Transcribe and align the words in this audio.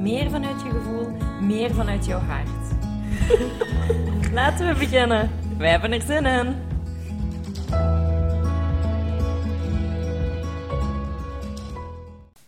meer 0.00 0.30
vanuit 0.30 0.62
je 0.62 0.70
gevoel, 0.70 1.08
meer 1.40 1.74
vanuit 1.74 2.06
jouw 2.06 2.18
hart. 2.18 2.48
Laten 4.32 4.68
we 4.68 4.74
beginnen. 4.78 5.30
Wij 5.58 5.70
hebben 5.70 5.92
er 5.92 6.00
zin 6.00 6.26
in. 6.26 6.54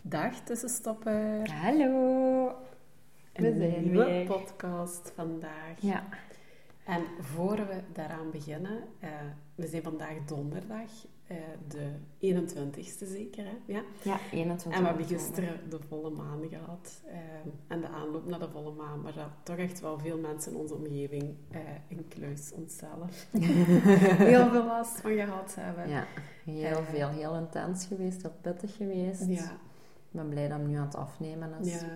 Dag 0.01 0.33
tussenstopper. 0.43 1.49
Hallo. 1.61 2.51
We 3.33 3.47
Een 3.47 3.57
zijn 3.57 3.83
nieuwe 3.83 4.05
weer. 4.05 4.25
podcast 4.25 5.11
vandaag. 5.15 5.75
Ja, 5.79 6.03
En 6.85 7.03
voor 7.19 7.55
we 7.55 7.79
daaraan 7.93 8.31
beginnen, 8.31 8.83
eh, 8.99 9.09
we 9.55 9.67
zijn 9.67 9.83
vandaag 9.83 10.13
donderdag, 10.25 10.89
de 11.67 11.91
21ste 12.19 13.07
zeker, 13.07 13.45
hè? 13.45 13.57
Ja. 13.65 13.81
ja 14.03 14.19
21 14.31 14.71
En 14.73 14.81
we 14.81 14.87
hebben 14.87 15.05
gisteren 15.05 15.69
de 15.69 15.79
volle 15.87 16.09
maan 16.09 16.39
gehad. 16.49 17.01
eh, 17.05 17.17
en 17.67 17.81
de 17.81 17.87
aanloop 17.87 18.25
naar 18.27 18.39
de 18.39 18.49
volle 18.49 18.71
maan. 18.71 19.01
Maar 19.01 19.13
dat 19.13 19.27
toch 19.43 19.55
echt 19.57 19.79
wel 19.79 19.99
veel 19.99 20.17
mensen 20.17 20.51
in 20.51 20.57
onze 20.57 20.73
omgeving, 20.75 21.35
eh 21.51 21.59
incluis 21.87 22.51
onszelf, 22.53 23.27
heel 24.17 24.49
veel 24.49 24.65
last 24.65 24.99
van 25.01 25.11
gehad 25.13 25.55
hebben. 25.59 25.89
Ja, 25.89 26.05
heel 26.43 26.77
Eh. 26.77 26.87
veel. 26.89 27.09
Heel 27.09 27.35
intens 27.35 27.85
geweest, 27.85 28.21
heel 28.21 28.33
pittig 28.41 28.75
geweest. 28.75 29.25
Ja, 29.27 29.51
Ik 29.51 30.11
ben 30.19 30.29
blij 30.29 30.47
dat 30.47 30.57
hem 30.57 30.67
nu 30.67 30.75
aan 30.75 30.85
het 30.85 30.95
afnemen 30.95 31.53
is. 31.61 31.81
ja. 31.81 31.87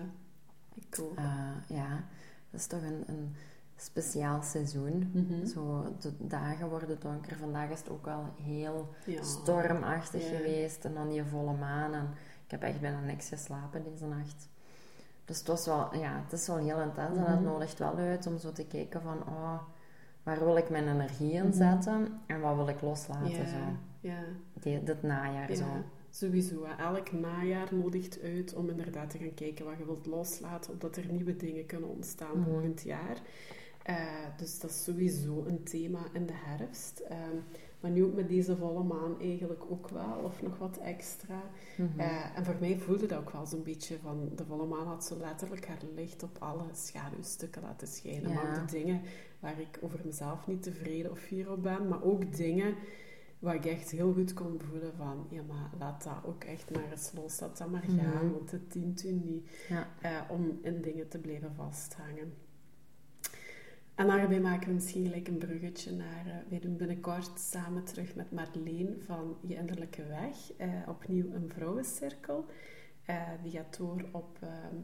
Ik 0.74 0.98
ook. 1.00 1.16
Eh, 1.16 1.50
ja, 1.68 2.04
dat 2.50 2.60
is 2.60 2.66
toch 2.66 2.82
een, 2.82 3.02
een 3.06 3.34
speciaal 3.80 4.42
seizoen. 4.42 5.10
Mhm. 5.14 5.46
Zo, 5.46 5.84
de 6.00 6.12
dagen 6.18 6.68
worden 6.68 6.96
donker. 7.00 7.36
Vandaag 7.36 7.70
is 7.70 7.78
het 7.78 7.90
ook 7.90 8.04
wel 8.04 8.24
heel 8.42 8.88
Ja. 9.04 9.22
stormachtig 9.22 10.30
Ja. 10.30 10.36
geweest. 10.36 10.84
En 10.84 10.94
dan 10.94 11.08
die 11.08 11.24
volle 11.24 11.52
maan. 11.56 11.94
En 11.94 12.08
ik 12.44 12.50
heb 12.50 12.62
echt 12.62 12.80
bijna 12.80 13.00
niks 13.00 13.28
geslapen 13.28 13.82
deze 13.92 14.06
nacht. 14.06 14.48
Dus 15.24 15.38
het 15.38 15.46
was 15.46 15.66
wel, 15.66 15.96
ja, 15.96 16.20
het 16.24 16.32
is 16.32 16.46
wel 16.46 16.56
heel 16.56 16.80
intens. 16.80 17.16
En 17.16 17.24
het 17.24 17.40
Mhm. 17.40 17.48
nodigt 17.48 17.78
wel 17.78 17.96
uit 17.96 18.26
om 18.26 18.38
zo 18.38 18.52
te 18.52 18.66
kijken 18.66 19.02
van, 19.02 19.18
oh, 19.26 19.58
waar 20.22 20.38
wil 20.44 20.56
ik 20.56 20.70
mijn 20.70 20.88
energie 20.88 21.32
in 21.32 21.46
Mhm. 21.46 21.52
zetten? 21.56 22.20
En 22.26 22.40
wat 22.40 22.54
wil 22.56 22.68
ik 22.68 22.80
loslaten? 22.80 23.30
Ja, 23.30 23.46
Zo. 23.46 23.56
ja. 24.00 24.18
Die, 24.52 24.82
dit 24.82 25.02
najaar 25.02 25.54
zo. 25.54 25.64
Sowieso. 26.10 26.64
Elk 26.78 27.12
najaar 27.12 27.68
nodigt 27.74 28.20
uit 28.22 28.54
om 28.54 28.68
inderdaad 28.68 29.10
te 29.10 29.18
gaan 29.18 29.34
kijken 29.34 29.64
wat 29.64 29.78
je 29.78 29.84
wilt 29.84 30.06
loslaten, 30.06 30.72
opdat 30.72 30.96
er 30.96 31.06
nieuwe 31.12 31.36
dingen 31.36 31.66
kunnen 31.66 31.88
ontstaan 31.88 32.44
volgend 32.48 32.82
jaar. 32.82 33.16
Eh, 33.88 33.96
dus 34.36 34.58
dat 34.60 34.70
is 34.70 34.84
sowieso 34.84 35.44
een 35.46 35.62
thema 35.62 35.98
in 36.12 36.26
de 36.26 36.32
herfst. 36.36 36.98
Ehm, 36.98 37.36
maar 37.80 37.90
nu 37.90 38.04
ook 38.04 38.14
met 38.14 38.28
deze 38.28 38.56
volle 38.56 38.82
maan 38.82 39.20
eigenlijk 39.20 39.62
ook 39.70 39.88
wel, 39.88 40.16
of 40.24 40.42
nog 40.42 40.58
wat 40.58 40.76
extra. 40.78 41.42
Mhm. 41.76 42.00
Eh, 42.00 42.36
en 42.38 42.44
voor 42.44 42.56
mij 42.60 42.78
voelde 42.78 43.06
dat 43.06 43.18
ook 43.18 43.30
wel 43.30 43.46
zo'n 43.46 43.62
beetje 43.62 43.98
van... 43.98 44.30
De 44.34 44.44
volle 44.44 44.66
maan 44.66 44.86
had 44.86 45.04
zo 45.04 45.16
letterlijk 45.16 45.66
haar 45.66 45.78
licht 45.94 46.22
op 46.22 46.36
alle 46.38 46.64
schaduwstukken 46.72 47.62
laten 47.62 47.88
schijnen. 47.88 48.34
Maar 48.34 48.60
ook 48.60 48.68
de 48.68 48.76
dingen 48.78 49.00
waar 49.40 49.60
ik 49.60 49.78
over 49.80 50.00
mezelf 50.04 50.46
niet 50.46 50.62
tevreden 50.62 51.10
of 51.10 51.18
fier 51.18 51.50
op 51.50 51.62
ben. 51.62 51.88
Maar 51.88 52.02
ook 52.02 52.36
dingen 52.36 52.74
waar 53.38 53.54
ik 53.54 53.64
echt 53.66 53.90
heel 53.90 54.12
goed 54.12 54.34
kon 54.34 54.60
voelen 54.70 54.92
van... 54.96 55.26
Ja, 55.30 55.42
maar 55.42 55.70
laat 55.78 56.04
dat 56.04 56.16
ook 56.24 56.44
echt 56.44 56.70
maar 56.70 56.90
eens 56.90 57.12
los. 57.14 57.40
Laat 57.40 57.58
dat 57.58 57.70
maar 57.70 57.82
gaan, 57.96 58.24
Mhm. 58.24 58.32
want 58.32 58.50
het 58.50 58.72
dient 58.72 59.04
u 59.04 59.12
niet. 59.12 59.48
Ja. 59.68 59.88
eh, 60.00 60.20
om 60.30 60.58
in 60.62 60.80
dingen 60.82 61.08
te 61.08 61.18
blijven 61.18 61.52
vasthangen. 61.56 62.32
En 63.98 64.06
daarbij 64.06 64.40
maken 64.40 64.68
we 64.68 64.74
misschien 64.74 65.04
gelijk 65.04 65.28
een 65.28 65.38
bruggetje 65.38 65.92
naar... 65.92 66.26
eh, 66.26 66.32
wij 66.48 66.58
doen 66.58 66.76
binnenkort 66.76 67.40
samen 67.40 67.84
terug 67.84 68.14
met 68.14 68.32
Marleen 68.32 69.02
van 69.06 69.36
Je 69.40 69.54
Innerlijke 69.54 70.04
Weg. 70.06 70.52
eh, 70.56 70.68
opnieuw 70.88 71.32
een 71.32 71.48
vrouwencirkel. 71.54 72.44
Eh, 73.04 73.22
die 73.42 73.50
gaat 73.52 73.76
door 73.76 74.04
op... 74.12 74.38
ehm, 74.40 74.76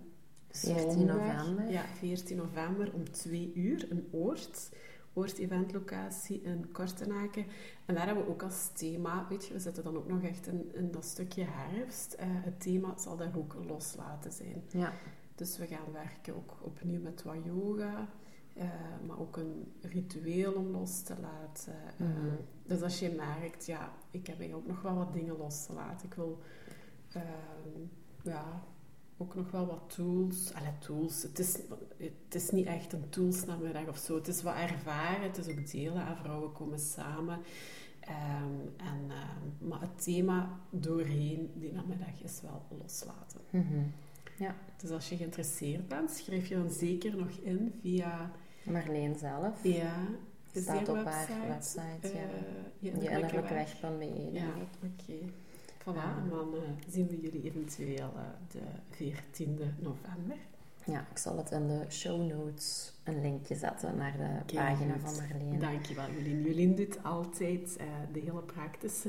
14 0.50 0.90
zondag. 0.92 1.16
november. 1.16 1.70
Ja, 1.70 1.84
14 1.84 2.36
november 2.36 2.92
om 2.92 3.10
2 3.10 3.52
uur. 3.54 3.86
Een 3.90 4.08
oord. 4.10 4.72
Oord-eventlocatie 5.16 6.42
in 6.42 6.72
Kortenaken. 6.72 7.46
En 7.84 7.94
daar 7.94 8.06
hebben 8.06 8.24
we 8.24 8.30
ook 8.30 8.42
als 8.42 8.70
thema... 8.72 9.26
Weet 9.28 9.46
je, 9.46 9.52
we 9.52 9.60
zitten 9.60 9.84
dan 9.84 9.96
ook 9.96 10.08
nog 10.08 10.22
echt 10.22 10.46
in, 10.46 10.70
in 10.74 10.90
dat 10.90 11.04
stukje 11.04 11.44
herfst. 11.48 12.16
Het 12.18 12.60
thema 12.60 12.94
zal 12.98 13.16
daar 13.16 13.36
ook 13.36 13.56
loslaten 13.68 14.32
zijn. 14.32 14.62
Ja. 14.70 14.92
Dus 15.34 15.58
we 15.58 15.66
gaan 15.66 15.92
werken 15.92 16.34
ook 16.36 16.56
opnieuw 16.60 17.00
met 17.00 17.22
wat 17.22 17.36
yoga, 17.44 18.08
eh, 18.54 18.64
maar 19.06 19.18
ook 19.20 19.36
een 19.36 19.72
ritueel 19.80 20.52
om 20.52 20.66
los 20.66 21.02
te 21.02 21.14
laten. 21.20 21.74
Eh, 21.98 22.06
Mhm. 22.06 22.34
dus 22.66 22.82
als 22.82 22.98
je 22.98 23.10
merkt, 23.10 23.66
ja, 23.66 23.92
ik 24.10 24.26
heb 24.26 24.38
eigenlijk 24.38 24.54
ook 24.54 24.66
nog 24.74 24.82
wel 24.82 24.94
wat 24.94 25.12
dingen 25.12 25.36
los 25.36 25.66
te 25.66 25.72
laten. 25.72 26.06
Ik 26.06 26.14
wil 26.14 26.38
ehm, 27.12 27.80
ja, 28.22 28.62
ook 29.16 29.34
nog 29.34 29.50
wel 29.50 29.66
wat 29.66 29.94
tools. 29.94 30.52
Allee, 30.54 30.78
tools. 30.78 31.22
Het 31.22 31.38
is, 31.38 31.58
het 31.96 32.34
is 32.34 32.50
niet 32.50 32.66
echt 32.66 32.92
een 32.92 33.08
toolsnamiddag 33.08 33.86
of 33.88 33.96
zo. 33.98 34.14
Het 34.14 34.28
is 34.28 34.42
wat 34.42 34.54
ervaren, 34.54 35.22
het 35.22 35.38
is 35.38 35.48
ook 35.48 35.70
delen. 35.70 36.06
En 36.06 36.16
vrouwen 36.16 36.52
komen 36.52 36.78
samen. 36.78 37.38
Ehm, 38.00 38.58
en, 38.76 39.10
ehm, 39.10 39.68
maar 39.68 39.80
het 39.80 40.02
thema 40.02 40.58
doorheen 40.70 41.50
die 41.54 41.72
namiddag 41.72 42.22
is 42.22 42.40
wel 42.40 42.62
loslaten. 42.82 43.40
Mhm. 43.50 43.82
Ja. 44.38 44.54
Dus 44.76 44.90
als 44.90 45.08
je 45.08 45.16
geïnteresseerd 45.16 45.88
bent, 45.88 46.10
schrijf 46.10 46.46
je 46.46 46.54
dan 46.54 46.70
zeker 46.70 47.16
nog 47.16 47.30
in 47.30 47.72
via... 47.80 48.30
Marleen 48.64 49.16
zelf. 49.18 49.62
Ja, 49.62 49.94
Staat 50.54 50.88
op 50.88 51.04
haar 51.04 51.28
website, 51.48 52.08
eh, 52.08 52.20
ja. 52.78 52.92
innerlijke 52.92 53.42
weg. 53.54 53.80
Ja, 54.32 54.46
oké. 54.82 55.14
Voilà, 55.84 56.16
en 56.22 56.28
dan 56.30 56.54
eh, 56.54 56.60
zien 56.88 57.06
we 57.06 57.20
jullie 57.20 57.42
eventueel 57.42 58.12
eh, 58.16 58.22
de 58.50 58.60
14e 58.92 59.64
november. 59.78 60.36
Ja, 60.84 61.06
ik 61.10 61.18
zal 61.18 61.36
het 61.36 61.50
in 61.50 61.66
de 61.66 61.80
show 61.90 62.32
notes 62.32 62.92
een 63.04 63.20
linkje 63.20 63.54
zetten 63.54 63.96
naar 63.96 64.16
de 64.16 64.54
pagina 64.54 64.98
van 64.98 65.14
Marleen. 65.16 65.58
Dankjewel, 65.58 66.04
Jolien. 66.16 66.42
Jolien 66.42 66.74
doet 66.74 67.02
altijd 67.02 67.76
eh, 67.76 67.86
de 68.12 68.20
hele 68.20 68.42
praktische 68.42 69.08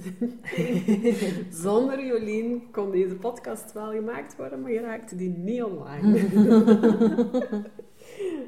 Zonder 1.63 2.05
Jolien 2.05 2.71
kon 2.71 2.91
deze 2.91 3.15
podcast 3.15 3.73
wel 3.73 3.91
gemaakt 3.91 4.35
worden, 4.35 4.61
maar 4.61 4.71
je 4.71 4.79
raakte 4.79 5.15
die 5.15 5.29
niet 5.29 5.63
online. 5.63 6.19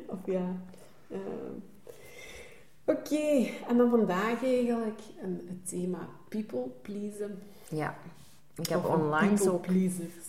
of 0.13 0.25
ja. 0.25 0.55
Eh, 1.09 1.17
Oké, 2.85 3.47
en 3.67 3.77
dan 3.77 3.89
vandaag 3.89 4.43
eigenlijk 4.43 4.99
een, 5.21 5.41
het 5.47 5.67
thema 5.69 6.07
people 6.29 6.65
pleasen. 6.81 7.39
Ja, 7.69 7.95
ik 8.55 8.67
heb 8.67 8.85
onlangs 8.85 9.47
ook 9.47 9.65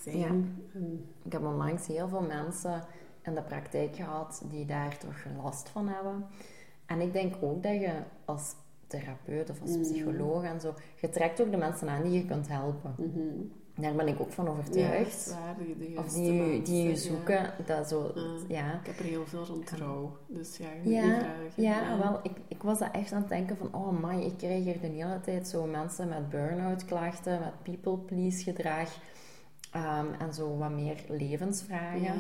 zijn. 0.03 0.19
Ja. 0.19 0.27
En- 0.27 1.05
Ik 1.25 1.33
heb 1.33 1.43
onlangs 1.45 1.87
heel 1.87 2.09
veel 2.09 2.21
mensen 2.23 2.85
in 3.23 3.35
de 3.35 3.43
praktijk 3.43 3.97
gehad 3.97 4.43
die 4.51 4.67
daar 4.67 4.99
toch 4.99 5.25
last 5.43 5.69
van 5.69 5.89
hebben. 5.89 6.27
En 6.87 7.01
ik 7.01 7.13
denk 7.13 7.35
ook 7.41 7.63
dat 7.63 7.73
je 7.81 7.93
als 8.25 8.55
therapeut 8.87 9.51
of 9.51 9.61
als 9.61 9.71
Mm. 9.77 9.83
psycholoog 9.83 10.43
en 10.43 10.61
zo, 10.61 10.75
je 11.01 11.09
trekt 11.09 11.41
ook 11.41 11.51
de 11.51 11.57
mensen 11.57 11.89
aan 11.89 12.03
die 12.03 12.13
je 12.13 12.25
kunt 12.25 12.49
helpen. 12.49 12.95
Mhm. 12.97 13.29
Daar 13.81 13.95
ben 13.95 14.09
ik 14.09 14.21
ook 14.21 14.33
van 14.33 14.45
Ja, 14.45 14.51
overtuigd. 14.51 15.27
is 15.27 15.33
waar, 15.33 15.57
de- 15.59 15.79
de 15.79 15.99
of 15.99 16.13
die, 16.13 16.33
u- 16.33 16.63
die 16.63 16.89
ja. 16.89 16.95
zoeken, 16.97 17.53
dat 17.67 17.89
zo, 17.89 18.13
Ja. 18.15 18.23
ja. 18.49 18.73
Ik 18.81 18.87
heb 18.87 18.99
er 18.99 19.05
heel 19.05 19.27
veel 19.27 19.45
rond 19.45 19.67
trouw, 19.67 20.17
dus 20.27 20.57
ja, 20.57 20.67
je 20.85 20.91
Ja, 20.91 21.03
die 21.03 21.11
vragen. 21.13 21.63
Ja, 21.63 21.99
wel, 21.99 22.21
ik, 22.23 22.33
ik 22.49 22.63
was 22.63 22.79
dat 22.79 22.89
echt 22.93 23.13
aan 23.13 23.21
het 23.21 23.29
denken 23.29 23.57
van, 23.57 23.75
oh 23.75 24.01
man, 24.01 24.21
ik 24.21 24.33
krijg 24.37 24.65
hier 24.65 24.81
de 24.81 24.87
hele 24.87 25.21
tijd 25.21 25.49
zo 25.49 25.67
mensen 25.67 26.09
met 26.09 26.29
burn-out 26.31 26.85
klachten, 26.85 27.41
met 27.41 27.63
people-please 27.63 28.43
gedrag 28.43 28.89
ehm, 29.73 30.07
en 30.19 30.33
zo 30.35 30.57
wat 30.57 30.71
meer 30.71 30.97
levensvragen. 31.09 32.03
Ja. 32.03 32.15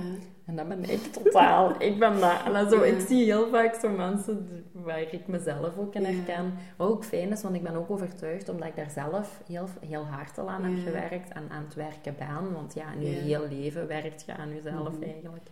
En 0.45 0.56
dat 0.56 0.69
ben 0.69 0.91
ik 0.91 1.03
totaal. 1.03 1.83
ik 1.83 1.99
ben 1.99 2.21
dat. 2.21 2.43
En 2.55 2.69
zo, 2.71 2.85
Ja. 2.85 2.93
ik 2.93 3.00
zie 3.06 3.25
heel 3.25 3.49
vaak 3.49 3.75
zo 3.75 3.89
mensen 3.89 4.65
waar 4.73 5.00
ik 5.00 5.27
mezelf 5.27 5.77
ook 5.79 5.95
in 5.95 6.03
Ja. 6.03 6.09
herken. 6.09 6.53
Wat 6.77 6.89
ook 6.89 7.05
fijn 7.05 7.31
is, 7.33 7.43
want 7.43 7.55
ik 7.55 7.62
ben 7.62 7.75
ook 7.75 7.91
overtuigd, 7.91 8.49
omdat 8.49 8.69
ik 8.69 8.77
daar 8.77 8.91
zelf 8.91 9.41
heel, 9.47 9.69
heel 9.87 10.05
hard 10.06 10.39
al 10.39 10.50
aan 10.50 10.65
heb 10.65 10.85
gewerkt 10.85 11.33
en 11.33 11.43
aan 11.50 11.65
het 11.65 11.75
werken 11.75 12.15
ben. 12.19 12.53
Want 12.53 12.75
ja, 12.75 12.93
in 12.93 13.00
je 13.00 13.06
heel 13.06 13.49
leven 13.49 13.87
werkt 13.87 14.25
je 14.27 14.37
aan 14.37 14.55
jezelf 14.55 14.93
Mhm. 14.95 15.03
eigenlijk. 15.03 15.47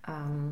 Ehm, 0.00 0.48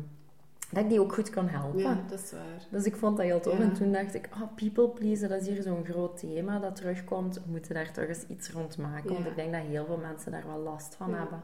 dat 0.71 0.83
ik 0.83 0.89
die 0.89 0.99
ook 1.01 1.13
goed 1.13 1.29
kan 1.29 1.47
helpen. 1.47 1.79
ja, 1.79 2.03
dat 2.09 2.19
is 2.23 2.31
waar. 2.31 2.67
Dus 2.69 2.85
ik 2.85 2.95
vond 2.95 3.17
dat 3.17 3.25
heel 3.25 3.39
tof. 3.39 3.57
Ja. 3.57 3.63
En 3.63 3.73
toen 3.73 3.91
dacht 3.91 4.13
ik, 4.13 4.29
oh, 4.33 4.55
people 4.55 4.89
pleasen, 4.89 5.29
dat 5.29 5.41
is 5.41 5.47
hier 5.47 5.61
zo'n 5.61 5.85
groot 5.85 6.17
thema 6.17 6.59
dat 6.59 6.75
terugkomt. 6.75 7.35
We 7.35 7.41
moeten 7.51 7.73
daar 7.73 7.91
toch 7.91 8.05
eens 8.05 8.25
iets 8.27 8.49
rond 8.51 8.77
maken. 8.77 9.13
Want 9.13 9.25
ik 9.25 9.35
denk 9.35 9.51
dat 9.53 9.61
heel 9.61 9.85
veel 9.85 9.97
mensen 9.97 10.31
daar 10.31 10.45
wel 10.47 10.59
last 10.59 10.95
van 10.95 11.09
Ja. 11.09 11.17
hebben. 11.17 11.43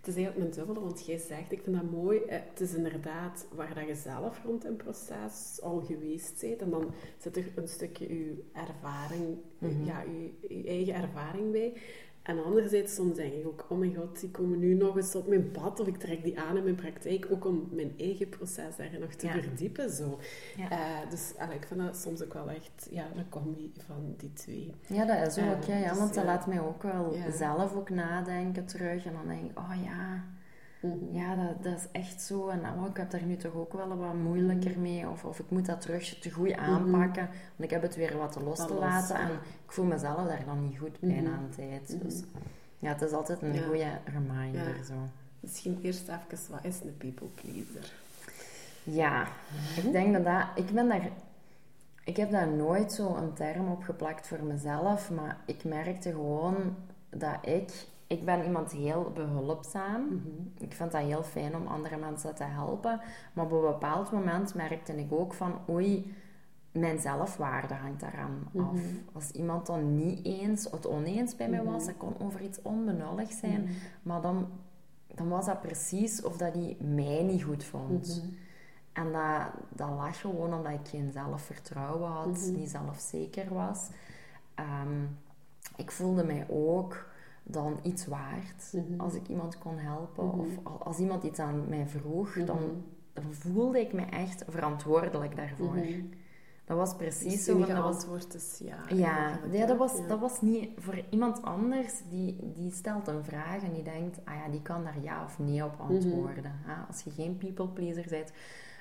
het 0.00 0.16
is 0.16 0.22
eigenlijk 0.22 0.54
mijn 0.54 0.66
dubbele, 0.66 0.86
want 0.86 1.06
jij 1.06 1.18
zegt, 1.18 1.52
ik 1.52 1.60
vind 1.62 1.76
dat 1.76 1.90
mooi, 1.90 2.18
eh, 2.18 2.38
het 2.50 2.60
is 2.60 2.74
inderdaad 2.74 3.46
waar 3.54 3.74
dat 3.74 3.86
je 3.86 3.94
zelf 3.94 4.40
rond 4.44 4.64
een 4.64 4.76
proces 4.76 5.58
al 5.62 5.80
geweest 5.86 6.40
bent. 6.40 6.60
En 6.62 6.70
dan 6.70 6.90
zit 7.18 7.36
er 7.36 7.44
een 7.54 7.68
stukje 7.68 8.08
je 8.08 8.42
ervaring, 8.52 9.36
Mhm. 9.58 9.84
ja, 9.84 10.00
je, 10.02 10.32
je 10.62 10.68
eigen 10.68 10.94
ervaring 10.94 11.52
bij. 11.52 11.72
En 12.26 12.44
anderzijds, 12.44 12.94
soms 12.94 13.16
denk 13.16 13.32
ik 13.32 13.46
ook, 13.46 13.66
oh 13.68 13.78
mijn 13.78 13.94
god, 13.94 14.20
die 14.20 14.30
komen 14.30 14.58
nu 14.58 14.74
nog 14.74 14.96
eens 14.96 15.14
op 15.14 15.26
mijn 15.26 15.50
pad, 15.50 15.80
of 15.80 15.86
ik 15.86 15.96
trek 15.96 16.22
die 16.24 16.40
aan 16.40 16.56
in 16.56 16.62
mijn 16.62 16.74
praktijk, 16.74 17.26
ook 17.30 17.44
om 17.44 17.68
mijn 17.70 17.94
eigen 17.98 18.28
proces 18.28 18.76
daar 18.76 18.90
nog 19.00 19.12
te 19.12 19.26
Ja. 19.26 19.32
verdiepen. 19.32 19.90
Zo. 19.90 20.18
Ja. 20.56 20.70
Eh, 20.70 21.10
dus 21.10 21.32
allee, 21.38 21.56
ik 21.56 21.66
vind 21.66 21.80
dat 21.80 21.96
soms 21.96 22.22
ook 22.22 22.32
wel 22.32 22.50
echt 22.50 22.88
ja, 22.90 23.06
een 23.16 23.28
combi 23.28 23.72
van 23.86 24.14
die 24.16 24.32
twee. 24.32 24.74
Ja, 24.86 25.04
dat 25.04 25.26
is 25.26 25.38
ook, 25.44 25.62
ja, 25.62 25.76
ja 25.76 25.88
dus 25.88 25.98
want 25.98 26.14
dat 26.14 26.24
laat 26.24 26.46
mij 26.46 26.60
ook 26.60 26.82
wel 26.82 27.16
zelf 27.32 27.74
ook 27.74 27.90
nadenken 27.90 28.66
terug. 28.66 29.06
En 29.06 29.12
dan 29.12 29.26
denk 29.28 29.50
ik, 29.50 29.58
oh 29.58 29.72
ja, 29.84 30.24
ja 31.10 31.34
dat, 31.34 31.62
dat 31.62 31.76
is 31.78 31.86
echt 31.92 32.22
zo. 32.22 32.48
En 32.48 32.60
oh, 32.60 32.86
ik 32.90 32.96
heb 32.96 33.10
daar 33.10 33.22
nu 33.22 33.36
toch 33.36 33.54
ook 33.54 33.72
wel 33.72 33.96
wat 33.96 34.14
moeilijker 34.14 34.78
mee. 34.78 35.08
Of, 35.08 35.24
of 35.24 35.38
ik 35.38 35.50
moet 35.50 35.66
dat 35.66 35.80
terug 35.80 36.18
te 36.18 36.30
goed 36.30 36.52
aanpakken. 36.56 37.24
Want 37.26 37.64
ik 37.64 37.70
heb 37.70 37.82
het 37.82 37.96
weer 37.96 38.16
wat 38.18 38.36
los 38.44 38.58
Wat 38.58 38.66
te 38.68 38.72
los, 38.74 38.82
laten. 38.82 39.16
ja. 39.16 39.22
En 39.22 39.30
ik 39.64 39.72
voel 39.72 39.84
mezelf 39.84 40.26
daar 40.28 40.42
dan 40.46 40.68
niet 40.68 40.78
goed 40.78 41.00
bij 41.00 41.10
Mhm. 41.10 41.22
na 41.22 41.30
een 41.38 41.50
tijd. 41.56 41.88
Mhm. 41.96 42.04
Dus 42.06 42.22
ja, 42.78 42.88
het 42.88 43.02
is 43.02 43.12
altijd 43.12 43.42
een 43.42 43.54
Ja. 43.54 43.62
goede 43.62 43.90
reminder. 44.04 44.76
Ja. 44.76 44.82
Zo. 44.84 44.94
Misschien 45.40 45.78
eerst 45.82 46.08
even, 46.08 46.50
wat 46.50 46.64
is 46.64 46.80
een 46.80 46.96
people 46.96 47.26
pleaser? 47.34 47.92
Ja, 48.82 49.26
ik 49.84 49.92
denk 49.92 50.12
dat 50.12 50.24
dat... 50.24 50.44
Ik 50.54 50.70
ben 50.74 50.88
daar... 50.88 51.08
Ik 52.04 52.16
heb 52.16 52.30
daar 52.30 52.48
nooit 52.48 52.92
zo 52.92 53.14
een 53.16 53.32
term 53.32 53.68
op 53.70 53.82
geplakt 53.82 54.26
voor 54.28 54.42
mezelf, 54.42 55.10
maar 55.10 55.36
ik 55.46 55.64
merkte 55.64 56.10
gewoon 56.10 56.56
dat 57.10 57.36
ik... 57.46 57.86
Ik 58.06 58.24
ben 58.24 58.44
iemand 58.44 58.72
heel 58.72 59.10
behulpzaam. 59.14 60.22
Ik 60.58 60.72
vind 60.72 60.92
dat 60.92 61.02
heel 61.02 61.22
fijn 61.22 61.56
om 61.56 61.66
andere 61.66 61.96
mensen 61.96 62.34
te 62.34 62.44
helpen. 62.44 63.00
Maar 63.32 63.44
op 63.44 63.52
een 63.52 63.60
bepaald 63.60 64.12
moment 64.12 64.54
merkte 64.54 64.98
ik 64.98 65.12
ook 65.12 65.34
van... 65.34 65.58
Oei, 65.68 66.14
mijn 66.76 66.98
zelfwaarde 66.98 67.74
hangt 67.74 68.00
daaraan 68.00 68.48
af. 68.56 68.80
Als 69.12 69.30
iemand 69.30 69.66
dan 69.66 69.96
niet 69.96 70.24
eens 70.24 70.70
het 70.70 70.86
oneens 70.86 71.36
bij 71.36 71.48
mij 71.48 71.62
was, 71.62 71.86
dat 71.86 71.96
kon 71.96 72.14
over 72.18 72.40
iets 72.40 72.62
onbenullig 72.62 73.32
zijn, 73.32 73.68
maar 74.02 74.20
dan, 74.20 74.48
dan 75.14 75.28
was 75.28 75.46
dat 75.46 75.60
precies 75.60 76.22
of 76.22 76.36
dat 76.36 76.54
hij 76.54 76.76
mij 76.80 77.22
niet 77.22 77.42
goed 77.42 77.64
vond. 77.64 78.24
En 78.92 79.12
dat, 79.12 79.50
dat 79.68 79.88
lag 79.88 80.20
gewoon 80.20 80.54
omdat 80.54 80.72
ik 80.72 80.88
geen 80.88 81.12
zelfvertrouwen 81.12 82.10
had, 82.10 82.50
niet 82.54 82.70
zelfzeker 82.70 83.54
was. 83.54 83.88
Ehm, 84.54 85.04
ik 85.76 85.90
voelde 85.90 86.24
mij 86.24 86.46
ook 86.48 87.06
dan 87.48 87.78
iets 87.82 88.06
waard 88.06 88.74
als 88.96 89.14
ik 89.14 89.28
iemand 89.28 89.58
kon 89.58 89.78
helpen. 89.78 90.32
Of 90.32 90.46
al- 90.62 90.82
als 90.84 90.98
iemand 90.98 91.22
iets 91.22 91.38
aan 91.38 91.68
mij 91.68 91.86
vroeg, 91.86 92.32
dan, 92.44 92.58
dan 93.12 93.24
voelde 93.34 93.80
ik 93.80 93.92
me 93.92 94.02
echt 94.02 94.44
verantwoordelijk 94.48 95.36
daarvoor. 95.36 95.76
Dat 96.64 96.76
was 96.76 96.96
precies 96.96 97.32
Dus 97.34 97.44
zo. 97.44 97.58
dat 97.66 98.06
was, 98.06 98.34
is 98.34 98.58
ja. 98.64 98.76
ja, 98.96 99.38
ja, 99.52 99.66
dat, 99.66 99.76
was, 99.78 99.96
Ja. 99.98 100.06
dat 100.06 100.18
was 100.20 100.40
niet 100.40 100.68
voor 100.76 101.02
iemand 101.10 101.42
anders 101.42 101.92
die, 102.10 102.52
die 102.54 102.70
stelt 102.72 103.08
een 103.08 103.24
vraag 103.24 103.62
en 103.62 103.72
die 103.72 103.82
denkt, 103.82 104.18
ah 104.24 104.34
ja, 104.34 104.50
die 104.50 104.62
kan 104.62 104.84
daar 104.84 105.00
ja 105.02 105.24
of 105.24 105.38
nee 105.38 105.64
op 105.64 105.74
antwoorden. 105.78 106.52
Ah, 106.66 106.88
als 106.88 107.02
je 107.02 107.10
geen 107.10 107.36
people 107.36 107.68
pleaser 107.68 108.06
bent, 108.10 108.32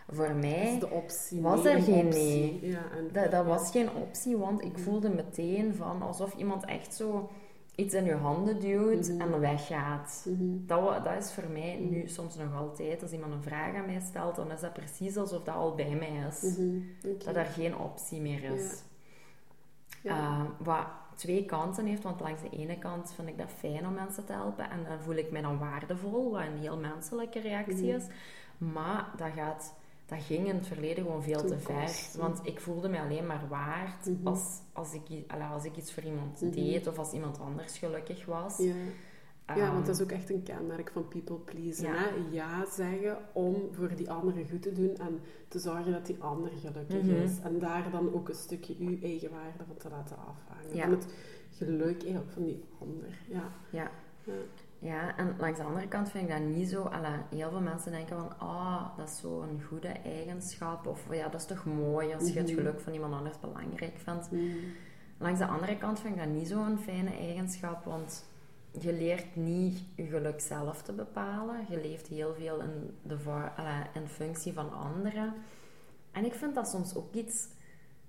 voor 0.10 0.34
mij 0.36 0.82
optie. 0.92 1.42
was 1.42 1.64
nee, 1.64 1.72
er 1.72 1.78
een 1.78 1.84
geen 1.84 2.06
optie. 2.06 2.22
nee. 2.22 2.60
Ja, 2.70 2.82
en, 2.98 3.10
Dat, 3.14 3.32
dat 3.32 3.46
was 3.46 3.72
geen 3.72 3.90
optie, 3.92 4.38
want 4.38 4.62
ik 4.64 4.78
voelde 4.78 5.10
meteen 5.10 5.74
van 5.76 6.02
alsof 6.02 6.34
iemand 6.36 6.66
echt 6.66 6.94
zo 6.96 7.30
iets 7.76 7.94
in 7.94 8.06
je 8.06 8.14
handen 8.16 8.60
duwt 8.60 9.08
en 9.18 9.32
dan 9.32 9.40
weggaat. 9.40 10.26
dat, 10.66 10.82
wa- 10.82 11.00
dat 11.00 11.24
is 11.24 11.32
voor 11.34 11.50
mij 11.52 11.76
nu 11.90 12.08
soms 12.08 12.36
nog 12.36 12.56
altijd, 12.56 13.02
als 13.02 13.12
iemand 13.12 13.34
een 13.34 13.44
vraag 13.44 13.76
aan 13.76 13.86
mij 13.86 14.00
stelt, 14.08 14.36
dan 14.36 14.52
is 14.52 14.60
dat 14.60 14.74
precies 14.74 15.18
alsof 15.18 15.44
dat 15.44 15.56
al 15.56 15.76
bij 15.76 15.96
mij 15.96 16.28
is. 16.30 16.42
Mhm. 16.58 16.80
Dat 17.26 17.36
er 17.36 17.46
geen 17.46 17.78
optie 17.78 18.22
meer 18.22 18.44
is. 18.44 18.84
Ja. 20.04 20.18
Uh, 20.18 20.42
wat 20.58 20.86
twee 21.16 21.46
kanten 21.46 21.86
heeft, 21.86 22.04
want 22.04 22.20
langs 22.20 22.42
de 22.42 22.50
ene 22.50 22.78
kant 22.78 23.14
vind 23.16 23.28
ik 23.28 23.38
dat 23.38 23.50
fijn 23.58 23.88
om 23.88 23.94
mensen 23.94 24.26
te 24.26 24.32
helpen 24.34 24.70
en 24.70 24.84
dan 24.88 25.00
voel 25.00 25.16
ik 25.16 25.32
mij 25.32 25.42
dan 25.42 25.58
waardevol, 25.60 26.32
wat 26.32 26.42
een 26.42 26.58
heel 26.60 26.78
menselijke 26.78 27.40
reactie 27.40 27.86
Mhm. 27.88 27.96
is. 27.96 28.04
Maar 28.58 29.10
dat, 29.18 29.30
gaat, 29.36 29.74
dat 30.06 30.22
ging 30.22 30.48
in 30.48 30.56
het 30.56 30.68
verleden 30.68 31.04
gewoon 31.04 31.24
veel 31.24 31.46
te 31.46 31.60
ver. 31.60 32.10
Want 32.18 32.40
ik 32.44 32.60
voelde 32.60 32.90
me 32.90 33.00
alleen 33.00 33.26
maar 33.26 33.48
waard 33.50 34.06
Mhm. 34.06 34.28
als, 34.28 34.60
als, 34.74 34.94
ik, 34.94 35.32
als 35.52 35.64
ik 35.66 35.78
iets 35.78 35.94
voor 35.94 36.04
iemand 36.04 36.54
deed 36.54 36.88
of 36.88 36.98
als 36.98 37.12
iemand 37.14 37.40
anders 37.40 37.78
gelukkig 37.78 38.26
was. 38.26 38.58
Ja. 38.58 38.74
Ja, 39.48 39.56
Ehm, 39.56 39.74
want 39.74 39.86
dat 39.86 39.96
is 39.96 40.02
ook 40.02 40.12
echt 40.12 40.30
een 40.30 40.44
kenmerk 40.44 40.92
van 40.92 41.08
people 41.08 41.36
pleasen. 41.36 41.86
Ja. 41.88 41.96
Hè? 41.96 42.10
Ja 42.32 42.66
zeggen 42.70 43.18
om 43.34 43.56
voor 43.72 43.96
die 43.96 44.12
andere 44.12 44.46
goed 44.50 44.62
te 44.62 44.72
doen 44.74 44.98
en 44.98 45.20
te 45.48 45.60
zorgen 45.60 45.92
dat 45.92 46.06
die 46.06 46.18
ander 46.20 46.52
gelukkig 46.62 47.02
Mhm. 47.02 47.16
is. 47.16 47.40
En 47.44 47.60
daar 47.60 47.92
dan 47.92 48.14
ook 48.14 48.30
een 48.30 48.36
stukje 48.36 48.76
uw 48.80 48.98
eigen 49.02 49.30
waarde 49.30 49.64
van 49.68 49.78
te 49.78 49.90
laten 49.90 50.18
afhangen. 50.18 50.76
Ja. 50.76 50.82
Van 50.84 50.92
het 50.92 51.06
geluk 51.52 52.02
eigenlijk 52.04 52.32
van 52.32 52.44
die 52.46 52.64
ander. 52.82 53.18
Ja. 53.30 53.52
ja. 53.70 53.92
Ja. 54.86 55.18
En 55.18 55.36
langs 55.38 55.60
de 55.60 55.66
andere 55.66 55.88
kant 55.88 56.10
vind 56.10 56.24
ik 56.24 56.30
dat 56.36 56.42
niet 56.48 56.70
zo. 56.70 56.82
Alla, 56.84 57.26
heel 57.36 57.50
veel 57.50 57.62
mensen 57.62 57.92
denken 57.92 58.16
van, 58.18 58.40
ah, 58.40 58.98
dat 58.98 59.10
is 59.10 59.20
zo'n 59.20 59.62
goede 59.68 59.88
eigenschap. 59.88 60.88
Of 60.88 61.14
ja, 61.14 61.28
dat 61.30 61.40
is 61.40 61.46
toch 61.48 61.66
mooi 61.66 62.14
als 62.14 62.30
je 62.32 62.38
het 62.40 62.48
Mhm. 62.48 62.56
geluk 62.58 62.80
van 62.80 62.94
iemand 62.94 63.14
anders 63.14 63.40
belangrijk 63.40 63.98
vindt. 63.98 64.32
Mhm. 64.32 64.44
Langs 65.18 65.40
de 65.40 65.46
andere 65.46 65.78
kant 65.78 66.00
vind 66.00 66.16
ik 66.16 66.20
dat 66.22 66.30
niet 66.30 66.48
zo'n 66.48 66.78
fijne 66.78 67.10
eigenschap, 67.18 67.86
want 67.86 68.26
je 68.80 68.94
leert 68.94 69.36
niet 69.36 69.84
je 69.96 70.06
geluk 70.06 70.40
zelf 70.40 70.82
te 70.82 70.94
bepalen. 70.94 71.66
Je 71.70 71.82
leeft 71.82 72.08
heel 72.08 72.34
veel 72.34 72.62
in, 72.62 72.98
de 73.02 73.18
alla, 73.56 73.88
in 73.94 74.08
functie 74.08 74.54
van 74.54 74.74
anderen. 74.74 75.34
En 76.12 76.26
ik 76.26 76.34
vind 76.34 76.56
dat 76.56 76.68
soms 76.70 76.96
ook 76.96 77.14
iets, 77.14 77.48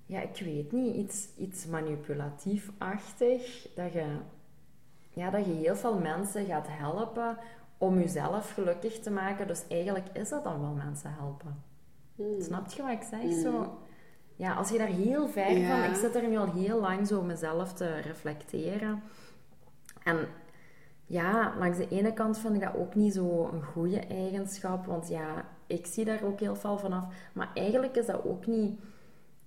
ja, 0.07 0.21
ik 0.21 0.37
weet 0.45 0.73
niet, 0.73 0.95
iets, 0.97 1.29
iets 1.37 1.67
manipulatief-achtig. 1.67 3.69
Dat 3.75 3.93
je, 3.93 4.07
ja, 5.17 5.31
dat 5.31 5.45
je 5.47 5.53
heel 5.53 5.77
veel 5.77 5.99
mensen 5.99 6.45
gaat 6.45 6.67
helpen 6.69 7.37
om 7.79 7.99
jezelf 7.99 8.53
gelukkig 8.53 8.99
te 8.99 9.11
maken. 9.11 9.47
Dus 9.47 9.65
eigenlijk 9.69 10.07
is 10.13 10.29
dat 10.29 10.45
dan 10.45 10.61
wel 10.61 10.71
mensen 10.85 11.15
helpen. 11.19 11.63
Mhm. 12.15 12.43
Snap 12.43 12.71
je 12.71 12.83
wat 12.83 12.91
ik 12.91 13.03
zeg? 13.03 13.23
Mm. 13.23 13.41
Zo, 13.41 13.79
ja, 14.37 14.55
als 14.55 14.69
je 14.69 14.79
daar 14.79 14.87
heel 14.87 15.29
ver 15.29 15.57
Ja. 15.59 15.69
van... 15.83 15.91
Ik 15.91 15.97
zit 15.97 16.15
er 16.15 16.29
nu 16.29 16.37
al 16.37 16.53
heel 16.53 16.81
lang 16.81 17.07
zo 17.07 17.23
mezelf 17.23 17.73
te 17.73 17.95
reflecteren. 17.95 19.03
En 20.03 20.29
ja, 21.07 21.53
langs 21.59 21.79
de 21.79 21.89
ene 21.89 22.13
kant 22.13 22.39
vind 22.39 22.55
ik 22.55 22.61
dat 22.61 22.77
ook 22.77 22.95
niet 22.95 23.15
zo 23.15 23.51
een 23.53 23.63
goede 23.63 24.01
eigenschap. 24.01 24.87
Want 24.87 25.09
ja, 25.09 25.45
ik 25.67 25.87
zie 25.87 26.05
daar 26.05 26.23
ook 26.23 26.41
heel 26.41 26.57
veel 26.57 26.79
vanaf. 26.79 27.05
Maar 27.33 27.51
eigenlijk 27.55 27.97
is 27.97 28.07
dat 28.07 28.25
ook 28.25 28.47
niet 28.47 28.81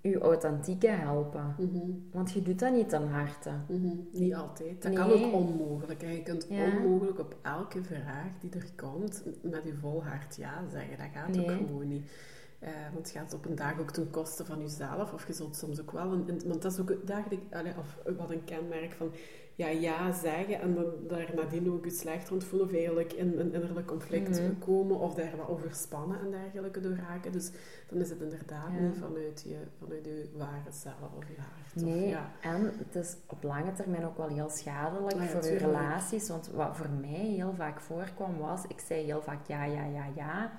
je 0.01 0.19
authentieke 0.19 0.87
helpen. 0.87 1.55
Mhm. 1.57 1.79
Want 2.11 2.31
je 2.31 2.41
doet 2.41 2.59
dat 2.59 2.73
niet 2.73 2.89
ten 2.89 3.07
harte. 3.07 3.49
Mhm. 3.67 3.95
Niet 4.11 4.33
altijd. 4.35 4.81
Dat 4.81 4.91
Nee. 4.91 5.01
kan 5.01 5.11
ook 5.11 5.33
onmogelijk. 5.33 6.01
hè. 6.01 6.09
Je 6.11 6.23
kunt 6.23 6.45
Ja. 6.49 6.65
onmogelijk 6.77 7.19
op 7.19 7.35
elke 7.41 7.83
vraag 7.83 8.27
die 8.39 8.51
er 8.51 8.67
komt 8.75 9.23
met 9.41 9.63
je 9.63 9.73
vol 9.75 10.03
hart 10.03 10.35
ja 10.35 10.63
zeggen. 10.71 10.97
Dat 10.97 11.07
gaat 11.13 11.27
Nee. 11.35 11.41
ook 11.51 11.57
gewoon 11.67 11.87
niet. 11.87 12.11
Eh, 12.59 12.69
want 12.93 13.07
het 13.07 13.09
gaat 13.17 13.33
op 13.33 13.45
een 13.45 13.55
dag 13.55 13.79
ook 13.79 13.91
ten 13.91 14.09
koste 14.09 14.45
van 14.45 14.59
jezelf. 14.61 15.13
Of 15.13 15.27
je 15.27 15.33
zult 15.33 15.55
soms 15.55 15.81
ook 15.81 15.91
wel... 15.91 16.11
Een, 16.11 16.41
want 16.45 16.61
dat 16.61 16.71
is 16.71 16.79
ook 16.79 16.95
dagelijk, 17.07 17.41
of 17.79 17.97
wat 18.17 18.31
een 18.31 18.43
kenmerk 18.43 18.91
van 18.91 19.11
ja, 19.59 19.67
ja 19.67 20.11
zeggen 20.11 20.61
en 20.61 20.73
dan 20.75 20.85
daar 21.07 21.31
nadien 21.35 21.71
ook 21.71 21.83
je 21.85 21.91
slecht 21.91 22.29
rond 22.29 22.43
voelen 22.43 22.67
of 22.67 22.73
eigenlijk 22.73 23.13
in 23.13 23.39
een 23.39 23.53
innerlijk 23.53 23.87
conflict 23.87 24.41
Mhm. 24.41 24.59
komen 24.59 24.99
of 24.99 25.13
daar 25.13 25.37
wat 25.37 25.47
overspannen 25.47 26.19
en 26.19 26.31
dergelijke 26.31 26.79
door 26.81 26.95
raken. 26.95 27.31
Dus 27.31 27.51
dan 27.89 27.99
is 27.99 28.09
het 28.09 28.21
inderdaad 28.21 28.71
Ja. 28.73 28.79
niet 28.79 28.97
vanuit 28.97 29.41
je, 29.47 29.57
vanuit 29.79 30.05
je 30.05 30.29
ware 30.37 30.71
zelf 30.71 30.95
of 31.17 31.27
je 31.27 31.35
hart. 31.37 31.85
Nee, 31.85 32.03
Of, 32.05 32.09
ja. 32.09 32.31
en 32.41 32.73
het 32.77 32.95
is 32.95 33.15
op 33.27 33.43
lange 33.43 33.73
termijn 33.73 34.05
ook 34.05 34.17
wel 34.17 34.27
heel 34.27 34.49
schadelijk 34.49 35.15
ja, 35.15 35.25
voor 35.27 35.43
je 35.45 35.57
relaties. 35.57 36.29
Want 36.29 36.47
wat 36.47 36.75
voor 36.77 36.89
mij 37.01 37.09
heel 37.25 37.53
vaak 37.53 37.79
voorkwam 37.81 38.37
was, 38.37 38.63
ik 38.67 38.79
zei 38.79 39.03
heel 39.05 39.21
vaak 39.21 39.47
ja, 39.47 39.63
ja, 39.63 39.85
ja, 39.85 40.05
ja. 40.15 40.51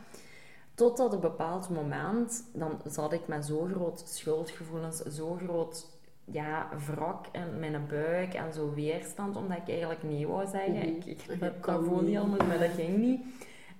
Tot 0.74 1.00
op 1.00 1.12
een 1.12 1.20
bepaald 1.20 1.68
moment, 1.70 2.44
dan 2.52 2.80
zat 2.86 3.12
ik 3.12 3.28
met 3.28 3.44
zo 3.46 3.64
groot 3.74 4.02
schuldgevoelens, 4.06 4.96
zo 4.98 5.34
groot 5.34 5.98
ja, 6.30 6.68
wrok 6.86 7.24
in 7.32 7.58
mijn 7.58 7.86
buik 7.88 8.34
en 8.34 8.52
zo 8.52 8.74
weerstand, 8.74 9.36
omdat 9.36 9.56
ik 9.56 9.68
eigenlijk 9.68 10.02
nee 10.02 10.26
wou 10.26 10.46
zeggen. 10.46 10.86
Ik, 10.96 11.04
ik, 11.04 11.20
En 11.28 11.38
dat, 11.38 11.52
dat 11.52 11.60
kan 11.60 11.84
voelde 11.84 12.02
niet. 12.02 12.14
helemaal, 12.16 12.46
maar 12.46 12.58
dat 12.58 12.70
ging 12.76 12.96
niet. 12.98 13.20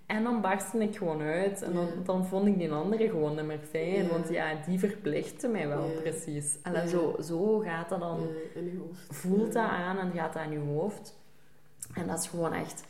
En 0.07 0.23
dan 0.23 0.41
barstte 0.41 0.79
ik 0.79 0.97
gewoon 0.97 1.21
uit. 1.21 1.63
En 1.63 1.73
dan, 1.73 1.85
Ja. 1.87 1.91
dan 2.05 2.27
vond 2.27 2.47
ik 2.47 2.59
die 2.59 2.73
andere 2.73 3.09
gewoon 3.09 3.35
niet 3.37 3.45
meer 3.45 3.59
fijn. 3.71 4.03
Ja. 4.05 4.09
Want 4.09 4.29
ja, 4.29 4.55
die 4.67 4.79
verplichtte 4.79 5.49
mij 5.49 5.69
wel 5.69 5.85
Ja. 5.89 6.01
precies. 6.01 6.59
En 6.63 6.89
zo, 6.89 7.17
zo 7.23 7.59
gaat 7.59 7.89
dat 7.89 8.01
dan... 8.01 8.19
In. 8.55 8.83
Voelt 9.11 9.53
dat 9.53 9.69
aan 9.69 9.99
en 9.99 10.13
gaat 10.13 10.33
dat 10.33 10.43
aan 10.43 10.53
je 10.53 10.59
hoofd. 10.59 11.19
En 11.95 12.07
dat 12.07 12.19
is 12.19 12.29
gewoon 12.29 12.53
echt... 12.53 12.85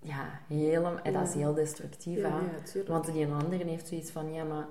Ja, 0.00 0.40
heel, 0.48 1.00
en 1.02 1.12
dat 1.12 1.28
is 1.28 1.34
heel 1.34 1.54
destructief. 1.54 2.24
Want 2.86 3.12
die 3.12 3.26
andere 3.26 3.64
heeft 3.64 3.88
zoiets 3.88 4.10
van... 4.10 4.32
Ja, 4.32 4.44
maar 4.44 4.66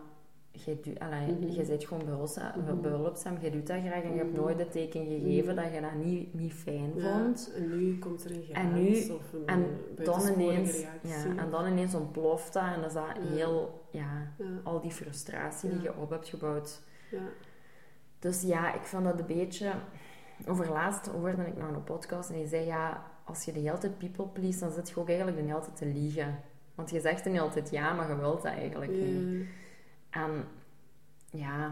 Mhm. 0.53 1.51
je 1.51 1.63
bent 1.67 1.83
gewoon 1.85 2.05
behulpzaam, 2.05 2.81
behulpzaam, 2.81 3.37
je 3.41 3.49
doet 3.51 3.67
dat 3.67 3.79
graag 3.81 4.03
en 4.03 4.11
je 4.11 4.17
hebt 4.17 4.31
Mhm. 4.31 4.39
nooit 4.41 4.59
het 4.59 4.71
teken 4.71 5.05
gegeven 5.05 5.53
Mhm. 5.55 5.63
dat 5.63 5.73
je 5.73 5.81
dat 5.81 5.93
niet, 5.93 6.33
niet 6.33 6.53
fijn 6.53 6.91
Ja, 6.95 7.17
vond. 7.17 7.51
en 7.55 7.77
nu 7.77 7.99
komt 7.99 8.23
er 8.25 8.31
een 8.31 8.43
grens 8.49 8.59
En 8.59 8.73
nu- 8.83 9.13
of 9.15 9.33
een 9.33 9.45
En 9.47 9.65
dan 10.03 10.27
ineens, 10.33 10.71
reactie. 10.79 11.09
ja, 11.09 11.43
en 11.43 11.49
dan 11.49 11.67
ineens 11.67 11.93
ontploft 11.95 12.53
dat 12.53 12.63
en 12.63 12.73
dan 12.75 12.83
is 12.85 12.93
dat 12.93 13.03
Ja. 13.23 13.35
heel, 13.35 13.81
ja, 13.91 14.31
al 14.63 14.81
die 14.81 14.91
frustratie 14.91 15.69
die 15.69 15.81
je 15.81 15.97
op 15.97 16.09
hebt 16.09 16.27
gebouwd. 16.29 16.81
ja. 17.11 17.19
Dus 18.19 18.41
ja, 18.41 18.73
ik 18.73 18.81
vond 18.81 19.03
dat 19.03 19.19
een 19.19 19.25
beetje... 19.25 19.71
Overlaatst 20.47 21.05
hoorde 21.07 21.45
ik 21.45 21.57
nog 21.57 21.69
een 21.69 21.83
podcast 21.83 22.29
en 22.29 22.35
die 22.35 22.47
zei, 22.47 22.65
ja, 22.65 23.03
als 23.25 23.45
je 23.45 23.51
de 23.51 23.59
hele 23.59 23.77
tijd 23.77 23.97
people 23.97 24.27
please, 24.27 24.59
dan 24.59 24.71
zit 24.71 24.89
je 24.89 24.99
ook 24.99 25.07
eigenlijk 25.07 25.37
de 25.37 25.43
hele 25.43 25.59
tijd 25.61 25.75
te 25.75 25.85
liegen. 25.85 26.39
Want 26.75 26.89
je 26.89 26.99
zegt 26.99 27.23
dan 27.23 27.37
altijd 27.37 27.69
ja, 27.69 27.93
maar 27.93 28.09
je 28.09 28.15
wilt 28.17 28.41
dat 28.41 28.51
eigenlijk 28.53 28.91
niet. 28.91 29.45
En 30.13 30.43
ja, 31.31 31.71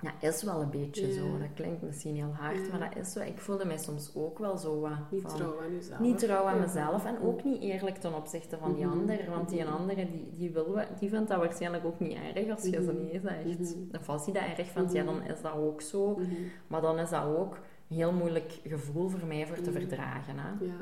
ja, 0.00 0.12
is 0.20 0.42
wel 0.42 0.60
een 0.62 0.70
beetje 0.70 1.06
Ja. 1.06 1.12
zo. 1.14 1.38
Dat 1.38 1.48
klinkt 1.54 1.82
misschien 1.82 2.14
heel 2.14 2.34
hard, 2.34 2.56
Ja. 2.66 2.78
maar 2.78 2.88
dat 2.88 2.98
is 2.98 3.12
zo. 3.12 3.20
Ik 3.20 3.38
voelde 3.38 3.64
mij 3.64 3.78
soms 3.78 4.12
ook 4.14 4.38
wel 4.38 4.56
zo 4.56 4.80
wat 4.80 5.10
Niet 5.10 5.22
van... 5.22 5.36
trouw 5.36 5.60
aan 5.60 5.72
jezelf. 5.74 6.00
Niet 6.00 6.18
trouw 6.18 6.44
aan 6.44 6.54
Ja. 6.56 6.60
mezelf 6.60 7.04
en 7.04 7.20
ook 7.22 7.44
niet 7.44 7.62
eerlijk 7.62 7.96
ten 7.96 8.14
opzichte 8.14 8.58
van 8.58 8.74
die 8.74 8.84
Mhm. 8.86 8.98
ander. 8.98 9.30
Want 9.30 9.48
die 9.48 9.62
Mhm. 9.64 9.72
andere, 9.72 10.10
die, 10.10 10.30
die, 10.32 10.50
wil, 10.50 10.78
die 10.98 11.08
vindt 11.08 11.28
dat 11.28 11.38
waarschijnlijk 11.38 11.84
ook 11.84 12.00
niet 12.00 12.18
erg 12.34 12.50
als 12.50 12.62
je 12.64 12.82
ze 12.82 12.92
Mhm. 12.92 13.02
niet 13.02 13.20
zegt. 13.22 13.76
Of 14.00 14.08
als 14.08 14.24
hij 14.24 14.34
dat 14.34 14.58
erg 14.58 14.68
vindt, 14.68 14.92
ja, 14.92 15.04
dan 15.04 15.22
is 15.22 15.40
dat 15.40 15.52
ook 15.54 15.80
zo. 15.80 16.20
Maar 16.66 16.80
dan 16.80 16.98
is 16.98 17.10
dat 17.10 17.24
ook 17.24 17.54
een 17.88 17.96
heel 17.96 18.12
moeilijk 18.12 18.60
gevoel 18.66 19.08
voor 19.08 19.26
mij 19.26 19.46
voor 19.46 19.60
te 19.60 19.72
verdragen. 19.72 20.38
Hè? 20.38 20.64
Ja. 20.64 20.72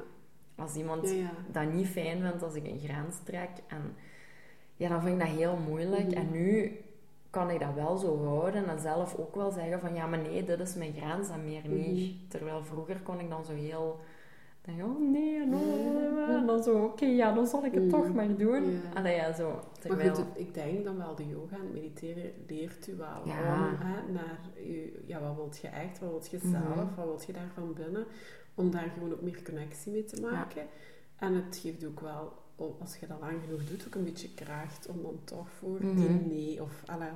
Als 0.57 0.75
iemand 0.75 1.15
dat 1.53 1.73
niet 1.73 1.87
fijn 1.87 2.21
vindt 2.21 2.43
als 2.43 2.55
ik 2.55 2.67
een 2.67 2.79
grens 2.79 3.17
trek. 3.25 3.51
En 3.67 3.95
ja, 4.77 4.89
dan 4.89 5.03
vind 5.03 5.21
ik 5.21 5.27
dat 5.29 5.37
heel 5.37 5.57
moeilijk. 5.69 6.07
Mhm. 6.07 6.15
En 6.17 6.31
nu 6.31 6.77
kan 7.31 7.51
ik 7.51 7.61
dat 7.61 7.75
wel 7.75 7.97
zo 7.97 8.25
houden 8.25 8.69
en 8.69 8.79
zelf 8.81 9.17
ook 9.19 9.35
wel 9.35 9.51
zeggen 9.51 9.81
van 9.81 9.95
ja, 9.95 10.07
maar 10.07 10.19
nee, 10.19 10.45
dit 10.45 10.61
is 10.61 10.75
mijn 10.75 10.93
grens 10.93 11.29
en 11.29 11.45
meer 11.45 11.69
niet. 11.69 12.15
Mhm. 12.15 12.29
Terwijl 12.29 12.65
vroeger 12.65 13.01
kon 13.03 13.21
ik 13.21 13.31
dan 13.31 13.45
zo 13.45 13.53
heel 13.53 14.01
denken, 14.61 14.85
oh 14.85 15.11
nee, 15.13 15.47
no, 15.47 15.59
en 16.29 16.47
dan 16.47 16.63
zo, 16.63 16.85
oké, 16.85 17.05
ja, 17.05 17.33
dan 17.33 17.47
zal 17.47 17.65
ik 17.65 17.73
het 17.75 17.83
Mhm. 17.83 17.91
toch 17.91 18.15
maar 18.15 18.37
doen. 18.37 18.71
Ja. 18.73 18.79
Allee, 18.95 19.15
ja, 19.15 19.33
zo. 19.33 19.51
Maar 19.53 19.63
Terwijl, 19.81 20.15
goed, 20.15 20.25
ik 20.35 20.55
denk 20.55 20.85
dan 20.85 20.97
wel 20.97 21.15
de 21.15 21.29
yoga 21.29 21.57
en 21.57 21.63
het 21.63 21.73
mediteren 21.73 22.33
leert 22.47 22.89
u 22.89 22.95
wel 22.97 23.07
Ja. 23.25 23.69
om 23.69 23.77
hè, 23.87 24.13
naar 24.13 24.39
u, 24.67 24.93
ja, 25.07 25.21
wat 25.21 25.35
wilt 25.35 25.59
je 25.59 25.69
echt, 25.69 25.99
wat 25.99 26.11
wilt 26.11 26.31
je 26.31 26.39
Mhm. 26.43 26.51
zelf, 26.51 26.95
wat 26.97 27.05
wilt 27.05 27.25
je 27.27 27.33
daarvan 27.33 27.73
binnen, 27.75 28.05
om 28.55 28.71
daar 28.71 28.91
gewoon 28.95 29.13
ook 29.13 29.23
meer 29.23 29.43
connectie 29.43 29.93
mee 29.93 30.05
te 30.05 30.21
maken. 30.21 30.63
En 31.17 31.35
het 31.35 31.57
geeft 31.63 31.85
ook 31.87 32.01
wel, 32.01 32.33
als 32.81 32.97
je 32.97 33.07
dat 33.07 33.21
lang 33.21 33.41
genoeg 33.45 33.65
doet, 33.65 33.85
ook 33.87 33.95
een 33.95 34.05
beetje 34.05 34.35
kracht 34.35 34.89
om 34.89 35.03
dan 35.03 35.19
toch 35.25 35.49
voor 35.51 35.79
die 35.81 35.89
Mhm. 35.89 36.29
nee 36.29 36.63
of 36.63 36.83
alle. 36.87 37.09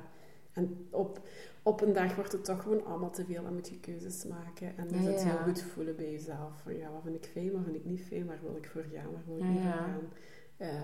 En 0.53 0.87
op, 0.89 1.19
op 1.63 1.81
een 1.81 1.93
dag 1.93 2.15
wordt 2.15 2.31
het 2.31 2.45
toch 2.45 2.61
gewoon 2.61 2.85
allemaal 2.85 3.09
te 3.11 3.25
veel 3.25 3.45
en 3.45 3.53
moet 3.53 3.69
je 3.69 3.79
keuzes 3.79 4.25
maken. 4.25 4.77
En 4.77 4.87
dan 4.87 5.01
Ja, 5.01 5.09
is 5.09 5.15
het 5.15 5.23
ja. 5.23 5.29
heel 5.29 5.43
goed 5.43 5.61
voelen 5.61 5.95
bij 5.95 6.11
jezelf. 6.11 6.51
Van 6.63 6.77
ja, 6.77 6.91
wat 6.91 7.01
vind 7.03 7.15
ik 7.15 7.25
fijn, 7.31 7.51
wat 7.51 7.61
vind 7.63 7.75
ik 7.75 7.85
niet 7.85 8.01
fijn, 8.01 8.25
waar 8.25 8.39
wil 8.41 8.55
ik 8.55 8.69
voor 8.73 8.83
gaan, 8.93 9.11
waar 9.11 9.21
wil 9.25 9.35
ik 9.37 9.43
Ja, 9.43 9.49
niet 9.49 9.63
ja. 9.63 9.71
voor 9.71 9.77
gaan. 9.81 10.09
Eh, 10.57 10.81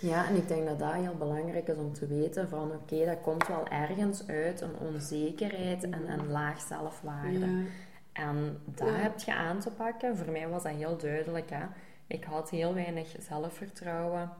Ja, 0.00 0.28
en 0.28 0.36
ik 0.36 0.48
denk 0.48 0.66
dat 0.66 0.78
dat 0.78 0.92
heel 0.92 1.14
belangrijk 1.16 1.68
is 1.68 1.76
om 1.76 1.92
te 1.92 2.06
weten 2.06 2.48
van 2.48 2.70
oké, 2.72 3.04
dat 3.04 3.20
komt 3.20 3.46
wel 3.48 3.66
ergens 3.68 4.26
uit 4.28 4.60
een 4.60 4.78
onzekerheid 4.78 5.82
en 5.84 6.10
een 6.12 6.28
laag 6.30 6.60
zelfwaarde. 6.60 7.62
En 8.12 8.58
dat 8.64 8.88
heb 8.90 9.18
je 9.18 9.34
aan 9.34 9.58
te 9.60 9.70
pakken. 9.70 10.16
Voor 10.16 10.32
mij 10.32 10.48
was 10.48 10.62
dat 10.62 10.72
heel 10.72 10.96
duidelijk. 10.96 11.50
Hè? 11.50 11.64
Ik 12.08 12.24
had 12.24 12.50
heel 12.50 12.74
weinig 12.74 13.14
zelfvertrouwen. 13.18 14.30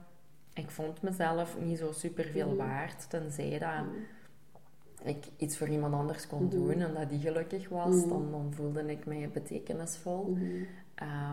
Ik 0.53 0.69
vond 0.71 1.01
mezelf 1.01 1.57
niet 1.59 1.77
zo 1.77 1.91
super 1.91 2.23
veel 2.23 2.47
Mhm. 2.47 2.57
waard, 2.57 3.09
tenzij 3.09 3.59
dat 3.59 3.85
Mhm. 3.85 5.07
ik 5.09 5.25
iets 5.37 5.57
voor 5.57 5.67
iemand 5.67 5.93
anders 5.93 6.27
kon 6.27 6.43
Mhm. 6.43 6.49
doen 6.49 6.71
en 6.81 6.93
dat 6.93 7.09
die 7.09 7.19
gelukkig 7.19 7.69
was, 7.69 8.07
dan, 8.07 8.31
dan 8.31 8.53
voelde 8.53 8.85
ik 8.91 9.05
mij 9.05 9.29
betekenisvol. 9.33 10.37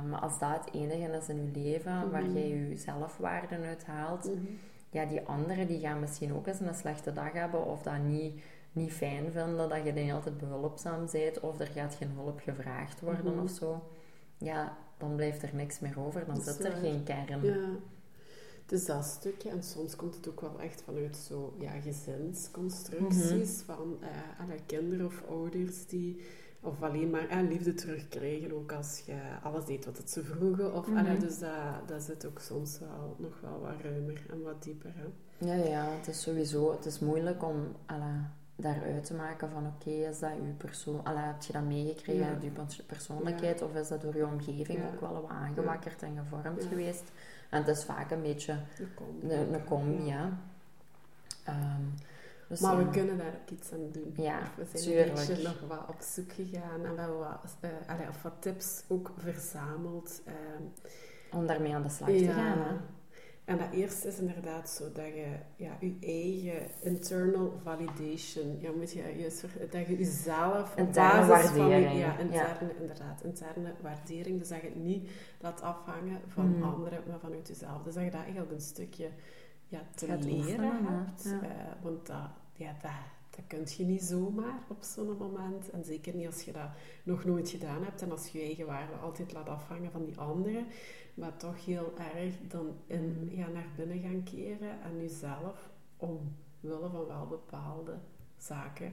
Maar 0.08 0.20
als 0.20 0.38
dat 0.38 0.64
het 0.64 0.74
enige 0.74 1.16
is 1.16 1.28
in 1.28 1.36
je 1.52 1.60
leven 1.60 2.10
waar 2.10 2.26
jij 2.30 2.48
je 2.48 2.76
zelfwaarde 2.76 3.56
uit 3.62 3.84
haalt, 3.86 4.30
ja, 4.90 5.04
die 5.04 5.20
anderen 5.26 5.66
die 5.66 5.80
gaan 5.80 6.00
misschien 6.00 6.34
ook 6.34 6.46
eens 6.46 6.60
een 6.60 6.74
slechte 6.74 7.12
dag 7.12 7.32
hebben 7.32 7.64
of 7.66 7.82
dat 7.82 7.98
niet, 7.98 8.42
niet 8.72 8.92
fijn 8.92 9.32
vinden 9.32 9.68
dat 9.68 9.84
je 9.84 9.92
de 9.92 10.00
hele 10.00 10.20
tijd 10.20 10.38
behulpzaam 10.38 11.06
bent 11.12 11.40
of 11.40 11.60
er 11.60 11.66
gaat 11.66 11.94
geen 11.94 12.10
hulp 12.14 12.40
gevraagd 12.40 13.00
worden 13.00 13.32
Mhm. 13.34 13.42
of 13.42 13.50
zo. 13.50 13.82
Ja, 14.38 14.76
dan 14.98 15.16
blijft 15.16 15.42
er 15.42 15.50
niks 15.54 15.80
meer 15.80 16.00
over, 16.00 16.24
dan 16.26 16.40
zit 16.42 16.64
er 16.64 16.72
geen 16.72 17.02
kern. 17.02 17.42
Ja. 17.42 17.68
Dus 18.66 18.84
dat 18.86 19.04
stukje, 19.04 19.50
en 19.50 19.62
soms 19.62 19.96
komt 19.96 20.14
het 20.14 20.28
ook 20.28 20.40
wel 20.40 20.60
echt 20.60 20.82
vanuit 20.82 21.16
zo, 21.16 21.54
ja, 21.58 21.70
gezinsconstructies 21.80 23.64
Mhm. 23.64 23.64
van 23.76 23.96
eh, 24.00 24.40
alle 24.40 24.58
kinderen 24.66 25.06
of 25.06 25.22
ouders 25.28 25.86
die, 25.86 26.20
of 26.60 26.82
alleen 26.82 27.10
maar 27.10 27.28
eh, 27.28 27.48
liefde 27.48 27.74
terugkrijgen, 27.74 28.52
ook 28.52 28.72
als 28.72 29.02
je 29.06 29.16
alles 29.42 29.64
deed 29.64 29.84
wat 29.84 29.96
het 29.96 30.10
ze 30.10 30.24
vroegen. 30.24 30.74
Of, 30.74 30.88
allee, 30.96 31.18
dus 31.18 31.38
dat, 31.38 31.88
dat 31.88 32.02
zit 32.02 32.26
ook 32.26 32.38
soms 32.40 32.78
wel 32.78 33.16
nog 33.18 33.40
wel 33.40 33.60
wat 33.60 33.80
ruimer 33.82 34.26
en 34.30 34.42
wat 34.42 34.62
dieper. 34.62 34.92
Hè. 34.94 35.04
Ja, 35.46 35.64
ja, 35.68 35.90
het 35.90 36.08
is 36.08 36.22
sowieso, 36.22 36.72
het 36.72 36.84
is 36.86 36.98
moeilijk 36.98 37.42
om 37.44 37.72
alla, 37.86 38.32
daaruit 38.56 39.04
te 39.04 39.14
maken 39.14 39.50
van 39.50 39.66
oké, 39.66 39.90
is 39.90 40.18
dat 40.18 40.30
uw 40.42 40.54
persoon, 40.56 41.04
alla, 41.04 41.26
heb 41.26 41.42
je 41.42 41.52
dat 41.52 41.62
meegekregen 41.62 42.22
Ja. 42.24 42.28
uit 42.32 42.42
uw 42.42 42.52
pers- 42.52 42.82
persoonlijkheid 42.82 43.62
of 43.62 43.74
is 43.74 43.88
dat 43.88 44.00
door 44.02 44.16
je 44.16 44.26
omgeving 44.26 44.78
Ja. 44.78 44.86
ook 44.94 45.00
wel 45.00 45.12
wat 45.12 45.28
aangewakkerd 45.30 46.02
en 46.02 46.16
gevormd 46.16 46.64
geweest? 46.64 47.12
En 47.50 47.64
het 47.64 47.76
is 47.76 47.84
vaak 47.84 48.10
een 48.10 48.22
beetje 48.22 48.56
een, 49.22 49.54
een 49.54 49.64
combi, 49.64 50.04
ja. 50.04 50.38
Ehm, 51.44 51.80
dus 52.48 52.60
Maar 52.60 52.76
we 52.76 52.90
kunnen 52.90 53.18
daar 53.18 53.34
ook 53.42 53.50
iets 53.50 53.72
aan 53.72 53.90
doen. 53.92 54.12
Ja, 54.16 54.38
we 54.56 54.64
zijn 54.64 54.82
tuurlijk. 54.84 55.08
een 55.08 55.14
beetje 55.26 55.42
nog 55.42 55.60
wat 55.68 55.88
op 55.88 56.00
zoek 56.00 56.32
gegaan 56.32 56.84
en 56.84 56.94
we 56.94 57.00
hebben 57.00 57.18
wat, 57.18 57.56
eh, 57.60 57.70
allee, 57.86 58.08
of 58.08 58.22
wat 58.22 58.32
tips 58.38 58.82
ook 58.88 59.10
verzameld. 59.16 60.22
ehm, 60.24 60.62
Om 61.38 61.46
daarmee 61.46 61.74
aan 61.74 61.82
de 61.82 61.88
slag 61.88 62.08
te 62.08 62.32
gaan. 62.32 62.58
Hè? 62.58 62.74
En 63.46 63.58
dat 63.58 63.72
eerste 63.72 64.08
is 64.08 64.18
inderdaad 64.18 64.70
zo 64.70 64.84
dat 64.92 65.06
je 65.06 65.26
ja, 65.56 65.76
je 65.80 65.96
eigen 66.00 66.68
internal 66.82 67.52
validation, 67.62 68.56
ja, 68.60 68.70
moet 68.72 68.92
je 68.92 69.14
juist 69.18 69.40
ver- 69.40 69.70
dat 69.70 69.86
je 69.86 69.96
jezelf 69.96 70.72
op 70.72 70.78
Interne 70.78 71.26
basis 71.26 71.50
van 71.50 71.58
waardering, 71.58 71.92
je, 71.92 71.98
ja, 71.98 72.06
ja. 72.06 72.18
interne, 72.18 72.72
inderdaad, 72.80 73.24
interne 73.24 73.72
waardering, 73.82 74.38
dus 74.38 74.48
dat 74.48 74.60
je 74.60 74.66
het 74.66 74.76
niet 74.84 75.10
laat 75.40 75.62
afhangen 75.62 76.20
van 76.26 76.48
Mhm. 76.50 76.62
anderen, 76.62 77.02
maar 77.08 77.18
vanuit 77.20 77.48
jezelf. 77.48 77.82
Dus 77.82 77.94
dat 77.94 78.04
je 78.04 78.10
dat 78.10 78.20
eigenlijk 78.20 78.52
een 78.52 78.60
stukje 78.60 79.08
ja, 79.68 79.80
te 79.94 80.06
Gaat 80.06 80.24
leren 80.24 80.38
oefenen, 80.38 80.86
hebt, 81.06 81.24
Ja. 81.24 81.48
Eh, 81.48 81.82
want 81.82 82.06
dat, 82.06 82.28
ja, 82.52 82.72
dat, 82.82 82.90
dat 83.30 83.44
kun 83.46 83.64
je 83.76 83.84
niet 83.84 84.02
zomaar 84.02 84.58
op 84.68 84.82
zo'n 84.82 85.16
moment. 85.18 85.70
En 85.70 85.84
zeker 85.84 86.14
niet 86.14 86.26
als 86.26 86.42
je 86.42 86.52
dat 86.52 86.68
nog 87.02 87.24
nooit 87.24 87.48
gedaan 87.50 87.84
hebt 87.84 88.02
en 88.02 88.10
als 88.10 88.28
je 88.28 88.38
je 88.38 88.44
eigen 88.44 88.66
waarde 88.66 88.92
altijd 88.94 89.32
laat 89.32 89.48
afhangen 89.48 89.90
van 89.90 90.04
die 90.04 90.18
anderen. 90.18 90.66
Maar 91.16 91.36
toch 91.36 91.64
heel 91.64 91.92
erg 92.14 92.34
dan 92.48 92.74
in, 92.86 93.28
ja, 93.30 93.48
naar 93.48 93.68
binnen 93.76 94.00
gaan 94.00 94.22
keren 94.22 94.82
en 94.82 95.00
jezelf 95.00 95.70
omwille 95.96 96.88
van 96.90 97.06
wel 97.06 97.26
bepaalde 97.26 97.98
zaken 98.36 98.92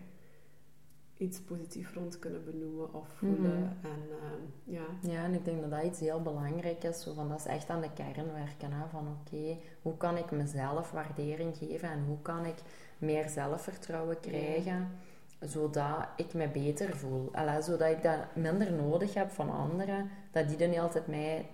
iets 1.17 1.39
positief 1.39 1.93
rond 1.93 2.19
kunnen 2.19 2.45
benoemen 2.45 2.93
of 2.93 3.07
voelen. 3.07 3.59
Mhm. 3.59 3.85
En 3.85 4.01
ehm, 4.21 4.73
ja, 4.75 4.85
Ja, 5.01 5.23
en 5.23 5.33
ik 5.33 5.45
denk 5.45 5.61
dat 5.61 5.71
dat 5.71 5.83
iets 5.83 5.99
heel 5.99 6.21
belangrijk 6.21 6.83
is. 6.83 7.01
Zo 7.01 7.13
van, 7.13 7.29
dat 7.29 7.39
is 7.39 7.45
echt 7.45 7.69
aan 7.69 7.81
de 7.81 7.93
kern 7.93 8.33
werken. 8.33 8.71
Hè? 8.71 8.87
Van 8.89 9.07
oké, 9.07 9.57
hoe 9.81 9.97
kan 9.97 10.17
ik 10.17 10.31
mezelf 10.31 10.91
waardering 10.91 11.57
geven 11.57 11.89
en 11.89 12.03
hoe 12.05 12.21
kan 12.21 12.45
ik 12.45 12.55
meer 12.97 13.29
zelfvertrouwen 13.29 14.19
krijgen, 14.19 14.91
zodat 15.39 16.07
ik 16.15 16.33
me 16.33 16.47
beter 16.47 16.97
voel. 16.97 17.29
Allee, 17.31 17.61
zodat 17.61 17.89
ik 17.89 18.03
dat 18.03 18.35
minder 18.35 18.73
nodig 18.73 19.13
heb 19.13 19.31
van 19.31 19.49
anderen, 19.49 20.09
dat 20.31 20.47
die 20.47 20.57
dan 20.57 20.69
niet 20.69 20.79
altijd 20.79 21.07
mij 21.07 21.49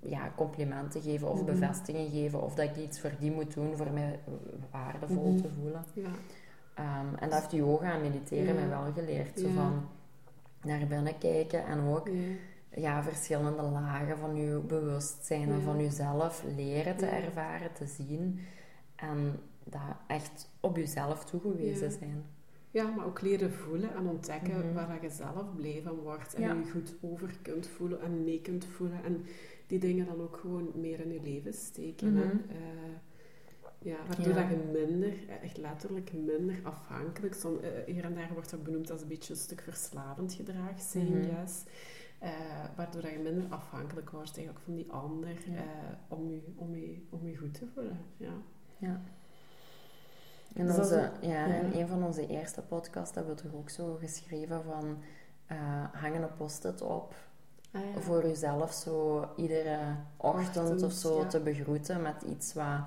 ja, 0.00 0.32
complimenten 0.36 1.02
geven 1.02 1.28
of 1.28 1.44
bevestiging 1.44 2.10
geven, 2.10 2.42
of 2.42 2.54
dat 2.54 2.68
ik 2.68 2.76
iets 2.84 3.00
voor 3.00 3.10
die 3.18 3.30
moet 3.32 3.54
doen 3.54 3.76
voor 3.76 3.90
mij 3.90 4.18
waardevol 4.70 5.30
Mhm. 5.32 5.40
te 5.42 5.48
voelen. 5.60 5.84
ja. 5.94 6.08
Ehm, 6.74 7.14
en 7.14 7.30
dat 7.30 7.38
heeft 7.40 7.52
yoga 7.52 7.92
en 7.94 8.00
mediteren 8.00 8.46
Ja. 8.46 8.60
mij 8.60 8.68
wel 8.68 8.92
geleerd. 8.94 9.38
Zo 9.40 9.48
van 9.48 9.88
naar 10.62 10.86
binnen 10.86 11.18
kijken 11.18 11.66
en 11.66 11.80
ook 11.80 12.08
ja. 12.74 13.02
verschillende 13.02 13.62
lagen 13.62 14.18
van 14.18 14.36
je 14.36 14.58
bewustzijn 14.66 15.50
en 15.50 15.62
van 15.62 15.80
jezelf 15.80 16.44
leren 16.56 16.96
te 16.96 17.06
ervaren, 17.06 17.72
te 17.72 17.86
zien. 17.86 18.40
En 18.96 19.40
dat 19.64 19.80
echt 20.06 20.50
op 20.60 20.76
jezelf 20.76 21.24
toegewezen 21.24 21.90
zijn. 21.92 22.22
Ja, 22.70 22.90
maar 22.90 23.06
ook 23.06 23.20
leren 23.20 23.52
voelen 23.52 23.94
en 23.94 24.06
ontdekken 24.08 24.58
Mhm. 24.58 24.72
waar 24.74 24.98
je 25.02 25.10
zelf 25.10 25.54
blij 25.56 25.80
van 25.84 25.94
wordt. 25.94 26.34
En 26.34 26.42
Ja. 26.42 26.52
je 26.54 26.70
goed 26.70 26.94
over 27.00 27.38
kunt 27.42 27.66
voelen 27.66 28.00
en 28.02 28.24
mee 28.24 28.40
kunt 28.40 28.64
voelen. 28.64 29.04
En 29.04 29.24
die 29.68 29.78
dingen 29.78 30.06
dan 30.06 30.20
ook 30.20 30.36
gewoon 30.36 30.70
meer 30.74 31.00
in 31.00 31.12
je 31.12 31.20
leven 31.22 31.52
steken. 31.54 32.16
Eh, 32.48 32.56
ja, 33.78 33.96
waardoor 34.06 34.28
Ja. 34.28 34.34
dat 34.40 34.50
je 34.50 34.70
minder, 34.72 35.08
eh, 35.28 35.42
echt 35.42 35.56
letterlijk 35.56 36.12
minder 36.12 36.60
afhankelijk... 36.62 37.34
Som, 37.34 37.58
eh, 37.58 37.70
hier 37.94 38.04
en 38.04 38.14
daar 38.14 38.30
wordt 38.32 38.50
dat 38.50 38.62
benoemd 38.62 38.90
als 38.90 39.00
een 39.02 39.08
beetje 39.08 39.32
een 39.32 39.38
stuk 39.40 39.60
verslavend 39.60 40.32
gedrag 40.34 40.80
zijn. 40.80 41.28
Eh, 42.18 42.30
waardoor 42.76 43.02
dat 43.02 43.10
je 43.10 43.18
minder 43.18 43.44
afhankelijk 43.48 44.10
wordt 44.10 44.36
eigenlijk 44.36 44.64
van 44.64 44.74
die 44.74 44.90
ander 44.92 45.28
Ja. 45.50 45.98
om, 46.08 46.30
je, 46.30 46.40
om, 46.56 46.74
je, 46.76 47.06
om 47.10 47.28
je 47.28 47.36
goed 47.36 47.54
te 47.54 47.66
voelen. 47.74 47.98
Ja. 48.16 48.32
Ja. 48.78 49.00
In, 50.54 50.66
Dus 50.66 50.76
onze, 50.78 51.10
een- 51.20 51.28
ja, 51.28 51.46
in 51.46 51.80
een 51.80 51.88
van 51.88 52.04
onze 52.04 52.26
eerste 52.26 52.62
podcasts 52.62 53.14
hebben 53.14 53.36
we 53.36 53.42
toch 53.42 53.54
ook 53.54 53.70
zo 53.70 53.94
geschreven 53.94 54.62
van 54.64 54.98
uh, 55.52 55.84
hang 55.92 56.14
een 56.16 56.34
post-it 56.36 56.80
op 56.82 57.14
Ah, 57.78 57.94
ja. 57.94 58.00
voor 58.00 58.26
jezelf 58.26 58.72
zo 58.72 59.24
iedere 59.36 59.78
ochtend, 60.16 60.56
Ochtend, 60.56 60.82
of 60.82 60.92
zo 60.92 61.18
ja. 61.20 61.26
te 61.26 61.40
begroeten 61.40 62.02
met 62.02 62.22
iets 62.22 62.54
wat 62.54 62.80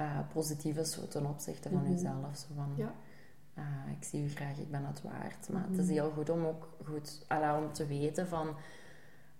uh, 0.00 0.18
positief 0.32 0.76
is 0.76 0.98
ten 1.08 1.26
opzichte 1.26 1.68
van 1.68 1.82
Mhm. 1.82 1.90
jezelf. 1.92 2.36
Zo 2.36 2.46
van, 2.54 2.72
Ja. 2.76 2.92
uh, 3.58 3.64
ik 3.98 4.04
zie 4.04 4.24
u 4.24 4.28
graag, 4.28 4.58
ik 4.58 4.70
ben 4.70 4.84
het 4.86 5.02
waard. 5.02 5.48
Maar 5.52 5.64
het 5.68 5.78
is 5.78 5.84
Mhm. 5.84 5.92
heel 5.94 6.10
goed 6.10 6.30
om 6.30 6.44
ook 6.46 6.68
goed, 6.84 7.24
ala, 7.28 7.58
om 7.58 7.72
te 7.72 7.86
weten 7.86 8.26
van 8.28 8.48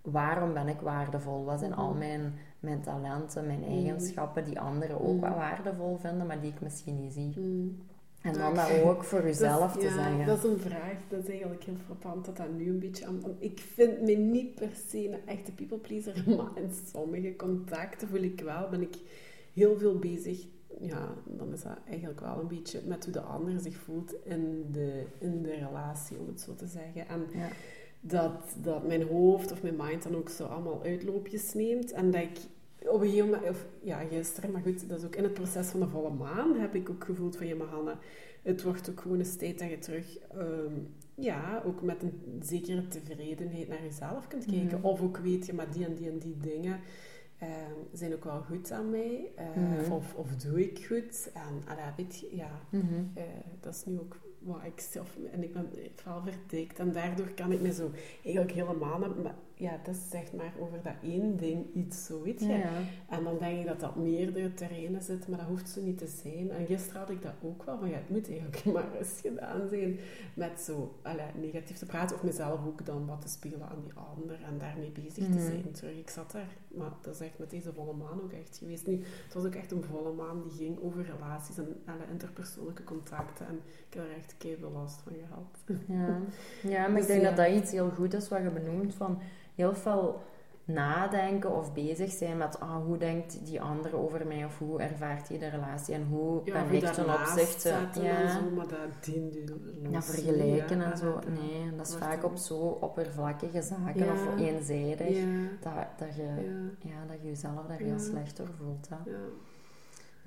waarom 0.02 0.52
ben 0.52 0.69
ik 0.69 0.81
waardevol? 0.81 1.45
Wat 1.45 1.59
zijn 1.59 1.71
Mhm. 1.71 1.81
al 1.81 1.95
mijn, 1.95 2.35
mijn 2.61 2.81
talenten, 2.81 3.47
mijn 3.47 3.61
Mhm. 3.61 3.69
eigenschappen 3.71 4.45
die 4.45 4.61
anderen 4.61 5.00
ook 5.00 5.12
Mhm. 5.16 5.21
wel 5.21 5.35
waardevol 5.35 5.97
vinden, 5.97 6.26
maar 6.26 6.40
die 6.40 6.52
ik 6.52 6.61
misschien 6.61 7.00
niet 7.00 7.12
zie. 7.12 7.33
En 8.25 8.33
dan 8.33 8.54
dat 8.54 8.83
ook 8.83 9.04
voor 9.04 9.23
jezelf 9.33 9.73
te 9.76 9.85
ja, 9.85 9.93
zeggen. 9.93 10.26
Dat 10.26 10.38
is 10.38 10.45
een 10.45 10.59
vraag. 10.59 10.97
Dat 11.09 11.23
is 11.23 11.28
eigenlijk 11.28 11.64
heel 11.64 11.76
frappant 11.85 12.25
dat 12.25 12.37
dat 12.37 12.52
nu 12.57 12.69
een 12.69 12.78
beetje 12.78 13.07
aan... 13.07 13.23
Ik 13.38 13.61
vind 13.61 14.00
me 14.00 14.12
niet 14.12 14.54
per 14.54 14.71
se 14.88 15.09
een 15.09 15.26
echte 15.26 15.52
people 15.52 15.78
pleaser, 15.78 16.25
maar 16.37 16.50
in 16.62 16.71
sommige 16.93 17.37
contacten 17.37 18.09
voel 18.09 18.23
ik 18.23 18.40
wel, 18.40 18.69
ben 18.69 18.83
ik 18.83 18.97
heel 19.52 19.78
veel 19.78 19.99
bezig. 19.99 20.47
Ja, 20.81 21.14
dan 21.25 21.52
is 21.52 21.62
dat 21.62 21.78
eigenlijk 21.88 22.21
wel 22.21 22.38
een 22.40 22.49
beetje 22.49 22.81
met 22.87 23.04
hoe 23.04 23.12
de 23.12 23.21
ander 23.21 23.61
zich 23.61 23.76
voelt 23.76 24.14
in 24.25 24.66
de, 24.73 25.04
in 25.19 25.43
de 25.43 25.54
relatie, 25.54 26.19
om 26.19 26.26
het 26.26 26.40
zo 26.40 26.54
te 26.54 26.66
zeggen. 26.66 27.09
En 27.09 27.26
Ja. 27.33 27.49
dat, 28.00 28.54
dat 28.62 28.87
mijn 28.87 29.02
hoofd 29.02 29.52
of 29.52 29.62
mijn 29.62 29.76
mind 29.76 30.02
dan 30.02 30.16
ook 30.16 30.28
zo 30.28 30.45
allemaal 30.45 30.83
uitloopjes 30.83 31.54
neemt. 31.54 31.93
En 31.93 32.11
dat 32.11 32.21
ik 32.23 32.38
op 32.88 33.00
een 33.00 33.07
gegeven 33.09 33.31
moment, 33.31 33.49
of 33.50 33.67
ja, 33.83 33.99
gisteren, 33.99 34.50
maar 34.50 34.62
goed, 34.62 34.88
dat 34.88 34.99
is 34.99 35.05
ook 35.05 35.17
in 35.17 35.23
het 35.23 35.35
proces 35.35 35.67
van 35.69 35.81
de 35.81 35.88
volle 35.88 36.11
maan, 36.11 36.55
heb 36.59 36.75
ik 36.75 36.91
ook 36.91 37.05
gevoeld 37.05 37.37
van, 37.37 37.47
ja, 37.47 37.55
maar 37.55 37.67
Hanne, 37.67 37.95
het 38.43 38.62
wordt 38.62 38.91
ook 38.91 39.00
gewoon 39.00 39.19
eens 39.19 39.37
tijd 39.37 39.59
dat 39.59 39.71
je 39.71 39.79
terug, 39.79 40.19
ehm, 40.19 40.73
ja, 41.14 41.62
ook 41.67 41.83
met 41.83 42.03
een 42.03 42.41
zekere 42.43 42.88
tevredenheid 42.88 43.69
naar 43.69 43.83
jezelf 43.83 44.26
kunt 44.29 44.45
kijken. 44.45 44.79
Mhm. 44.79 44.87
Of 44.87 45.00
ook 45.03 45.17
weet 45.17 45.47
je, 45.47 45.53
maar 45.53 45.71
die 45.73 45.85
en 45.85 45.95
die 45.95 46.09
en 46.11 46.19
die 46.19 46.37
dingen 46.37 46.81
ehm, 47.38 47.50
zijn 47.93 48.14
ook 48.14 48.25
wel 48.25 48.41
goed 48.43 48.71
aan 48.73 48.91
mij. 48.91 49.31
eh, 49.37 49.47
Mhm. 49.57 49.93
of, 49.93 50.14
of 50.14 50.37
doe 50.37 50.62
ik 50.71 50.87
goed? 50.87 51.31
En, 51.35 51.62
allee, 51.71 51.85
weet 51.97 52.19
je, 52.21 52.37
ja, 52.37 52.61
Mhm. 52.71 52.85
eh, 53.14 53.23
dat 53.61 53.75
is 53.75 53.85
nu 53.85 53.99
ook 53.99 54.17
wat 54.38 54.61
ik 54.64 54.81
zelf... 54.81 55.17
En 55.33 55.43
ik 55.43 55.53
ben 55.53 55.69
vooral 55.95 56.23
verdikt. 56.23 56.79
En 56.79 56.93
daardoor 56.93 57.33
kan 57.35 57.53
ik 57.53 57.61
me 57.61 57.73
zo 57.73 57.91
eigenlijk 58.25 58.55
helemaal... 58.55 59.00
Ja, 59.57 59.79
dat 59.85 59.95
is 59.95 60.11
zeg 60.11 60.33
maar 60.33 60.53
over 60.61 60.83
dat 60.83 60.93
één 61.03 61.37
ding 61.37 61.67
iets 61.75 62.05
zo, 62.07 62.23
weet 62.23 62.41
je. 62.41 62.47
Ja. 62.53 62.71
En 63.09 63.25
dan 63.25 63.39
denk 63.39 63.61
ik 63.61 63.67
dat 63.67 63.81
dat 63.81 63.97
meerdere 63.97 64.55
terreinen 64.55 65.03
zit, 65.03 65.29
maar 65.29 65.39
dat 65.39 65.47
hoeft 65.49 65.69
zo 65.69 65.81
niet 65.81 65.99
te 65.99 66.07
zijn. 66.07 66.51
En 66.51 66.67
gisteren 66.67 67.01
had 67.01 67.11
ik 67.11 67.23
dat 67.23 67.33
ook 67.43 67.63
wel, 67.65 67.79
van 67.79 67.89
ja, 67.89 67.97
het 67.97 68.09
moet 68.11 68.29
eigenlijk 68.29 68.65
maar 68.75 68.97
eens 68.99 69.21
gedaan 69.21 69.69
zijn 69.69 69.99
met 70.35 70.61
zo 70.61 70.95
allee, 71.03 71.27
negatief 71.41 71.77
te 71.79 71.87
praten, 71.87 72.17
of 72.17 72.23
mezelf 72.23 72.67
ook 72.67 72.87
dan 72.87 73.07
wat 73.07 73.21
te 73.21 73.29
spelen 73.29 73.69
aan 73.69 73.81
die 73.83 73.93
ander 73.95 74.43
en 74.43 74.59
daarmee 74.59 74.91
bezig 74.91 75.25
te 75.25 75.31
Mhm. 75.31 75.41
zijn. 75.47 75.71
Terug, 75.73 75.97
ik 75.99 76.11
zat 76.11 76.31
daar, 76.33 76.57
maar 76.69 76.91
dat 77.03 77.15
is 77.15 77.21
echt 77.21 77.39
met 77.39 77.51
deze 77.51 77.73
volle 77.73 77.93
maan 77.95 78.21
ook 78.23 78.33
echt 78.33 78.57
geweest. 78.59 78.87
Nu, 78.87 79.03
het 79.25 79.35
was 79.35 79.45
ook 79.45 79.55
echt 79.55 79.71
een 79.73 79.85
volle 79.85 80.13
maan 80.13 80.43
die 80.43 80.53
ging 80.67 80.79
over 80.83 81.03
relaties 81.05 81.59
en 81.59 81.77
alle 81.87 82.07
interpersoonlijke 82.11 82.85
contacten. 82.85 83.47
En 83.47 83.61
ik 83.89 83.95
heb 83.95 84.05
er 84.05 84.17
echt 84.17 84.35
keihard 84.39 84.73
last 84.73 85.01
van 85.03 85.13
gehad. 85.27 85.81
Ja. 85.87 86.21
ja, 86.75 86.81
maar 86.87 86.91
Dus 87.01 87.01
ik 87.03 87.07
denk 87.09 87.23
ja. 87.23 87.29
dat 87.29 87.37
dat 87.37 87.55
iets 87.63 87.71
heel 87.71 87.91
goed 87.91 88.15
is 88.15 88.29
wat 88.29 88.43
je 88.43 88.51
benoemt 88.51 88.95
van 88.95 89.19
heel 89.55 89.75
veel 89.75 90.23
nadenken 90.67 91.57
of 91.57 91.73
bezig 91.73 92.11
zijn 92.13 92.37
met 92.37 92.61
ah, 92.61 92.85
hoe 92.85 92.97
denkt 92.99 93.47
die 93.47 93.61
andere 93.63 93.97
over 93.97 94.27
mij 94.27 94.45
of 94.45 94.59
hoe 94.59 94.81
ervaart 94.81 95.29
hij 95.29 95.39
de 95.39 95.49
relatie 95.49 95.95
en 95.95 96.07
hoe 96.11 96.41
Ja, 96.45 96.53
ben 96.53 96.63
hoe 96.69 96.77
ik 96.77 96.85
ten 96.85 97.15
opzichte... 97.15 97.69
Ja, 98.03 98.23
en 98.23 98.31
zo, 98.31 98.51
maar 98.55 98.69
dat 98.69 99.05
dient 99.05 99.35
ja, 99.91 100.03
vergelijken 100.03 100.83
en 100.83 100.97
zo. 100.99 101.19
Nee, 101.29 101.77
dat 101.77 101.87
is 101.89 101.95
vaak 101.97 102.21
dan- 102.21 102.31
op 102.31 102.37
zo 102.37 102.55
oppervlakkige 102.59 103.63
zaken 103.63 104.13
of 104.13 104.39
eenzijdig 104.39 105.17
dat, 105.61 105.73
dat, 105.99 106.17
je, 106.17 106.29
ja, 106.79 107.05
dat 107.09 107.17
je 107.23 107.29
jezelf 107.29 107.67
daar 107.69 107.79
heel 107.79 107.99
slecht 107.99 108.37
door 108.37 108.49
voelt. 108.59 108.89
Hè. 108.89 109.11
ja. 109.11 109.17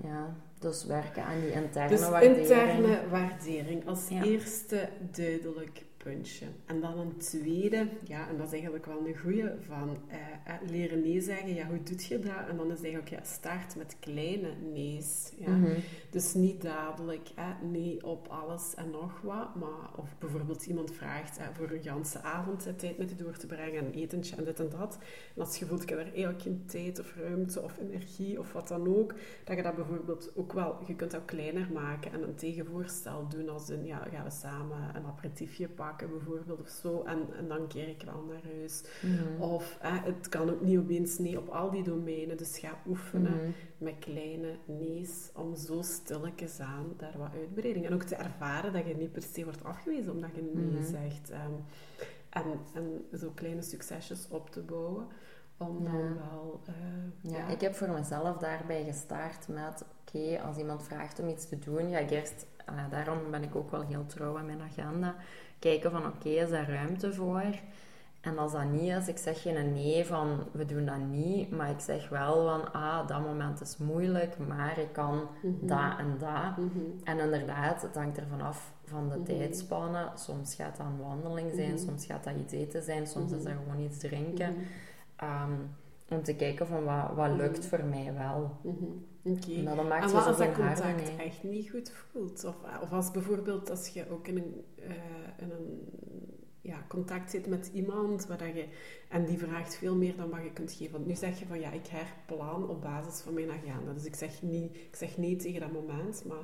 Ja, 0.03 0.35
dus 0.59 0.85
werken 0.85 1.23
aan 1.23 1.39
die 1.39 1.51
interne 1.51 1.89
Dus 1.89 2.09
waardering. 2.09 2.37
interne 2.37 3.09
waardering 3.09 3.87
als 3.87 4.07
Ja. 4.09 4.23
eerste 4.23 4.89
duidelijk 5.11 5.85
puntje. 6.07 6.45
En 6.65 6.81
dan 6.81 6.99
een 6.99 7.17
tweede, 7.17 7.87
ja, 8.03 8.29
en 8.29 8.37
dat 8.37 8.45
is 8.45 8.51
eigenlijk 8.51 8.85
wel 8.85 9.07
een 9.07 9.17
goeie, 9.17 9.49
van 9.67 9.97
eh, 10.07 10.17
eh, 10.53 10.69
leren 10.69 11.01
nee 11.01 11.21
zeggen. 11.21 11.53
Ja, 11.53 11.67
hoe 11.67 11.83
doe 11.83 11.97
je 12.09 12.19
dat? 12.19 12.47
En 12.49 12.57
dan 12.57 12.71
is 12.71 12.81
eigenlijk, 12.81 13.09
ja, 13.09 13.23
start 13.23 13.75
met 13.75 13.95
kleine 13.99 14.53
nee's. 14.73 15.31
Ja. 15.37 15.49
Mhm. 15.49 15.79
Dus 16.09 16.33
niet 16.33 16.61
dadelijk 16.61 17.29
eh, 17.35 17.49
nee 17.71 18.05
op 18.05 18.27
alles 18.27 18.75
en 18.75 18.89
nog 18.89 19.21
wat. 19.21 19.55
Maar 19.55 19.89
of 19.95 20.15
bijvoorbeeld 20.19 20.65
iemand 20.65 20.91
vraagt 20.91 21.37
eh, 21.37 21.45
voor 21.53 21.71
een 21.71 21.83
ganse 21.83 22.21
avond 22.21 22.67
tijd 22.77 22.97
met 22.97 23.09
je 23.09 23.15
door 23.15 23.37
te 23.37 23.47
brengen, 23.47 23.85
een 23.85 23.93
etentje 23.93 24.35
en 24.35 24.43
dit 24.43 24.59
en 24.59 24.69
dat. 24.69 24.97
En 25.35 25.41
als 25.41 25.57
je 25.57 25.65
voelt, 25.65 25.81
ik 25.81 25.89
heb 25.89 25.99
er 25.99 26.13
eigenlijk 26.13 26.41
geen 26.41 26.63
tijd 26.65 26.99
of 26.99 27.15
ruimte 27.15 27.61
of 27.61 27.77
energie 27.77 28.39
of 28.39 28.53
wat 28.53 28.67
dan 28.67 28.97
ook, 28.97 29.13
dat 29.43 29.55
je 29.57 29.63
dat 29.63 29.75
bijvoorbeeld 29.75 30.31
ook 30.35 30.53
wel, 30.53 30.77
je 30.85 30.95
kunt 30.95 31.11
dat 31.11 31.25
kleiner 31.25 31.67
maken 31.73 32.11
en 32.11 32.23
een 32.23 32.35
tegenvoorstel 32.35 33.27
doen 33.27 33.49
als 33.49 33.69
een, 33.69 33.85
ja, 33.85 34.07
gaan 34.11 34.23
we 34.23 34.31
samen 34.31 34.95
een 34.95 35.05
aperitiefje 35.05 35.67
pakken 35.67 35.96
bijvoorbeeld 36.05 36.59
of 36.61 36.69
zo. 36.69 37.03
En, 37.03 37.27
en 37.37 37.47
dan 37.47 37.67
keer 37.67 37.87
ik 37.87 38.01
wel 38.05 38.23
naar 38.29 38.41
huis. 38.57 38.83
Mhm. 39.01 39.41
Of 39.41 39.77
eh, 39.81 40.03
het 40.03 40.29
kan 40.29 40.49
ook 40.49 40.61
niet 40.61 40.77
opeens 40.77 41.17
nee 41.17 41.37
op 41.39 41.47
al 41.49 41.71
die 41.71 41.83
domeinen. 41.83 42.37
Dus 42.37 42.59
ga 42.59 42.77
oefenen 42.87 43.31
Mhm. 43.35 43.49
met 43.77 43.93
kleine 43.99 44.55
nee's 44.65 45.29
om 45.35 45.55
zo 45.55 45.81
stilletjes 45.81 46.59
aan 46.59 46.93
daar 46.97 47.17
wat 47.17 47.33
uitbreiding. 47.33 47.85
En 47.85 47.93
ook 47.93 48.03
te 48.03 48.15
ervaren 48.15 48.73
dat 48.73 48.87
je 48.87 48.95
niet 48.95 49.11
per 49.11 49.21
se 49.33 49.43
wordt 49.43 49.63
afgewezen 49.63 50.11
omdat 50.11 50.29
je 50.35 50.51
nee 50.53 50.65
Mhm. 50.79 50.83
zegt. 50.85 51.29
Ehm, 51.29 51.51
en, 52.29 52.43
en 52.73 53.05
zo 53.19 53.31
kleine 53.35 53.61
succesjes 53.61 54.27
op 54.29 54.49
te 54.49 54.61
bouwen. 54.61 55.07
Om 55.59 55.83
dan 55.83 56.15
wel... 56.17 56.59
eh, 56.65 57.31
Ja, 57.31 57.47
ik 57.47 57.61
heb 57.61 57.75
voor 57.75 57.89
mezelf 57.89 58.37
daarbij 58.37 58.83
gestart 58.83 59.47
met, 59.47 59.85
oké, 60.01 60.41
als 60.41 60.57
iemand 60.57 60.83
vraagt 60.83 61.19
om 61.19 61.27
iets 61.27 61.49
te 61.49 61.59
doen, 61.59 61.89
ga 61.91 61.97
ik 61.97 62.09
eerst, 62.11 62.45
ah, 62.65 62.91
daarom 62.91 63.31
ben 63.31 63.43
ik 63.43 63.55
ook 63.55 63.71
wel 63.71 63.81
heel 63.81 64.05
trouw 64.05 64.37
aan 64.37 64.45
mijn 64.45 64.61
agenda, 64.61 65.15
kijken 65.59 65.91
van, 65.91 66.05
oké, 66.05 66.29
is 66.29 66.49
daar 66.49 66.69
ruimte 66.69 67.13
voor? 67.13 67.43
En 68.21 68.37
als 68.37 68.51
dat 68.51 68.71
niet 68.71 68.91
is, 68.91 69.07
ik 69.07 69.17
zeg 69.17 69.41
geen 69.41 69.73
nee 69.73 70.05
van, 70.05 70.39
we 70.51 70.65
doen 70.65 70.85
dat 70.85 70.97
niet, 71.11 71.51
maar 71.51 71.69
ik 71.69 71.79
zeg 71.79 72.09
wel 72.09 72.45
van, 72.47 72.73
ah, 72.73 73.07
dat 73.07 73.21
moment 73.21 73.61
is 73.61 73.77
moeilijk, 73.77 74.37
maar 74.47 74.77
ik 74.77 74.91
kan 74.93 75.15
Mhm. 75.41 75.67
dat 75.67 75.97
en 75.97 76.15
dat. 76.19 76.57
Mhm. 76.57 76.79
En 77.03 77.19
inderdaad, 77.19 77.81
het 77.81 77.95
hangt 77.95 78.17
er 78.17 78.27
vanaf 78.29 78.71
van 78.85 79.09
de 79.09 79.15
Mhm. 79.15 79.23
tijdspannen. 79.23 80.09
Soms 80.15 80.55
gaat 80.55 80.77
dat 80.77 80.85
een 80.85 80.99
wandeling 81.07 81.51
zijn, 81.55 81.69
Mhm. 81.73 81.77
soms 81.85 82.05
gaat 82.05 82.23
dat 82.23 82.33
iets 82.35 82.53
eten 82.53 82.83
zijn, 82.83 83.07
soms 83.07 83.31
is 83.31 83.43
Mhm. 83.43 83.47
dat 83.47 83.57
gewoon 83.63 83.85
iets 83.85 83.97
drinken. 83.97 84.55
Ehm, 85.15 85.51
om 86.09 86.23
te 86.23 86.35
kijken 86.35 86.67
van 86.67 86.83
wat, 86.83 87.11
wat 87.15 87.29
lukt 87.37 87.65
voor 87.65 87.83
mij 87.83 88.13
wel. 88.17 88.51
Oké. 89.27 89.53
En 89.67 89.75
dan 89.75 89.87
maakt 89.87 90.01
En 90.03 90.07
je 90.09 90.13
wat 90.13 90.23
zo 90.23 90.29
als 90.29 90.37
dat 90.37 90.53
contact 90.53 91.15
echt 91.17 91.43
niet 91.43 91.69
goed 91.69 91.91
voelt? 92.11 92.43
Of, 92.45 92.55
of 92.81 92.91
als 92.91 93.11
bijvoorbeeld 93.11 93.69
als 93.69 93.87
je 93.87 94.09
ook 94.11 94.27
in 94.27 94.37
een, 94.37 94.63
eh, 94.75 95.43
in 95.43 95.51
een 95.51 95.89
ja, 96.61 96.85
contact 96.87 97.31
zit 97.31 97.47
met 97.47 97.69
iemand 97.73 98.25
waar 98.27 98.37
dat 98.37 98.55
je, 98.55 98.65
en 99.09 99.25
die 99.25 99.37
vraagt 99.37 99.75
veel 99.75 99.95
meer 99.95 100.15
dan 100.15 100.29
wat 100.29 100.43
je 100.43 100.53
kunt 100.53 100.71
geven. 100.71 100.91
Want 100.93 101.05
nu 101.05 101.15
zeg 101.15 101.39
je 101.39 101.45
van 101.45 101.59
ja, 101.59 101.71
ik 101.71 101.87
herplan 101.87 102.69
op 102.69 102.81
basis 102.81 103.21
van 103.21 103.33
mijn 103.33 103.49
agenda. 103.51 103.93
Dus 103.93 104.05
ik 104.05 104.15
zeg, 104.15 104.41
niet, 104.41 104.75
ik 104.75 104.95
zeg 104.95 105.17
nee 105.17 105.35
tegen 105.35 105.59
dat 105.59 105.71
moment, 105.71 106.23
maar 106.25 106.43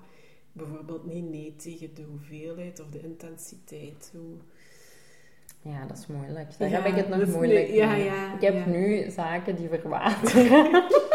bijvoorbeeld 0.51 1.05
niet 1.05 1.29
nee 1.29 1.55
tegen 1.55 1.93
de 1.93 2.03
hoeveelheid 2.03 2.79
of 2.79 2.87
de 2.89 2.99
intensiteit. 3.01 4.11
Hoe... 4.15 4.37
Ja, 5.61 5.85
dat 5.85 5.97
is 5.97 6.07
moeilijk. 6.07 6.57
Daar 6.57 6.69
Ja, 6.69 6.81
heb 6.81 6.85
ik 6.85 6.95
het 6.95 7.09
nog 7.09 7.27
moeilijk 7.27 7.67
nee- 7.67 7.75
ja, 7.75 7.91
mee. 7.91 8.03
ja, 8.03 8.35
ik 8.35 8.41
heb 8.41 8.65
nu 8.65 9.09
zaken 9.11 9.55
die 9.55 9.67
verwateren. 9.69 10.83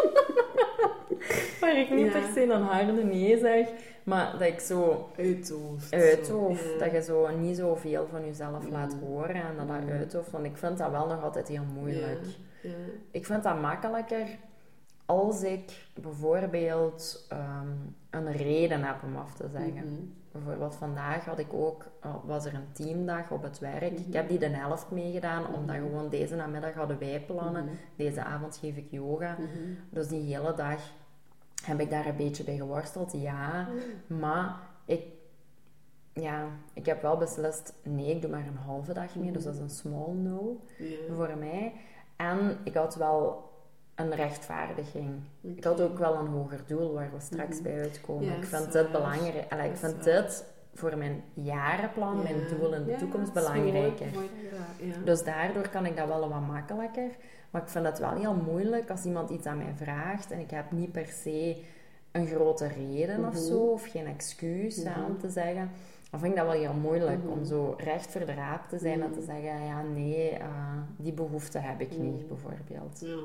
waar 1.73 1.79
ik 1.81 1.91
niet 1.91 2.13
Ja. 2.13 2.13
per 2.21 2.29
se 2.35 2.43
een 2.43 2.63
harde 2.63 3.05
nee 3.05 3.39
zeg, 3.39 3.69
maar 4.05 4.33
dat 4.33 4.41
ik 4.41 4.61
zo 4.61 5.09
Uithoofd. 5.17 5.93
uithoofd. 5.95 6.61
zo, 6.63 6.73
ja. 6.73 6.79
Dat 6.79 6.91
je 6.93 7.03
zo 7.03 7.37
niet 7.39 7.57
zoveel 7.57 8.07
van 8.11 8.25
jezelf 8.25 8.65
Mm. 8.65 8.71
laat 8.73 8.95
horen 9.01 9.35
en 9.35 9.57
dat 9.57 9.69
dat 9.69 9.91
uithoofd. 9.91 10.31
Want 10.31 10.45
ik 10.45 10.57
vind 10.57 10.79
dat 10.79 10.91
wel 10.91 11.07
nog 11.07 11.23
altijd 11.23 11.49
heel 11.49 11.65
moeilijk. 11.75 12.21
Ja, 12.63 12.69
ja. 12.71 12.75
Ik 13.11 13.27
vind 13.27 13.43
dat 13.43 13.61
makkelijker 13.61 14.27
als 15.07 15.43
ik 15.43 15.87
bijvoorbeeld 15.95 17.27
ehm, 17.29 17.69
een 18.11 18.33
reden 18.33 18.83
heb 18.83 18.97
om 19.05 19.17
af 19.17 19.35
te 19.35 19.49
zeggen. 19.53 19.73
Mhm. 19.93 20.03
Bijvoorbeeld 20.33 20.75
vandaag 20.77 21.25
had 21.25 21.39
ik 21.39 21.53
ook, 21.53 21.85
eh, 22.01 22.15
was 22.25 22.45
er 22.45 22.55
een 22.55 22.73
teamdag 22.73 23.31
op 23.31 23.43
het 23.43 23.59
werk. 23.59 23.83
Ik 23.99 24.07
Mhm. 24.07 24.17
heb 24.17 24.29
die 24.29 24.39
de 24.39 24.49
helft 24.49 24.91
meegedaan, 24.91 25.55
omdat 25.55 25.77
Mhm. 25.77 25.85
gewoon 25.87 26.09
deze 26.09 26.35
namiddag 26.37 26.75
hadden 26.75 26.99
wij 26.99 27.23
plannen. 27.27 27.65
Mhm. 27.65 27.75
Deze 27.97 28.25
avond 28.25 28.57
geef 28.57 28.77
ik 28.77 28.87
yoga. 28.91 29.37
Mhm. 29.39 29.49
Dus 29.91 30.09
die 30.09 30.35
hele 30.37 30.55
dag 30.55 30.81
heb 31.65 31.81
ik 31.81 31.91
daar 31.91 32.07
een 32.07 32.17
beetje 32.17 32.45
bij 32.45 32.57
geworsteld, 32.57 33.13
ja. 33.13 33.69
Maar 34.07 34.57
ik, 34.85 35.03
ja, 36.13 36.45
ik 36.73 36.87
heb 36.87 37.03
wel 37.03 37.17
beslist, 37.17 37.73
nee, 37.83 38.11
ik 38.15 38.21
doe 38.21 38.31
maar 38.31 38.47
een 38.47 38.57
halve 38.57 38.93
dag 38.93 39.15
mee. 39.15 39.31
Dus 39.33 39.45
dat 39.45 39.55
is 39.55 39.61
een 39.61 39.71
small 39.71 40.13
no 40.13 40.61
voor 41.17 41.31
mij. 41.39 41.73
En 42.17 42.59
ik 42.65 42.75
had 42.75 42.95
wel 42.95 43.47
een 43.95 44.15
rechtvaardiging. 44.15 45.11
Ik 45.41 45.65
had 45.65 45.81
ook 45.81 45.99
wel 45.99 46.15
een 46.15 46.27
hoger 46.27 46.61
doel 46.67 46.93
waar 46.93 47.11
we 47.13 47.21
straks 47.21 47.55
Mhm. 47.55 47.63
bij 47.63 47.81
uitkomen. 47.81 48.25
Ja, 48.25 48.35
ik 48.35 48.45
vind 48.45 48.73
dit 48.73 48.93
belangrijk. 48.93 49.53
Allee, 49.53 49.71
ik 49.71 49.77
vind 49.77 50.05
dit 50.05 50.45
voor 50.79 50.97
mijn 50.99 51.23
jarenplan, 51.35 52.23
mijn 52.23 52.37
doel 52.59 52.75
in 52.75 52.85
de 52.85 52.91
Ja, 52.91 52.99
toekomst 52.99 53.35
mooi, 53.35 53.47
belangrijker. 53.47 54.07
mooi 54.15 54.29
ja. 54.81 54.95
Dus 55.05 55.25
daardoor 55.25 55.69
kan 55.69 55.87
ik 55.87 55.97
dat 55.97 56.09
wel 56.09 56.29
wat 56.29 56.47
makkelijker. 56.47 57.11
Maar 57.51 57.63
ik 57.63 57.69
vind 57.69 57.85
het 57.87 57.99
wel 57.99 58.15
heel 58.15 58.35
moeilijk 58.35 58.91
als 58.91 59.05
iemand 59.05 59.31
iets 59.31 59.47
aan 59.47 59.57
mij 59.59 59.73
vraagt 59.77 60.31
en 60.31 60.39
ik 60.41 60.51
heb 60.51 60.71
niet 60.73 60.93
per 60.93 61.07
se 61.07 61.63
een 62.13 62.27
grote 62.27 62.67
reden 62.67 63.19
of 63.25 63.33
Mhm. 63.35 63.43
zo, 63.43 63.59
of 63.59 63.87
geen 63.91 64.07
excuus 64.07 64.83
Mhm. 64.85 65.05
om 65.05 65.19
te 65.19 65.29
zeggen. 65.31 65.71
Dan 66.11 66.21
vind 66.21 66.33
ik 66.33 66.39
dat 66.39 66.49
wel 66.49 66.61
heel 66.61 66.73
moeilijk 66.73 67.23
Mhm. 67.23 67.33
om 67.33 67.45
zo 67.45 67.75
recht 67.79 68.11
voor 68.11 68.27
de 68.27 68.35
raap 68.35 68.69
te 68.69 68.79
zijn 68.79 69.03
en 69.03 69.13
te 69.13 69.19
Mhm. 69.19 69.27
zeggen: 69.27 69.65
ja, 69.67 69.83
nee, 69.83 70.31
eh, 70.31 70.47
die 70.97 71.13
behoefte 71.13 71.59
heb 71.59 71.81
ik 71.81 71.91
niet, 71.99 72.19
Mhm. 72.19 72.29
bijvoorbeeld. 72.29 73.01
Ja. 73.01 73.17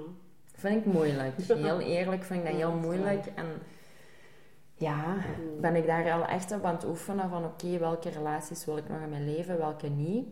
Vind 0.55 0.85
ik 0.85 0.93
moeilijk. 0.93 1.33
Heel 1.47 1.79
eerlijk 1.79 2.23
vind 2.23 2.39
ik 2.39 2.45
dat 2.45 2.55
heel 2.55 2.73
moeilijk. 2.73 3.25
En 3.35 3.45
ja, 4.75 5.15
Mhm. 5.15 5.61
ben 5.61 5.75
ik 5.75 5.85
daar 5.85 6.11
al 6.11 6.25
echt 6.25 6.51
op 6.51 6.63
aan 6.63 6.73
het 6.75 6.85
oefenen 6.85 7.29
van 7.29 7.45
oké, 7.45 7.77
welke 7.77 8.09
relaties 8.09 8.65
wil 8.65 8.77
ik 8.77 8.89
nog 8.89 9.01
in 9.01 9.09
mijn 9.09 9.25
leven, 9.25 9.57
welke 9.57 9.87
niet. 9.87 10.27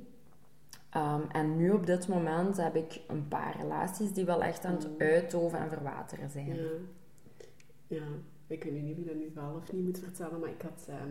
Ehm, 0.89 1.21
en 1.31 1.57
nu 1.57 1.71
op 1.71 1.85
dit 1.85 2.07
moment 2.07 2.57
heb 2.57 2.75
ik 2.75 3.01
een 3.07 3.27
paar 3.27 3.55
relaties 3.59 4.13
die 4.13 4.25
wel 4.25 4.43
echt 4.43 4.65
aan 4.65 4.73
het 4.75 4.89
Mhm. 4.97 5.01
uitdoven 5.01 5.59
en 5.59 5.69
verwateren 5.69 6.29
zijn. 6.29 6.55
Ja. 6.55 6.69
ja, 7.87 8.03
ik 8.47 8.63
weet 8.63 8.81
niet 8.83 8.95
wie 8.95 9.05
dat 9.05 9.15
nu 9.15 9.31
wel 9.33 9.55
of 9.55 9.71
niet 9.73 9.83
moet 9.85 9.99
vertellen, 9.99 10.39
maar 10.39 10.49
ik 10.49 10.61
had... 10.61 10.85
ehm 10.89 11.09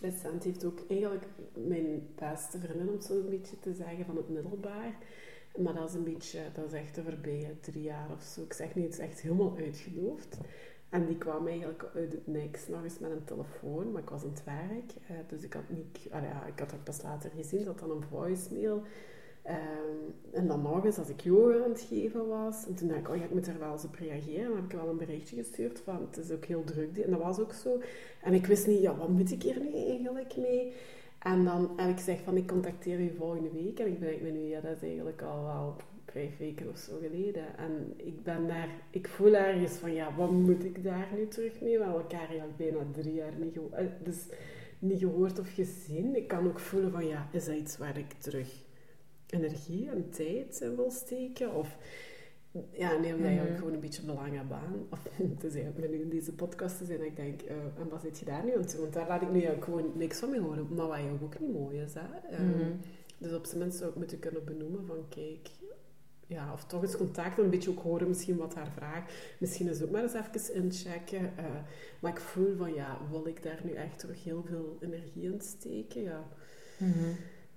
recent 0.00 0.44
heeft 0.44 0.64
ook 0.64 0.80
eigenlijk 0.88 1.24
mijn 1.54 2.06
beste 2.14 2.58
vriendin, 2.58 2.88
om 2.88 2.92
het 2.94 3.04
zo 3.04 3.14
een 3.20 3.28
beetje 3.28 3.58
te 3.60 3.74
zeggen, 3.74 4.04
van 4.04 4.16
het 4.16 4.28
middelbaar. 4.28 4.94
Maar 5.58 5.74
dat 5.74 5.88
is 5.88 5.94
een 5.94 6.04
beetje, 6.04 6.40
dat 6.52 6.64
is 6.66 6.72
echt 6.72 6.94
de 6.94 7.02
voorbije 7.02 7.60
drie 7.60 7.82
jaar 7.82 8.10
of 8.12 8.22
zo. 8.22 8.42
Ik 8.42 8.52
zeg 8.52 8.74
niet, 8.74 8.84
het 8.84 8.92
is 8.92 8.98
echt 8.98 9.20
helemaal 9.20 9.56
uitgedoofd. 9.58 10.38
En 10.96 11.06
die 11.06 11.18
kwam 11.18 11.46
eigenlijk 11.46 11.84
uit 11.94 12.12
het 12.12 12.26
niks 12.26 12.68
nog 12.68 12.82
eens 12.82 12.98
met 12.98 13.10
een 13.10 13.24
telefoon, 13.24 13.92
maar 13.92 14.02
ik 14.02 14.10
was 14.10 14.22
aan 14.22 14.30
het 14.30 14.44
werk. 14.44 14.92
eh, 15.08 15.16
dus 15.28 15.42
ik 15.42 15.52
had 15.52 15.68
niet, 15.68 16.02
ja, 16.10 16.46
ik 16.46 16.58
had 16.58 16.70
dat 16.70 16.84
pas 16.84 17.02
later 17.02 17.30
gezien, 17.36 17.64
dat 17.64 17.78
dan 17.78 17.90
een 17.90 18.02
voicemail. 18.02 18.82
Ehm, 19.42 20.00
en 20.32 20.46
dan 20.46 20.62
nog 20.62 20.84
eens, 20.84 20.98
als 20.98 21.08
ik 21.08 21.20
yoga 21.20 21.64
aan 21.64 21.70
het 21.70 21.80
geven 21.80 22.28
was, 22.28 22.66
en 22.66 22.74
toen 22.74 22.88
dacht 22.88 23.00
ik, 23.00 23.08
oh 23.08 23.16
ja, 23.16 23.24
ik 23.24 23.30
moet 23.34 23.46
er 23.46 23.58
wel 23.58 23.72
eens 23.72 23.84
op 23.84 23.94
reageren. 23.94 24.48
Dan 24.48 24.56
heb 24.56 24.64
ik 24.64 24.78
wel 24.78 24.88
een 24.88 24.96
berichtje 24.96 25.36
gestuurd 25.36 25.80
van, 25.80 26.00
het 26.10 26.16
is 26.24 26.30
ook 26.30 26.44
heel 26.44 26.64
druk. 26.64 26.98
En 26.98 27.10
dat 27.10 27.22
was 27.22 27.38
ook 27.38 27.52
zo. 27.52 27.80
En 28.22 28.34
ik 28.34 28.46
wist 28.46 28.66
niet, 28.66 28.80
ja, 28.80 28.96
wat 28.96 29.08
moet 29.08 29.30
ik 29.30 29.42
hier 29.42 29.60
nu 29.60 29.72
eigenlijk 29.72 30.36
mee? 30.36 30.72
En 31.18 31.44
dan 31.44 31.72
heb 31.76 31.90
ik 31.90 31.96
gezegd 31.96 32.22
van, 32.22 32.36
ik 32.36 32.46
contacteer 32.46 33.00
u 33.00 33.14
volgende 33.16 33.50
week. 33.50 33.78
En 33.78 33.86
ik 33.86 33.98
bedenk 33.98 34.20
me 34.20 34.30
nu, 34.30 34.40
ja, 34.40 34.60
dat 34.60 34.76
is 34.76 34.82
eigenlijk 34.82 35.22
al 35.22 35.42
wel 35.44 35.76
vijf 36.16 36.36
weken 36.38 36.68
of 36.68 36.76
zo 36.78 36.92
geleden. 37.02 37.56
En 37.58 37.92
ik 37.96 38.22
ben 38.22 38.46
daar, 38.46 38.68
ik 38.90 39.08
voel 39.08 39.34
ergens 39.34 39.72
van, 39.72 39.92
ja, 39.92 40.14
wat 40.16 40.30
moet 40.30 40.64
ik 40.64 40.82
daar 40.84 41.08
nu 41.16 41.28
terug 41.28 41.60
mee? 41.60 41.78
We 41.78 41.84
hebben 41.84 42.02
elkaar 42.02 42.28
eigenlijk 42.28 42.56
bijna 42.56 42.78
drie 42.92 43.14
jaar 43.14 43.32
niet, 43.38 43.52
geho- 43.52 43.70
eh, 43.72 43.86
dus 44.02 44.26
niet 44.78 44.98
gehoord 44.98 45.38
of 45.38 45.54
gezien. 45.54 46.16
Ik 46.16 46.28
kan 46.28 46.46
ook 46.46 46.58
voelen 46.58 46.90
van, 46.90 47.06
ja, 47.06 47.28
is 47.32 47.44
dat 47.44 47.54
iets 47.56 47.78
waar 47.78 47.98
ik 47.98 48.12
terug 48.12 48.64
energie 49.26 49.88
en 49.90 50.10
tijd 50.10 50.60
in 50.60 50.76
wil 50.76 50.90
steken? 50.90 51.54
Of 51.54 51.76
ja, 52.72 52.98
nee, 52.98 53.14
omdat 53.14 53.30
je 53.30 53.36
Mhm. 53.36 53.50
ook 53.52 53.58
gewoon 53.58 53.72
een 53.72 53.80
beetje 53.80 54.02
belang 54.02 54.36
hebt 54.36 54.52
aan. 54.52 54.86
Of 54.90 55.02
het 55.34 55.44
is 55.44 55.54
eigenlijk 55.54 55.90
nu 55.92 56.00
in 56.00 56.08
deze 56.08 56.32
podcast 56.32 56.78
te 56.78 56.84
zijn 56.84 56.98
dat 56.98 57.06
ik 57.06 57.16
denk, 57.16 57.42
eh, 57.42 57.56
en 57.56 57.88
wat 57.88 58.00
zit 58.02 58.18
je 58.18 58.24
daar 58.24 58.44
nu 58.44 58.56
aan 58.56 58.64
te 58.66 58.72
doen? 58.72 58.80
Want 58.82 58.92
daar 58.94 59.08
laat 59.08 59.22
ik 59.22 59.28
nu 59.28 59.34
eigenlijk 59.34 59.64
gewoon 59.64 59.92
niks 59.94 60.18
van 60.18 60.30
mee 60.30 60.40
horen. 60.40 60.66
Maar 60.74 60.86
wat 60.86 60.98
je 60.98 61.10
ook 61.22 61.40
niet 61.40 61.52
mooi 61.52 61.80
is, 61.80 61.94
hè. 61.94 62.28
Ehm, 62.36 62.48
Mhm. 62.48 62.70
Dus 63.18 63.32
op 63.34 63.44
zijn 63.44 63.58
minst 63.60 63.78
zou 63.78 63.90
ik 63.90 63.96
moeten 63.96 64.18
kunnen 64.18 64.44
benoemen 64.44 64.86
van, 64.86 64.96
kijk... 65.08 65.48
Ja, 66.26 66.52
of 66.52 66.64
toch 66.64 66.82
eens 66.82 66.96
contact, 66.96 67.38
een 67.38 67.50
beetje 67.50 67.70
ook 67.70 67.82
horen 67.82 68.08
misschien 68.08 68.36
wat 68.36 68.54
haar 68.54 68.70
vraagt. 68.76 69.12
Misschien 69.38 69.68
is 69.68 69.82
ook 69.82 69.90
maar 69.90 70.02
eens 70.02 70.14
even 70.14 70.54
inchecken. 70.54 71.32
eh, 71.38 71.44
maar 72.00 72.12
ik 72.12 72.20
voel 72.20 72.56
van, 72.56 72.74
ja, 72.74 72.98
wil 73.10 73.26
ik 73.26 73.42
daar 73.42 73.60
nu 73.64 73.72
echt 73.72 73.98
terug 73.98 74.24
heel 74.24 74.44
veel 74.48 74.76
energie 74.80 75.22
in 75.22 75.40
steken? 75.40 76.02
Ja, 76.02 76.24
Mhm. 76.78 77.10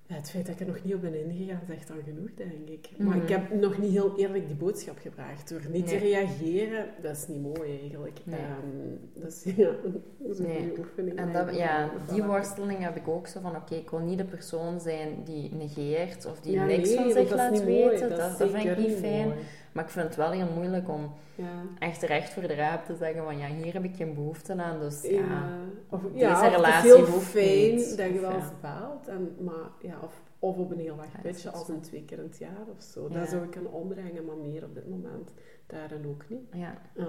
Ja, 0.10 0.16
het 0.16 0.30
feit 0.30 0.46
dat 0.46 0.56
ik 0.56 0.62
er 0.62 0.68
nog 0.68 0.84
niet 0.84 0.94
op 0.94 1.02
ben 1.02 1.30
ingegaan, 1.30 1.62
zegt 1.68 1.88
dan 1.88 1.98
genoeg, 2.06 2.30
denk 2.36 2.70
ik. 2.70 2.90
Mhm. 2.98 3.08
Maar 3.08 3.18
ik 3.18 3.30
heb 3.30 3.54
nog 3.54 3.78
niet 3.78 3.92
heel 3.92 4.18
eerlijk 4.18 4.48
die 4.48 4.56
boodschap 4.56 4.98
gebracht. 5.02 5.50
Door 5.50 5.62
niet 5.72 5.88
te 5.88 5.98
reageren, 5.98 6.86
dat 7.02 7.16
is 7.16 7.28
niet 7.28 7.42
mooi 7.42 7.80
eigenlijk. 7.80 8.20
Nee. 8.24 8.40
Ehm, 8.40 9.24
dus 9.24 9.44
ja, 9.58 9.70
dat 10.18 10.32
is 10.32 10.40
een 10.40 10.46
Nee. 10.46 10.58
goede 10.58 10.80
oefening. 10.80 11.18
En 11.18 11.34
dat, 11.34 11.56
ja, 11.56 11.90
die 12.14 12.24
worsteling 12.24 12.80
heb 12.84 12.96
ik 12.96 13.08
ook 13.08 13.28
zo 13.28 13.40
van, 13.40 13.56
oké, 13.56 13.76
ik 13.76 13.90
wil 13.90 14.00
niet 14.00 14.18
de 14.18 14.24
persoon 14.26 14.80
zijn 14.80 15.10
die 15.24 15.54
negeert 15.56 16.26
of 16.26 16.40
die 16.40 16.52
Ja, 16.54 16.66
niks 16.66 16.94
van 16.94 17.04
zich 17.12 17.14
dat 17.14 17.24
is 17.30 17.36
laat 17.36 17.64
weten. 17.64 18.10
Dat 18.10 18.18
Dat, 18.18 18.32
is 18.32 18.38
dat 18.38 18.50
vind 18.52 18.66
ik 18.66 18.78
niet 18.78 18.98
fijn. 18.98 19.28
mooi. 19.28 19.40
Maar 19.72 19.84
ik 19.84 19.90
vind 19.90 20.06
het 20.06 20.16
wel 20.16 20.32
heel 20.32 20.48
moeilijk 20.56 20.90
om 20.90 21.12
Ja. 21.36 21.46
echt 21.80 22.02
recht 22.02 22.34
voor 22.34 22.48
de 22.48 22.54
raap 22.56 22.86
te 22.86 22.96
zeggen 22.96 23.24
van, 23.24 23.38
ja, 23.38 23.48
hier 23.48 23.74
heb 23.74 23.84
ik 23.84 23.96
geen 23.96 24.14
behoefte 24.14 24.54
aan, 24.62 24.80
dus 24.80 25.02
ja. 25.04 25.10
Ja, 25.10 25.58
of, 25.90 26.02
Deze 26.14 26.26
of 26.32 26.42
het 26.42 26.54
relatie 26.56 26.90
is 26.90 26.96
heel 26.96 27.06
fijn 27.20 27.76
niet, 27.76 27.98
dat 27.98 28.08
je 28.14 28.20
wel 28.20 28.32
belt, 28.62 29.08
en, 29.08 29.36
maar, 29.40 29.70
ja, 29.82 29.99
of, 30.04 30.22
of 30.40 30.58
op 30.58 30.72
een 30.72 30.80
heel 30.80 30.96
is 31.24 31.48
als 31.48 31.68
een 31.70 31.82
twee 31.82 32.04
keer 32.06 32.18
in 32.18 32.24
het 32.24 32.38
jaar 32.38 32.66
of 32.78 32.84
zo. 32.84 33.08
Dat 33.08 33.30
zou 33.30 33.44
ik 33.44 33.52
kunnen 33.52 33.72
ombrengen, 33.72 34.26
maar 34.26 34.38
meer 34.38 34.64
op 34.64 34.76
dit 34.76 34.90
moment 34.90 35.32
daarin 35.68 36.06
ook 36.08 36.24
niet. 36.30 36.42
Ja, 36.52 36.78
Ja, 36.96 37.08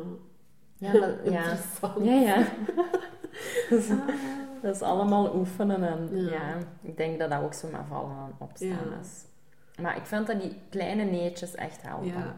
ja, 0.77 0.93
dat, 1.01 1.15
ja. 1.33 1.57
Ja, 2.03 2.13
ja. 2.15 2.47
Ah. 3.71 4.09
dat 4.63 4.75
is 4.75 4.83
allemaal 4.83 5.35
oefenen 5.37 5.83
en 5.83 6.17
Ja. 6.25 6.31
ja. 6.31 6.57
ik 6.83 6.97
denk 6.97 7.19
dat 7.19 7.31
dat 7.31 7.43
ook 7.43 7.55
zo 7.55 7.69
met 7.71 7.81
vallen 7.89 8.17
en 8.17 8.35
opstaan 8.39 8.69
Ja. 8.69 8.99
is. 9.01 9.25
Maar 9.83 9.97
ik 9.97 10.07
vind 10.07 10.27
dat 10.27 10.41
die 10.41 10.57
kleine 10.69 11.05
neetjes 11.05 11.55
echt 11.55 11.83
helpen. 11.83 12.07
Ja, 12.07 12.37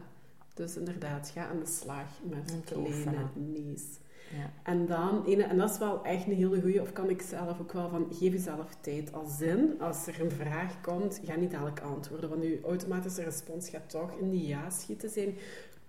dus 0.55 0.77
inderdaad, 0.77 1.29
ga 1.35 1.47
aan 1.47 1.59
de 1.59 1.67
slag 1.67 2.07
met 2.23 2.55
kleine 2.65 3.27
nees. 3.35 3.99
Ja. 4.39 4.51
En 4.63 4.87
dan, 4.87 5.27
en 5.27 5.57
dat 5.57 5.71
is 5.71 5.79
wel 5.79 6.05
echt 6.05 6.27
een 6.27 6.35
hele 6.35 6.61
goeie, 6.61 6.81
of 6.81 6.93
kan 6.93 7.11
ik 7.11 7.23
zelf 7.23 7.61
ook 7.61 7.73
wel 7.73 7.89
van, 7.89 8.07
geef 8.11 8.33
jezelf 8.33 8.77
tijd 8.81 9.13
als 9.13 9.37
zin. 9.37 9.81
Als 9.81 10.07
er 10.07 10.21
een 10.21 10.31
vraag 10.31 10.81
komt, 10.81 11.21
ga 11.25 11.37
niet 11.37 11.51
dadelijk 11.51 11.81
antwoorden, 11.81 12.29
want 12.29 12.43
je 12.43 12.61
automatische 12.65 13.23
respons 13.23 13.69
gaat 13.69 13.91
toch 13.91 14.19
in 14.21 14.31
die 14.31 14.47
ja 14.47 14.71
schieten 14.71 15.11
zijn. 15.11 15.35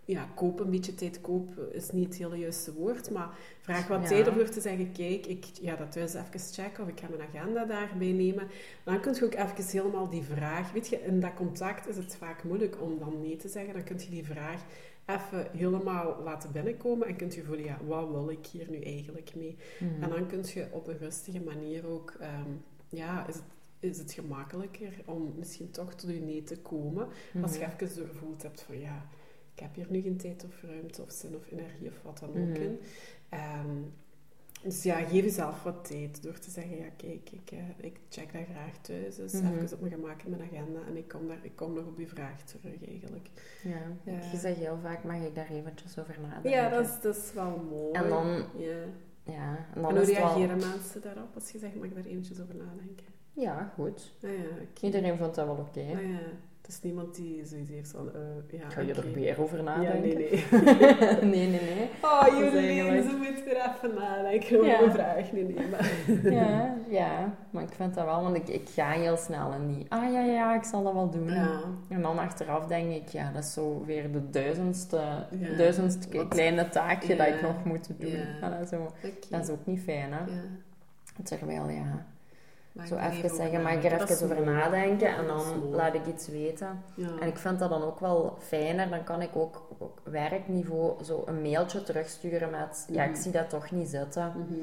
Ja, 0.05 0.27
koop 0.35 0.59
een 0.59 0.69
beetje 0.69 0.95
tijd, 0.95 1.21
koop 1.21 1.57
is 1.71 1.91
niet 1.91 2.07
het 2.07 2.17
hele 2.17 2.37
juiste 2.37 2.73
woord, 2.73 3.11
maar 3.11 3.29
vraag 3.61 3.87
wat 3.87 4.01
Ja. 4.01 4.07
tijd 4.07 4.27
om 4.27 4.45
te 4.45 4.61
zeggen, 4.61 4.91
kijk, 4.91 5.25
ik 5.25 5.45
ga 5.61 5.75
dat 5.75 5.91
thuis 5.91 6.13
even 6.13 6.39
checken 6.39 6.83
of 6.83 6.89
ik 6.89 6.99
ga 6.99 7.07
mijn 7.09 7.29
agenda 7.29 7.65
daarbij 7.65 8.11
nemen. 8.11 8.47
Dan 8.83 8.99
kun 8.99 9.13
je 9.13 9.25
ook 9.25 9.33
even 9.33 9.65
helemaal 9.71 10.09
die 10.09 10.23
vraag, 10.23 10.71
weet 10.71 10.87
je, 10.87 11.03
in 11.03 11.19
dat 11.19 11.33
contact 11.33 11.87
is 11.87 11.95
het 11.97 12.15
vaak 12.15 12.43
moeilijk 12.43 12.81
om 12.81 12.99
dan 12.99 13.21
nee 13.21 13.35
te 13.35 13.47
zeggen, 13.49 13.73
dan 13.73 13.83
kun 13.83 13.99
je 13.99 14.09
die 14.09 14.25
vraag 14.25 14.61
even 15.05 15.47
helemaal 15.51 16.21
laten 16.23 16.51
binnenkomen 16.51 17.07
en 17.07 17.15
kunt 17.15 17.33
je 17.35 17.43
voelen, 17.43 17.65
ja, 17.65 17.79
wat 17.85 18.09
wil 18.09 18.29
ik 18.29 18.45
hier 18.45 18.69
nu 18.69 18.81
eigenlijk 18.81 19.35
mee? 19.35 19.55
Mhm. 19.79 20.03
En 20.03 20.09
dan 20.09 20.27
kun 20.27 20.41
je 20.53 20.67
op 20.71 20.87
een 20.87 20.97
rustige 20.97 21.41
manier 21.41 21.87
ook, 21.87 22.11
ehm, 22.19 22.49
ja, 22.89 23.27
is 23.27 23.35
het, 23.35 23.43
is 23.79 23.97
het 23.97 24.11
gemakkelijker 24.11 24.93
om 25.05 25.33
misschien 25.37 25.71
toch 25.71 25.93
tot 25.93 26.09
je 26.09 26.19
nee 26.21 26.43
te 26.43 26.57
komen. 26.59 27.07
Als 27.41 27.53
je 27.57 27.59
Mhm. 27.65 27.71
even 27.83 27.95
doorvoeld 27.97 28.41
hebt 28.43 28.61
van, 28.61 28.79
ja, 28.79 29.05
ik 29.53 29.59
heb 29.59 29.75
hier 29.75 29.87
nu 29.89 30.01
geen 30.01 30.17
tijd 30.17 30.43
of 30.45 30.61
ruimte 30.63 31.01
of 31.01 31.11
zin 31.11 31.35
of 31.35 31.51
energie 31.51 31.87
of 31.89 32.01
wat 32.03 32.19
dan 32.19 32.29
ook 32.29 32.35
Mhm. 32.47 32.61
in. 32.61 32.79
Ehm, 33.29 33.77
dus 34.63 34.83
ja, 34.83 34.95
geef 34.95 35.23
jezelf 35.23 35.63
wat 35.63 35.85
tijd 35.87 36.23
door 36.23 36.39
te 36.39 36.49
zeggen, 36.51 36.77
ja 36.77 36.85
kijk, 36.97 37.29
ik, 37.31 37.51
eh, 37.51 37.59
ik 37.77 37.99
check 38.09 38.33
dat 38.33 38.41
graag 38.51 38.77
thuis, 38.81 39.15
dus 39.15 39.33
Mhm. 39.33 39.45
even 39.63 39.73
op 39.73 39.79
mijn 39.81 39.93
gemak 39.93 40.21
in 40.21 40.29
mijn 40.29 40.41
agenda 40.41 40.79
en 40.87 40.97
ik 40.97 41.07
kom, 41.07 41.27
daar, 41.27 41.37
ik 41.41 41.55
kom 41.55 41.73
nog 41.73 41.85
op 41.85 41.97
uw 41.97 42.07
vraag 42.07 42.41
terug 42.41 42.87
eigenlijk. 42.87 43.29
Ja. 43.63 43.81
Ja. 44.11 44.19
Je 44.31 44.37
zegt 44.37 44.57
heel 44.57 44.77
vaak, 44.81 45.03
mag 45.03 45.21
ik 45.21 45.35
daar 45.35 45.49
eventjes 45.49 45.99
over 45.99 46.15
nadenken? 46.21 46.49
Ja, 46.49 46.69
dat 46.69 46.85
is, 46.85 47.01
dat 47.01 47.15
is 47.15 47.33
wel 47.33 47.57
mooi. 47.69 47.91
En 47.93 48.09
dan, 48.09 48.27
Ja. 48.57 48.77
ja, 49.23 49.57
en 49.57 49.65
En 49.75 49.81
dan 49.81 49.83
hoe 49.91 49.99
het 49.99 50.07
wel... 50.07 50.15
reageren 50.15 50.57
mensen 50.57 51.01
daarop 51.01 51.35
als 51.35 51.49
je 51.51 51.57
zegt, 51.59 51.75
mag 51.75 51.85
ik 51.85 51.95
daar 51.95 52.05
eventjes 52.05 52.41
over 52.41 52.55
nadenken? 52.55 53.05
Ja, 53.33 53.71
goed. 53.75 54.11
Ah, 54.23 54.29
ja. 54.29 54.37
Iedereen 54.81 55.17
vindt 55.17 55.35
dat 55.35 55.45
wel 55.45 55.55
oké. 55.55 55.79
Ah, 55.79 56.09
ja. 56.09 56.19
Het 56.63 56.71
is 56.71 56.81
niemand 56.81 57.15
die 57.15 57.45
zoiets 57.45 57.69
heeft 57.69 57.91
van, 57.91 58.09
eh, 58.13 58.59
ja, 58.59 58.69
Ga 58.69 58.81
je 58.81 58.97
oké. 58.97 59.07
er 59.07 59.13
weer 59.13 59.41
over 59.41 59.57
Ja, 59.57 59.63
nadenken? 59.63 60.01
nee, 60.17 60.17
nee. 60.19 61.21
nee, 61.21 61.47
nee, 61.47 61.49
nee. 61.75 61.89
Oh, 62.01 62.21
eigenlijk- 62.23 63.03
ze 63.03 63.15
moet 63.17 63.43
weer 63.43 63.55
even 63.75 63.93
nadenken 63.99 64.57
over 64.57 64.69
Ja. 64.69 64.79
mijn 64.79 64.91
vraag. 64.91 65.31
Nee, 65.31 65.43
nee, 65.43 65.67
maar... 65.67 65.91
Ja, 66.33 66.75
ja, 66.89 67.33
maar 67.49 67.63
ik 67.63 67.71
vind 67.71 67.93
dat 67.95 68.05
wel, 68.05 68.21
want 68.23 68.35
ik, 68.35 68.47
ik 68.47 68.69
ga 68.69 68.89
heel 68.89 69.17
snel 69.17 69.53
in 69.53 69.67
die, 69.67 69.85
ah 69.89 70.11
ja, 70.11 70.21
ja, 70.23 70.55
ik 70.55 70.63
zal 70.63 70.83
dat 70.83 70.93
wel 70.93 71.09
doen. 71.09 71.27
Ja. 71.29 71.59
En 71.89 72.01
dan 72.01 72.17
achteraf 72.19 72.65
denk 72.67 72.91
ik, 72.93 73.07
ja, 73.07 73.31
dat 73.31 73.43
is 73.43 73.53
zo 73.53 73.83
weer 73.85 74.11
de 74.11 74.29
duizendste, 74.29 74.97
Ja. 75.39 75.55
duizendste 75.57 76.17
Wat- 76.17 76.27
kleine 76.27 76.69
taakje 76.69 77.15
dat 77.15 77.27
ik 77.27 77.35
Ja. 77.41 77.47
nog 77.47 77.63
moet 77.63 77.87
doen. 77.97 78.09
Ja. 78.11 78.25
Voilà, 78.41 78.67
zo. 78.69 78.91
Dat 79.29 79.41
is 79.43 79.49
ook 79.49 79.65
niet 79.65 79.79
fijn, 79.81 80.11
hè. 80.13 80.19
Ja. 80.19 80.41
Terwijl, 81.23 81.69
ja, 81.69 82.05
Zo 82.87 82.95
even 82.97 83.35
zeggen, 83.35 83.61
mag 83.61 83.71
ik 83.73 83.83
er 83.83 84.01
even 84.01 84.23
over 84.25 84.43
mooi. 84.43 84.45
nadenken 84.57 85.07
Ja, 85.07 85.15
en 85.17 85.27
dan 85.27 85.69
laat 85.71 85.93
ik 85.93 86.05
iets 86.07 86.27
weten. 86.27 86.83
Ja. 86.95 87.07
En 87.19 87.27
ik 87.27 87.37
vind 87.37 87.59
dat 87.59 87.69
dan 87.69 87.83
ook 87.83 87.99
wel 87.99 88.35
fijner, 88.39 88.89
dan 88.89 89.03
kan 89.03 89.21
ik 89.21 89.35
ook 89.35 89.61
op 89.77 89.99
werkniveau 90.03 91.03
zo 91.03 91.23
een 91.25 91.41
mailtje 91.41 91.83
terugsturen 91.83 92.49
met, 92.49 92.85
ja, 92.91 93.03
ik 93.03 93.11
Mhm. 93.11 93.19
zie 93.21 93.31
dat 93.31 93.49
toch 93.49 93.71
niet 93.71 93.87
zitten. 93.89 94.31
Mhm. 94.35 94.59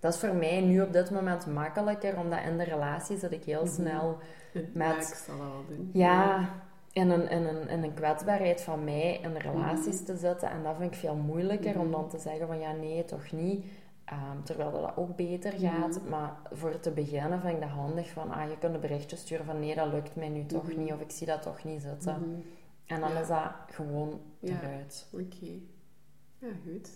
Dat 0.00 0.14
is 0.14 0.20
voor 0.20 0.34
mij 0.34 0.60
nu 0.60 0.80
op 0.82 0.92
dit 0.92 1.10
moment 1.10 1.46
makkelijker, 1.46 2.16
omdat 2.18 2.38
in 2.46 2.58
de 2.58 2.64
relatie 2.64 3.18
zit 3.18 3.32
ik 3.32 3.44
heel 3.44 3.64
Mhm. 3.64 3.72
snel 3.72 4.18
Ja, 4.52 4.60
Met- 4.72 4.96
ik 5.08 5.14
zal 5.26 5.36
dat 5.38 5.46
wel 5.46 5.64
doen. 5.76 5.90
Ja, 5.92 6.48
in 6.92 7.10
een, 7.10 7.28
in, 7.30 7.44
een, 7.46 7.68
in 7.68 7.82
een 7.82 7.94
kwetsbaarheid 7.94 8.60
van 8.60 8.84
mij 8.84 9.20
in 9.22 9.36
relaties 9.36 10.04
te 10.04 10.16
zitten. 10.16 10.50
En 10.50 10.62
dat 10.62 10.74
vind 10.78 10.92
ik 10.92 10.98
veel 10.98 11.14
moeilijker 11.14 11.78
om 11.78 11.90
dan 11.90 12.08
te 12.08 12.18
zeggen 12.18 12.46
van 12.46 12.58
ja, 12.58 12.72
nee, 12.72 13.04
toch 13.04 13.32
niet. 13.32 13.64
Ehm, 14.10 14.42
terwijl 14.44 14.72
dat 14.72 14.96
ook 14.96 15.16
beter 15.16 15.52
gaat. 15.52 16.00
Mhm. 16.00 16.08
Maar 16.08 16.36
voor 16.52 16.80
te 16.80 16.90
beginnen 16.90 17.40
vind 17.40 17.54
ik 17.54 17.60
dat 17.60 17.68
handig 17.70 18.10
van 18.10 18.30
ah, 18.30 18.48
je 18.50 18.58
kunt 18.58 18.74
een 18.74 18.80
berichtje 18.80 19.16
sturen 19.16 19.44
van 19.44 19.58
nee, 19.60 19.74
dat 19.74 19.92
lukt 19.92 20.16
mij 20.16 20.28
nu 20.28 20.46
toch 20.46 20.66
Mhm. 20.68 20.78
niet. 20.78 20.92
Of 20.92 21.00
ik 21.00 21.10
zie 21.10 21.26
dat 21.26 21.42
toch 21.42 21.64
niet 21.64 21.82
zitten. 21.82 22.20
Mhm. 22.20 22.40
En 22.86 23.00
dan 23.00 23.12
Ja. 23.12 23.20
is 23.20 23.26
dat 23.28 23.52
gewoon 23.70 24.20
Ja. 24.38 24.60
eruit. 24.62 25.08
Oké. 25.12 25.58
Ja, 26.38 26.48
goed. 26.66 26.90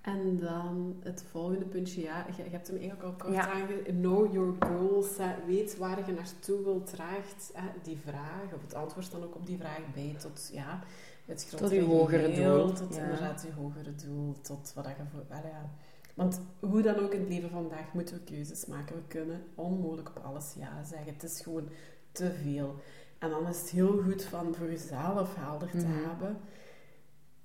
En 0.00 0.38
dan 0.38 0.96
het 1.02 1.24
volgende 1.30 1.64
puntje, 1.64 2.02
ja, 2.02 2.26
je, 2.36 2.44
je 2.44 2.50
hebt 2.50 2.66
hem 2.66 2.76
eigenlijk 2.78 3.08
al 3.08 3.12
kort 3.16 3.34
Ja. 3.34 3.50
aange... 3.52 3.82
Know 3.82 4.32
your 4.32 4.54
goals, 4.60 5.16
hè. 5.18 5.34
weet 5.46 5.76
waar 5.76 6.06
je 6.06 6.12
naartoe 6.12 6.62
wilt, 6.64 6.86
draagt 6.90 7.50
hè, 7.54 7.68
die 7.82 7.98
vraag, 8.04 8.54
of 8.54 8.62
het 8.62 8.74
antwoord 8.74 9.10
dan 9.10 9.22
ook 9.24 9.34
op 9.34 9.46
die 9.46 9.58
vraag 9.58 9.80
bij 9.94 10.14
tot, 10.18 10.50
ja, 10.52 10.80
het 11.26 11.46
grotere 11.48 11.74
je 11.74 11.80
hogere 11.82 12.32
doel, 12.32 12.72
Tot 12.72 12.94
ja. 12.94 13.02
inderdaad 13.02 13.42
je 13.42 13.52
hogere 13.62 13.94
doel, 13.94 14.40
tot 14.40 14.72
wat 14.74 14.84
dat 14.84 14.96
je 14.96 15.02
voor... 15.12 15.24
ja. 15.30 15.70
Want 16.14 16.40
hoe 16.60 16.82
dan 16.82 16.98
ook 16.98 17.12
in 17.14 17.20
het 17.20 17.28
leven 17.28 17.50
vandaag 17.50 17.92
moeten 17.92 18.14
we 18.16 18.22
keuzes 18.34 18.66
maken. 18.66 18.96
We 18.96 19.02
kunnen 19.08 19.42
onmogelijk 19.54 20.08
op 20.08 20.24
alles 20.24 20.54
ja 20.58 20.82
zeggen. 20.84 21.12
Het 21.12 21.22
is 21.22 21.40
gewoon 21.40 21.68
te 22.12 22.32
veel. 22.42 22.74
En 23.18 23.30
dan 23.30 23.48
is 23.48 23.60
het 23.60 23.70
heel 23.70 24.02
goed 24.02 24.24
van 24.24 24.54
voor 24.54 24.70
jezelf 24.70 25.34
helder 25.34 25.70
te 25.70 25.76
Mhm. 25.76 26.08
hebben. 26.08 26.36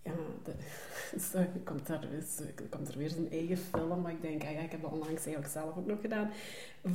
Ja, 0.04 0.12
de, 0.44 0.52
zo 1.32 1.40
komt, 1.64 1.90
er, 1.90 2.08
zo 2.38 2.44
komt 2.70 2.88
er 2.88 2.98
weer 2.98 3.10
zo'n 3.10 3.30
eigen 3.32 3.58
film. 3.58 4.02
Maar 4.02 4.12
ik 4.12 4.22
denk, 4.22 4.44
ah 4.44 4.52
ja, 4.52 4.60
ik 4.60 4.72
heb 4.72 4.82
dat 4.82 4.92
onlangs 4.92 5.26
eigenlijk 5.26 5.48
zelf 5.48 5.78
ook 5.78 5.86
nog 5.86 6.02
gedaan. 6.02 6.30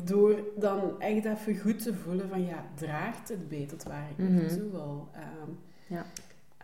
Door 0.05 0.39
dan 0.57 1.01
echt 1.01 1.25
even 1.25 1.57
goed 1.59 1.83
te 1.83 1.95
voelen 1.95 2.29
van, 2.29 2.45
ja, 2.45 2.65
draagt 2.75 3.29
het 3.29 3.49
bij 3.49 3.67
tot 3.67 3.83
waar 3.83 4.11
ik 4.11 4.17
Mhm. 4.19 4.35
naartoe 4.35 4.71
wil? 4.71 5.09
Ehm, 5.13 5.51
Ja. 5.87 6.07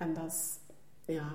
En 0.03 0.15
dat 0.15 0.25
is, 0.27 0.59
ja, 1.05 1.29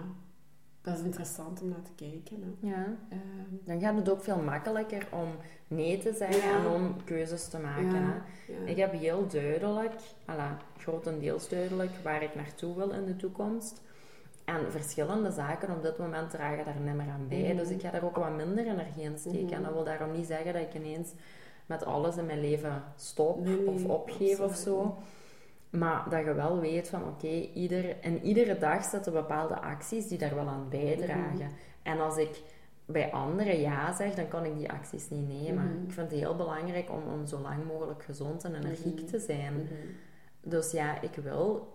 dat 0.82 0.98
is 0.98 1.04
interessant 1.04 1.62
om 1.62 1.70
naar 1.70 1.82
te 1.82 1.92
kijken. 2.06 2.42
Hè. 2.62 2.68
Ja. 2.70 2.86
Ehm, 3.10 3.56
Dan 3.66 3.80
gaat 3.80 3.96
het 3.96 4.10
ook 4.10 4.24
veel 4.24 4.42
makkelijker 4.42 5.08
om 5.12 5.28
nee 5.68 5.98
te 5.98 6.14
zeggen 6.14 6.50
Ja. 6.50 6.58
en 6.60 6.68
om 6.68 7.04
keuzes 7.04 7.48
te 7.48 7.60
maken. 7.60 7.96
Ja. 7.96 8.24
Hè? 8.48 8.54
ja. 8.54 8.66
Ik 8.66 8.78
heb 8.78 8.92
heel 8.92 9.28
duidelijk, 9.28 9.94
alla, 10.26 10.58
grotendeels 10.78 11.50
duidelijk, 11.50 11.92
waar 12.04 12.24
ik 12.24 12.36
naartoe 12.36 12.76
wil 12.76 12.90
in 12.90 13.06
de 13.06 13.16
toekomst. 13.16 13.82
En 14.46 14.72
verschillende 14.72 15.32
zaken 15.32 15.76
op 15.76 15.82
dit 15.84 15.98
moment 15.98 16.30
dragen 16.30 16.66
daar 16.66 16.80
niet 16.80 16.96
meer 16.96 17.10
aan 17.10 17.28
bij. 17.28 17.48
Mhm. 17.48 17.58
Dus 17.58 17.70
ik 17.70 17.82
ga 17.82 17.92
daar 17.92 18.04
ook 18.04 18.16
wat 18.16 18.36
minder 18.36 18.66
energie 18.68 19.04
in 19.04 19.18
steken. 19.18 19.44
Mhm. 19.46 19.54
En 19.54 19.64
dat 19.64 19.74
wil 19.74 19.84
daarom 19.84 20.12
niet 20.12 20.28
zeggen 20.28 20.54
dat 20.54 20.62
ik 20.62 20.74
ineens 20.74 21.12
met 21.66 21.86
alles 21.86 22.18
in 22.18 22.26
mijn 22.26 22.40
leven 22.42 22.84
stop 22.96 23.40
Nee, 23.46 23.58
nee, 23.58 23.68
of 23.68 23.86
opgeef 23.86 24.40
of 24.40 24.56
zo. 24.56 24.98
Maar 25.70 26.06
dat 26.10 26.26
je 26.26 26.34
wel 26.34 26.60
weet 26.60 26.90
van 26.90 27.04
oké, 27.08 27.28
ieder, 27.54 27.96
in 28.04 28.22
iedere 28.24 28.58
dag 28.58 28.84
zitten 28.84 29.14
bepaalde 29.14 29.60
acties 29.62 30.08
die 30.08 30.18
daar 30.18 30.36
wel 30.36 30.48
aan 30.48 30.70
bijdragen. 30.70 31.36
Mhm. 31.46 31.50
En 31.84 32.00
als 32.00 32.18
ik 32.18 32.42
bij 32.86 33.12
anderen 33.12 33.60
ja 33.60 33.96
zeg, 33.96 34.14
dan 34.14 34.28
kan 34.28 34.46
ik 34.46 34.58
die 34.58 34.72
acties 34.72 35.10
niet 35.10 35.28
nemen. 35.28 35.64
Mhm. 35.64 35.84
Ik 35.84 35.92
vind 35.92 36.12
het 36.12 36.20
heel 36.20 36.36
belangrijk 36.36 36.90
om, 36.92 37.14
om 37.14 37.26
zo 37.26 37.40
lang 37.40 37.66
mogelijk 37.68 38.04
gezond 38.04 38.44
en 38.44 38.56
energiek 38.56 39.00
Mhm. 39.02 39.06
te 39.06 39.20
zijn. 39.20 39.54
Mhm. 39.54 39.74
Dus 40.42 40.72
ja, 40.72 41.02
ik 41.02 41.16
wil 41.16 41.74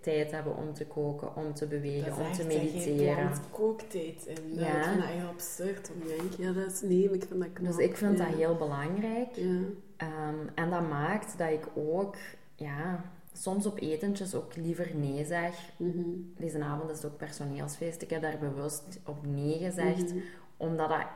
tijd 0.00 0.30
hebben 0.30 0.56
om 0.56 0.72
te 0.74 0.86
koken, 0.86 1.36
om 1.36 1.54
te 1.54 1.66
bewegen, 1.66 2.08
Dat 2.10 2.18
om 2.18 2.26
is 2.30 2.36
te 2.36 2.46
mediteren. 2.46 3.14
plant 3.14 3.40
kooktijd 3.50 4.26
in. 4.26 4.54
Ja. 4.54 4.66
Ik 4.76 4.84
vind 4.84 4.96
dat 5.00 5.08
heel 5.08 5.28
absurd. 5.28 5.90
Om 5.94 6.00
te 6.08 6.16
denken, 6.18 6.44
ja, 6.44 6.52
dat 6.52 6.72
is... 6.72 6.80
Nee, 6.80 7.02
ik 7.12 7.24
vind 7.28 7.40
dat 7.40 7.52
knap. 7.52 7.72
Dus 7.72 7.84
ik 7.84 7.96
vind 7.96 8.18
ja. 8.18 8.24
dat 8.26 8.34
heel 8.34 8.56
belangrijk. 8.56 9.28
Ja. 9.34 9.58
Ehm, 9.96 10.34
en 10.54 10.70
dat 10.70 10.88
maakt 10.88 11.38
dat 11.38 11.50
ik 11.50 11.66
ook, 11.74 12.16
ja, 12.54 13.04
soms 13.36 13.66
op 13.66 13.78
etentjes 13.80 14.34
ook 14.34 14.56
liever 14.56 14.90
nee 14.96 15.24
zeg. 15.24 15.70
Mhm. 15.76 16.08
Deze 16.36 16.62
avond 16.64 16.90
is 16.90 16.96
het 17.02 17.12
ook 17.12 17.16
personeelsfeest. 17.18 18.02
Ik 18.02 18.10
heb 18.10 18.22
daar 18.22 18.38
bewust 18.38 18.98
op 19.06 19.26
nee 19.26 19.58
gezegd, 19.58 20.14
Mhm. 20.14 20.18
omdat 20.56 20.88
dat, 20.88 21.06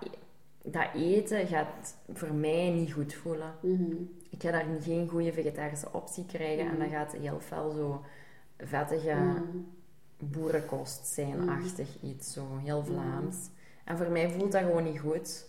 dat 0.62 0.86
eten 0.94 1.46
gaat 1.46 1.96
voor 2.12 2.32
mij 2.34 2.70
niet 2.70 2.92
goed 2.92 3.14
voelen. 3.14 3.54
Mhm. 3.62 3.92
Ik 4.30 4.42
ga 4.42 4.50
daar 4.50 4.66
geen 4.82 5.08
goede 5.08 5.32
vegetarische 5.32 5.92
optie 5.92 6.26
krijgen 6.26 6.70
en 6.70 6.78
dat 6.78 6.88
gaat 6.88 7.12
heel 7.12 7.40
fel 7.40 7.70
zo 7.70 8.04
vettige 8.58 9.16
boerenkost 10.18 11.06
zijn, 11.06 11.38
Mhm. 11.40 11.48
achtig 11.48 11.88
iets, 12.02 12.32
zo 12.32 12.46
heel 12.64 12.84
Vlaams. 12.84 13.36
En 13.84 13.96
voor 13.96 14.10
mij 14.10 14.30
voelt 14.30 14.52
dat 14.52 14.62
gewoon 14.62 14.84
niet 14.84 15.00
goed. 15.00 15.46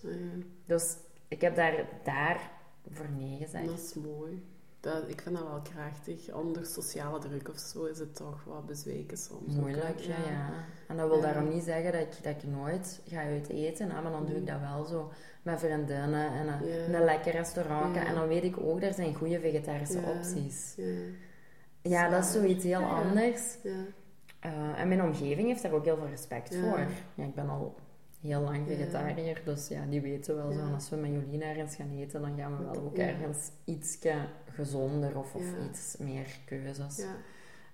Dus 0.66 0.96
ik 1.28 1.42
heb 1.42 1.56
daar, 1.56 1.86
daar 2.04 2.52
voor 2.92 3.06
nee 3.18 3.38
gezegd. 3.38 3.66
Dat 3.66 3.80
is 3.80 3.94
mooi. 3.94 4.44
Dat, 4.82 5.04
ik 5.10 5.22
vind 5.22 5.36
dat 5.36 5.48
wel 5.48 5.62
krachtig. 5.74 6.34
Onder 6.34 6.65
sociale 6.65 7.20
druk 7.20 7.50
of 7.50 7.58
zo 7.58 7.84
is 7.86 8.00
het 8.00 8.15
toch 8.15 8.44
wat 8.44 8.65
bezweken 8.65 9.17
soms. 9.17 9.56
Moeilijk, 9.56 10.00
ja, 10.00 10.15
ja. 10.30 10.50
En 10.88 10.98
dat 10.98 11.08
wil 11.08 11.17
Ja. 11.17 11.22
daarom 11.24 11.50
niet 11.50 11.63
zeggen 11.63 11.91
dat 11.91 12.02
ik, 12.02 12.24
dat 12.24 12.36
ik 12.44 12.50
nooit 12.50 13.02
ga 13.08 13.22
uit 13.22 13.50
eten, 13.50 13.91
hè, 13.91 14.02
maar 14.02 14.12
dan 14.12 14.26
doe 14.26 14.36
ik 14.36 14.44
Mhm. 14.44 14.52
dat 14.52 14.60
wel 14.70 14.86
zo 14.86 15.12
met 15.41 15.60
vriendinnen 15.60 16.32
en 16.32 16.48
een, 16.48 16.67
Ja. 16.67 16.86
in 16.86 16.94
een 16.94 17.04
lekker 17.04 17.32
restaurant. 17.32 17.96
En 17.96 18.15
dan 18.15 18.28
weet 18.28 18.44
ik 18.44 18.58
ook, 18.60 18.82
er 18.82 18.94
zijn 18.94 19.15
goede 19.15 19.39
vegetarische 19.39 20.00
opties. 20.15 20.74
Ja. 20.78 20.86
Ja, 21.82 22.10
dat 22.10 22.24
is 22.24 22.32
zoiets 22.32 22.63
heel 22.63 22.84
anders. 22.84 23.58
Ja. 23.63 23.84
Eh, 24.39 24.80
en 24.80 24.88
mijn 24.88 25.02
omgeving 25.04 25.48
heeft 25.48 25.62
daar 25.62 25.72
ook 25.72 25.86
heel 25.86 25.98
veel 25.98 26.08
respect 26.10 26.56
voor. 26.56 26.80
Ja, 27.15 27.24
ik 27.24 27.36
ben 27.36 27.50
al 27.50 27.76
heel 28.22 28.41
lang 28.41 28.58
Ja. 28.58 28.76
vegetariër, 28.76 29.41
dus 29.46 29.67
ja, 29.67 29.86
die 29.89 30.02
weten 30.02 30.36
wel 30.36 30.52
zo. 30.52 30.58
Ja. 30.60 30.74
Als 30.74 30.89
we 30.89 30.96
met 30.96 31.12
Jolien 31.12 31.41
ergens 31.41 31.76
gaan 31.76 31.89
eten, 32.00 32.22
dan 32.22 32.38
gaan 32.38 32.58
we 32.58 32.63
wel 32.63 32.76
ook 32.84 32.98
ergens 32.98 33.52
ietsje 33.65 34.13
gezonder 34.54 35.18
of, 35.18 35.36
of 35.36 35.42
Ja. 35.42 35.70
iets 35.70 35.98
meer 35.98 36.40
keuzes. 36.46 36.98
Ja. 36.98 37.16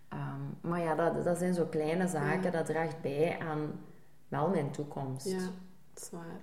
Ehm, 0.10 0.42
maar 0.70 0.80
ja, 0.82 0.96
dat, 0.96 1.24
dat 1.24 1.38
zijn 1.38 1.54
zo 1.54 1.66
kleine 1.66 2.08
zaken, 2.08 2.44
Ja. 2.44 2.50
dat 2.52 2.66
draagt 2.66 3.02
bij 3.02 3.38
aan 3.40 3.72
wel 4.28 4.50
mijn 4.50 4.72
toekomst. 4.72 5.26
Ja, 5.30 5.40
dat 5.94 6.04
is 6.04 6.10
waar. 6.10 6.40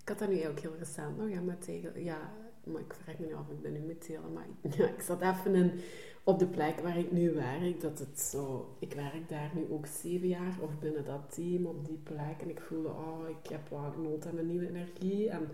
Ik 0.00 0.08
had 0.08 0.18
dat 0.18 0.28
nu 0.28 0.46
ook 0.48 0.58
heel 0.58 0.76
recent 0.78 1.18
nog, 1.18 1.28
ja, 1.30 1.40
met 1.40 1.62
tegen, 1.62 2.04
ja, 2.04 2.18
maar 2.64 2.80
ik 2.80 2.94
vraag 3.02 3.18
me 3.18 3.26
nu 3.26 3.34
af, 3.34 3.48
ik 3.50 3.60
ben 3.62 3.72
nu 3.72 3.78
met 3.78 4.06
delen, 4.06 4.32
maar 4.32 4.46
ja, 4.76 4.84
ik 4.88 5.00
zat 5.00 5.20
even 5.22 5.54
in, 5.54 5.80
op 6.24 6.38
de 6.38 6.46
plek 6.46 6.80
waar 6.80 6.98
ik 6.98 7.12
nu 7.12 7.32
werk, 7.32 7.80
dat 7.80 7.98
het 7.98 8.20
zo, 8.20 8.76
ik 8.78 8.92
werk 8.92 9.28
daar 9.28 9.50
nu 9.54 9.66
ook 9.70 9.86
zeven 9.86 10.28
jaar, 10.28 10.54
of 10.60 10.78
binnen 10.78 11.04
dat 11.04 11.34
team, 11.34 11.66
op 11.66 11.86
die 11.86 12.00
plek, 12.02 12.40
en 12.42 12.48
ik 12.50 12.60
voelde, 12.60 12.88
oh, 12.88 13.28
ik 13.28 13.50
heb 13.50 13.68
wel 13.68 13.92
nood 14.02 14.26
aan 14.26 14.38
een 14.38 14.46
nieuwe 14.46 14.68
energie, 14.68 15.30
en 15.30 15.48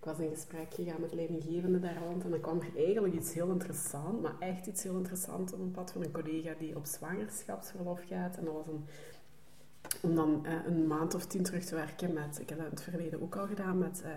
ik 0.00 0.06
was 0.06 0.18
in 0.18 0.30
gesprek 0.30 0.74
gegaan 0.74 1.00
met 1.00 1.12
leidinggevende 1.12 1.78
daar 1.78 2.02
rond, 2.08 2.24
en 2.24 2.30
dan 2.30 2.40
kwam 2.40 2.60
er 2.60 2.84
eigenlijk 2.84 3.14
iets 3.14 3.34
heel 3.34 3.50
interessants, 3.50 4.22
maar 4.22 4.38
echt 4.38 4.66
iets 4.66 4.82
heel 4.82 4.96
interessants 4.96 5.52
op 5.52 5.60
een 5.60 5.70
pad 5.70 5.92
van 5.92 6.02
een 6.02 6.12
collega 6.12 6.54
die 6.58 6.76
op 6.76 6.86
zwangerschapsverlof 6.86 8.00
gaat, 8.06 8.36
en 8.36 8.44
dat 8.44 8.54
was 8.54 8.66
een 8.66 8.84
om 10.02 10.14
dan 10.14 10.46
eh, 10.46 10.52
een 10.66 10.86
maand 10.86 11.14
of 11.14 11.26
tien 11.26 11.42
terug 11.42 11.64
te 11.64 11.74
werken 11.74 12.12
met, 12.12 12.40
ik 12.40 12.48
heb 12.48 12.58
dat 12.58 12.66
in 12.66 12.74
het 12.74 12.82
verleden 12.82 13.22
ook 13.22 13.36
al 13.36 13.46
gedaan, 13.46 13.78
met 13.78 14.02
eh, 14.02 14.10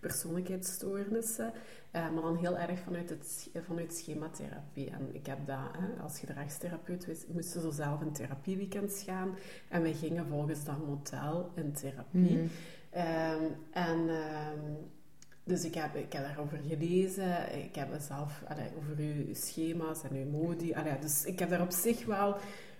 persoonlijkheidsstoornissen. 0.00 1.52
eh, 1.90 2.10
maar 2.10 2.22
dan 2.22 2.36
heel 2.36 2.58
erg 2.58 2.80
vanuit, 2.80 3.10
het, 3.10 3.50
vanuit 3.66 3.94
schematherapie. 3.94 4.90
En 4.90 5.08
ik 5.12 5.26
heb 5.26 5.46
dat, 5.46 5.58
hè, 5.78 6.02
als 6.02 6.18
gedragstherapeut, 6.18 7.06
we 7.06 7.16
moesten 7.32 7.60
zo 7.60 7.70
zelf 7.70 8.00
in 8.00 8.12
therapieweekends 8.12 9.02
gaan. 9.02 9.34
En 9.68 9.82
wij 9.82 9.94
gingen 9.94 10.26
volgens 10.26 10.64
dat 10.64 10.86
model 10.86 11.50
in 11.54 11.72
therapie. 11.72 12.36
Mhm. 12.36 12.46
Ehm, 12.90 13.44
en 13.70 14.08
ehm, 14.08 14.74
dus 15.50 15.64
ik 15.64 15.74
heb, 15.74 15.94
ik 15.94 16.12
heb 16.12 16.24
daarover 16.24 16.58
gelezen. 16.68 17.62
Ik 17.64 17.74
heb 17.74 17.88
zelf 18.00 18.42
allee, 18.48 18.68
over 18.78 18.94
uw 18.96 19.34
schema's 19.34 20.02
en 20.02 20.16
uw 20.16 20.30
modi. 20.30 20.74
Allee, 20.74 20.98
dus 21.00 21.24
ik 21.24 21.38
heb 21.38 21.50
daar 21.50 21.60
op 21.60 21.70
zich 21.70 22.04
wel 22.04 22.36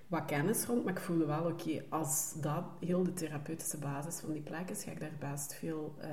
wat 0.07 0.25
kennis 0.25 0.65
rond. 0.65 0.85
Maar 0.85 0.93
ik 0.93 1.01
voelde 1.01 1.27
wel, 1.27 1.45
oké, 1.45 1.83
als 1.89 2.33
dat 2.41 2.65
heel 2.81 3.03
de 3.03 3.13
therapeutische 3.13 3.79
basis 3.79 4.21
van 4.21 4.33
die 4.33 4.43
plek 4.43 4.71
is, 4.71 4.83
ga 4.83 4.91
ik 4.91 5.01
daar 5.01 5.31
best 5.31 5.55
veel 5.55 5.95
ehm 6.01 6.11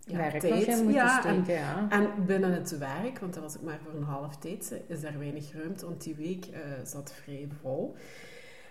ja, 0.00 0.16
Werk 0.16 0.40
tijd 0.40 0.66
in 0.66 0.74
moeten 0.74 0.92
ja, 0.92 1.24
en, 1.24 1.44
steken, 1.44 1.60
ja. 1.62 1.86
en 1.88 2.26
binnen 2.26 2.52
het 2.52 2.78
werk, 2.78 3.18
want 3.18 3.34
dat 3.34 3.42
was 3.42 3.56
ook 3.56 3.62
maar 3.62 3.78
voor 3.84 3.94
een 3.94 4.06
half 4.06 4.36
tijd, 4.36 4.80
is 4.86 5.00
daar 5.00 5.18
weinig 5.18 5.52
ruimte, 5.52 5.86
want 5.86 6.02
die 6.02 6.14
week 6.14 6.46
eh, 6.46 6.60
zat 6.84 7.12
vrij 7.12 7.48
vol. 7.60 7.96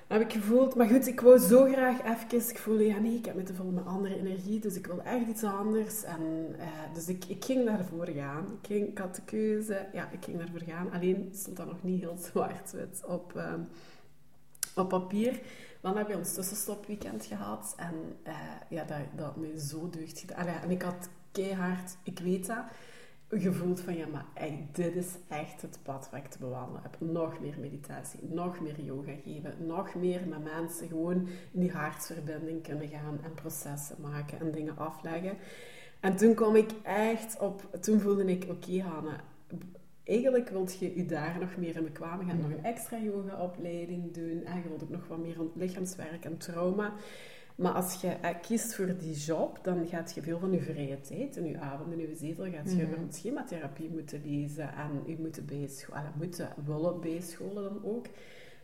heb 0.07 0.21
ik 0.21 0.31
gevoeld, 0.31 0.75
maar 0.75 0.87
goed, 0.87 1.07
ik 1.07 1.19
wou 1.19 1.39
zo 1.39 1.65
graag 1.65 2.01
even, 2.03 2.49
ik 2.49 2.57
voelde, 2.57 2.85
ja 2.85 2.99
nee, 2.99 3.15
ik 3.15 3.25
heb 3.25 3.35
me 3.35 3.43
te 3.43 3.53
vol 3.53 3.71
met 3.71 3.85
andere 3.85 4.17
energie, 4.17 4.59
dus 4.59 4.75
ik 4.75 4.87
wil 4.87 5.01
echt 5.01 5.27
iets 5.27 5.43
anders. 5.43 6.03
En, 6.03 6.55
eh, 6.59 6.93
dus 6.93 7.07
ik, 7.07 7.25
ik 7.25 7.45
ging 7.45 7.65
daarvoor 7.65 8.07
gaan. 8.07 8.45
Ik, 8.61 8.67
ging, 8.67 8.87
ik 8.87 8.97
had 8.97 9.15
de 9.15 9.21
keuze, 9.25 9.87
ja, 9.93 10.09
ik 10.11 10.23
ging 10.23 10.37
daarvoor 10.37 10.61
gaan. 10.65 10.91
Alleen 10.91 11.29
stond 11.33 11.57
dat 11.57 11.65
nog 11.65 11.83
niet 11.83 12.01
heel 12.01 12.17
zwart-wit 12.31 13.03
op, 13.05 13.35
ehm, 13.35 13.61
op 14.75 14.89
papier. 14.89 15.39
Dan 15.81 15.97
heb 15.97 16.09
je 16.09 16.17
ons 16.17 16.33
tussenstopweekend 16.33 17.25
gehad 17.25 17.73
en 17.77 17.93
eh, 18.23 18.33
ja, 18.69 18.83
dat, 18.83 19.25
had 19.25 19.35
mij 19.35 19.57
zo 19.57 19.89
deugd 19.89 20.19
gedaan. 20.19 20.47
En 20.47 20.71
ik 20.71 20.81
had 20.81 21.09
keihard, 21.31 21.97
ik 22.03 22.19
weet 22.19 22.45
dat, 22.45 22.63
gevoeld 23.29 23.79
van 23.79 23.95
ja, 23.95 24.07
maar 24.07 24.25
dit 24.71 24.95
is 24.95 25.15
echt 25.27 25.61
het 25.61 25.79
pad 25.83 26.09
wat 26.11 26.19
ik 26.19 26.29
te 26.29 26.39
bewandelen 26.39 26.81
heb. 26.81 26.95
Nog 26.99 27.39
meer 27.39 27.55
meditatie, 27.59 28.19
nog 28.29 28.59
meer 28.59 28.81
yoga 28.81 29.11
geven, 29.23 29.53
nog 29.65 29.95
meer 29.95 30.27
met 30.27 30.43
mensen 30.43 30.87
gewoon 30.87 31.27
in 31.51 31.59
die 31.59 31.71
hartsverbinding 31.71 32.63
kunnen 32.63 32.87
gaan 32.87 33.19
en 33.23 33.33
processen 33.33 33.95
maken 34.01 34.39
en 34.39 34.51
dingen 34.51 34.77
afleggen. 34.77 35.37
En 35.99 36.15
toen 36.15 36.33
kwam 36.33 36.55
ik 36.55 36.71
echt 36.83 37.39
op, 37.39 37.77
toen 37.81 37.99
voelde 37.99 38.25
ik, 38.25 38.45
oké 38.49 38.81
Hanne, 38.81 39.19
eigenlijk 40.03 40.49
wilt 40.49 40.79
je 40.79 40.95
je 40.95 41.05
daar 41.05 41.37
nog 41.39 41.57
meer 41.57 41.75
in 41.75 41.83
bekwamen. 41.83 42.25
Je 42.25 42.31
gaat 42.31 42.41
nog 42.41 42.51
een 42.51 42.63
extra 42.63 42.97
yoga-opleiding 42.97 44.13
doen. 44.13 44.43
En 44.45 44.55
je 44.55 44.67
wilt 44.67 44.83
ook 44.83 44.89
nog 44.89 45.07
wat 45.07 45.17
meer 45.17 45.37
lichaamswerk 45.53 46.25
en 46.25 46.37
trauma. 46.37 46.93
Maar 47.57 47.71
als 47.71 48.01
je 48.01 48.07
eh, 48.07 48.35
kiest 48.41 48.75
voor 48.75 48.97
die 48.97 49.15
job, 49.15 49.59
dan 49.61 49.87
gaat 49.87 50.13
je 50.13 50.21
veel 50.21 50.39
van 50.39 50.51
je 50.51 50.61
vrije 50.61 51.01
tijd 51.01 51.37
en 51.37 51.45
je 51.45 51.59
avonden 51.59 51.99
in 51.99 52.09
je 52.09 52.15
zetel 52.15 52.51
gaat 52.51 52.71
je 52.71 52.85
mm 52.85 53.11
schematherapie 53.11 53.89
moeten 53.89 54.21
lezen 54.25 54.73
en 54.73 55.01
je 55.05 55.15
moeten 55.19 55.45
bijscholen, 55.45 56.13
moeten 56.17 56.53
willen 56.65 56.99
bijscholen 56.99 57.63
dan 57.63 57.79
ook. 57.83 58.05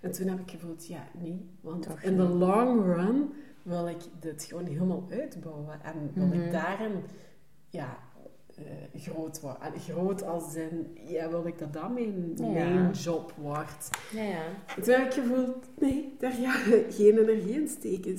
En 0.02 0.12
toen 0.12 0.28
heb 0.28 0.40
ik 0.40 0.52
gevoeld, 0.52 0.88
ja, 0.88 1.08
nee, 1.20 1.50
want 1.62 1.88
in 2.02 2.18
de 2.18 2.24
long 2.24 2.86
run 2.96 3.34
wil 3.62 3.88
ik 3.88 4.02
dit 4.20 4.44
gewoon 4.44 4.66
helemaal 4.66 5.08
uitbouwen 5.10 5.84
en 5.84 6.12
wil 6.14 6.32
ik 6.32 6.46
mhm. 6.46 6.52
daarin 6.52 7.04
ja, 7.70 7.98
uh, 8.60 9.02
groot 9.02 9.40
worden. 9.40 9.62
En 9.62 9.80
groot 9.80 10.24
als 10.24 10.56
in, 10.56 10.98
ja, 11.08 11.30
wil 11.30 11.48
ik 11.48 11.60
dat 11.60 11.74
dat 11.74 11.94
mijn, 11.94 12.34
mijn 12.38 12.92
job 12.92 13.34
wordt. 13.38 13.90
Ja, 14.12 14.24
ja. 14.24 14.44
Toen 14.82 14.94
heb 14.94 15.06
ik 15.06 15.14
gevoeld, 15.14 15.68
nee, 15.80 16.16
daar 16.20 16.32
ga 16.32 16.40
je 16.40 16.86
geen 16.98 17.18
energie 17.18 17.54
in 17.54 17.68
steken. 17.68 18.18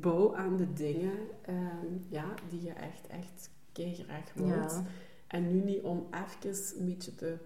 Bouw 0.00 0.36
aan 0.36 0.56
de 0.56 0.72
dingen 0.72 1.12
ehm, 1.42 1.86
ja, 2.08 2.34
die 2.48 2.62
je 2.62 2.72
echt, 2.72 3.06
echt 3.06 3.50
graag 3.72 4.32
wilt. 4.34 4.82
En 5.26 5.48
nu 5.48 5.62
niet 5.64 5.82
om 5.82 6.06
even 6.10 6.78
een 6.78 6.86
beetje 6.86 7.14
te 7.14 7.36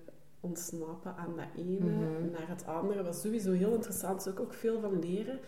ontsnappen 0.41 1.17
aan 1.17 1.37
dat 1.37 1.47
ene 1.57 1.91
mhm. 1.91 2.31
naar 2.31 2.49
het 2.49 2.67
andere. 2.67 3.03
was 3.03 3.21
sowieso 3.21 3.53
heel 3.53 3.75
interessant. 3.75 4.25
Daar 4.25 4.33
ook, 4.33 4.41
ook 4.41 4.55
veel 4.55 4.81
van 4.81 4.99
leren. 4.99 5.41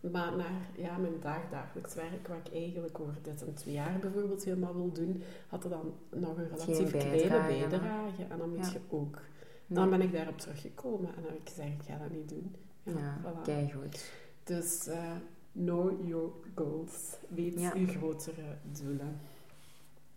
Maar 0.00 0.36
naar 0.36 0.68
ja, 0.76 0.96
mijn 0.96 1.20
dagdagelijks 1.20 1.94
werk, 1.94 2.28
wat 2.28 2.36
ik 2.44 2.52
eigenlijk 2.52 3.00
over 3.00 3.14
dit 3.22 3.42
en 3.46 3.54
twee 3.54 3.74
jaar 3.74 3.98
bijvoorbeeld 3.98 4.44
helemaal 4.44 4.74
wil 4.74 4.92
doen, 4.92 5.22
had 5.48 5.64
er 5.64 5.70
dan 5.70 5.94
nog 6.10 6.36
een 6.36 6.48
relatief 6.48 6.90
kleine 6.90 7.28
bijdrage. 7.28 8.22
En 8.28 8.38
dan 8.38 8.54
moet 8.54 8.72
je 8.72 8.80
ook. 8.88 9.20
Dan 9.66 9.90
ben 9.90 10.00
ik 10.00 10.12
daarop 10.12 10.38
teruggekomen 10.38 11.08
en 11.08 11.22
dan 11.22 11.32
heb 11.32 11.40
ik 11.40 11.48
gezegd, 11.48 11.72
ik 11.72 11.82
ga 11.82 11.98
dat 11.98 12.10
niet 12.10 12.28
doen. 12.28 12.54
Ja, 12.82 12.92
ja 12.92 13.18
voilà. 13.22 13.42
kijk 13.42 13.72
goed. 13.72 14.10
Dus 14.44 14.88
uh, 14.88 15.12
know 15.52 16.06
your 16.08 16.30
goals. 16.54 17.16
Weet 17.28 17.60
je 17.60 17.86
grotere 17.86 18.56
doelen. 18.62 19.20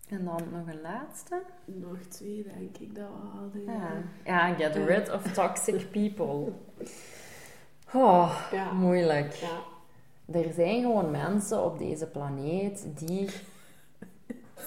En 0.07 0.25
dan 0.25 0.43
nog 0.51 0.67
een 0.67 0.81
laatste? 0.81 1.41
Nog 1.65 1.97
twee, 1.97 2.43
denk 2.43 2.77
ik 2.77 2.95
dat 2.95 3.07
we 3.07 3.27
hadden. 3.39 3.63
Ja, 3.63 4.03
ja 4.25 4.53
get 4.53 4.75
rid 4.75 5.11
of 5.11 5.33
toxic 5.33 5.91
people. 5.91 6.51
Oh, 7.93 8.41
ja. 8.51 8.71
moeilijk. 8.71 9.33
Ja. 9.33 9.59
Er 10.39 10.53
zijn 10.53 10.81
gewoon 10.81 11.11
mensen 11.11 11.63
op 11.63 11.77
deze 11.77 12.07
planeet 12.07 12.87
die 12.95 13.29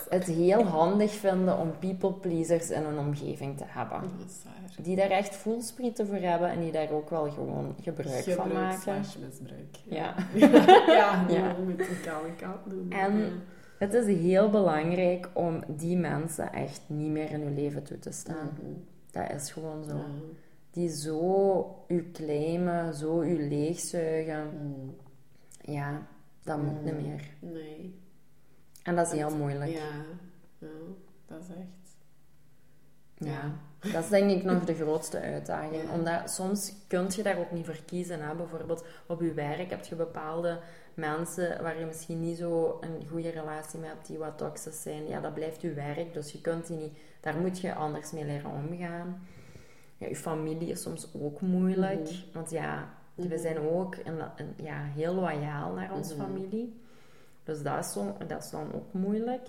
het 0.08 0.24
heel 0.24 0.64
handig 0.64 1.12
vinden 1.12 1.58
om 1.58 1.78
people 1.78 2.12
pleasers 2.12 2.70
in 2.70 2.82
hun 2.82 2.98
omgeving 2.98 3.56
te 3.56 3.64
hebben. 3.66 4.00
Die 4.82 4.96
daar 4.96 5.10
echt 5.10 5.37
voelsprieten 5.37 6.06
voor 6.06 6.16
hebben 6.16 6.48
en 6.48 6.60
die 6.60 6.72
daar 6.72 6.90
ook 6.90 7.10
wel 7.10 7.30
gewoon 7.30 7.74
gebruik, 7.82 8.24
van 8.24 8.52
maken. 8.52 8.96
misbruik. 8.96 9.76
Ja. 9.84 10.14
Ja, 10.34 11.24
ja, 11.28 11.56
met 11.66 11.80
een 11.80 12.00
kale 12.04 12.32
kat 12.37 12.58
doen. 12.64 12.90
En 12.90 13.42
het 13.78 13.94
is 13.94 14.06
heel 14.06 14.50
belangrijk 14.50 15.28
om 15.32 15.62
die 15.66 15.96
mensen 15.96 16.52
echt 16.52 16.80
niet 16.87 17.10
meer 17.10 17.30
in 17.30 17.40
hun 17.40 17.54
leven 17.54 17.82
toe 17.82 17.98
te 17.98 18.12
staan. 18.12 18.58
Mhm. 18.60 18.72
Dat 19.10 19.40
is 19.40 19.50
gewoon 19.50 19.84
zo 19.84 19.96
die 20.74 20.88
zo 20.88 21.84
u 21.88 22.10
claimen, 22.12 22.94
zo 22.94 23.22
u 23.22 23.48
leegzuigen. 23.48 24.50
Mm. 24.60 24.96
Ja, 25.60 26.06
dat 26.42 26.62
moet 26.62 26.84
niet 26.84 26.94
mm. 26.94 27.02
meer. 27.02 27.22
Nee. 27.40 28.02
En 28.82 28.96
dat 28.96 29.06
is 29.06 29.12
heel 29.12 29.37
moeilijk. 29.37 29.70
Ja. 29.70 30.04
ja, 30.58 30.68
dat 31.26 31.40
is 31.40 31.48
echt... 31.48 31.96
Ja. 33.14 33.52
Dat 33.92 34.04
is 34.04 34.08
denk 34.08 34.30
ik 34.30 34.44
nog 34.44 34.64
de 34.64 34.74
grootste 34.74 35.20
uitdaging. 35.20 35.90
Omdat 35.90 36.30
soms 36.30 36.74
kun 36.87 37.06
je 37.08 37.22
daar 37.22 37.38
ook 37.38 37.50
niet 37.52 37.66
voor 37.66 37.78
kiezen. 37.87 38.20
Hè? 38.20 38.34
Bijvoorbeeld 38.34 38.84
op 39.06 39.20
je 39.20 39.32
werk 39.32 39.70
heb 39.70 39.84
je 39.84 39.94
bepaalde 39.94 40.60
mensen 40.94 41.62
waar 41.62 41.78
je 41.78 41.84
misschien 41.84 42.20
niet 42.20 42.38
zo 42.38 42.78
een 42.80 43.06
goede 43.08 43.30
relatie 43.30 43.78
mee 43.78 43.88
hebt, 43.88 44.06
die 44.06 44.18
wat 44.18 44.38
toxisch 44.38 44.82
zijn. 44.82 45.08
Ja, 45.08 45.20
dat 45.20 45.34
blijft 45.34 45.60
je 45.60 45.72
werk, 45.72 46.12
dus 46.12 46.32
je 46.32 46.40
kunt 46.40 46.66
die 46.66 46.76
niet... 46.76 46.98
Daar 47.20 47.37
moet 47.37 47.60
je 47.60 47.74
anders 47.74 48.12
mee 48.12 48.24
leren 48.24 48.50
omgaan 48.50 49.26
ja, 50.04 50.10
je 50.10 50.16
familie 50.16 50.68
is 50.68 50.82
soms 50.82 51.08
ook 51.20 51.40
moeilijk. 51.40 52.02
Mhm. 52.02 52.32
Want 52.32 52.50
ja, 52.50 52.94
we 53.14 53.24
mhm. 53.24 53.38
zijn 53.38 53.58
ook 53.58 53.96
een, 54.04 54.54
ja, 54.56 54.82
heel 54.82 55.14
loyaal 55.14 55.72
naar 55.72 55.92
onze 55.92 56.14
mhm. 56.14 56.24
familie. 56.24 56.80
Dus 57.44 57.62
dat 57.62 57.84
is, 57.84 57.92
zo, 57.92 58.16
dat 58.26 58.44
is 58.44 58.50
dan 58.50 58.72
ook 58.72 58.92
moeilijk. 58.92 59.46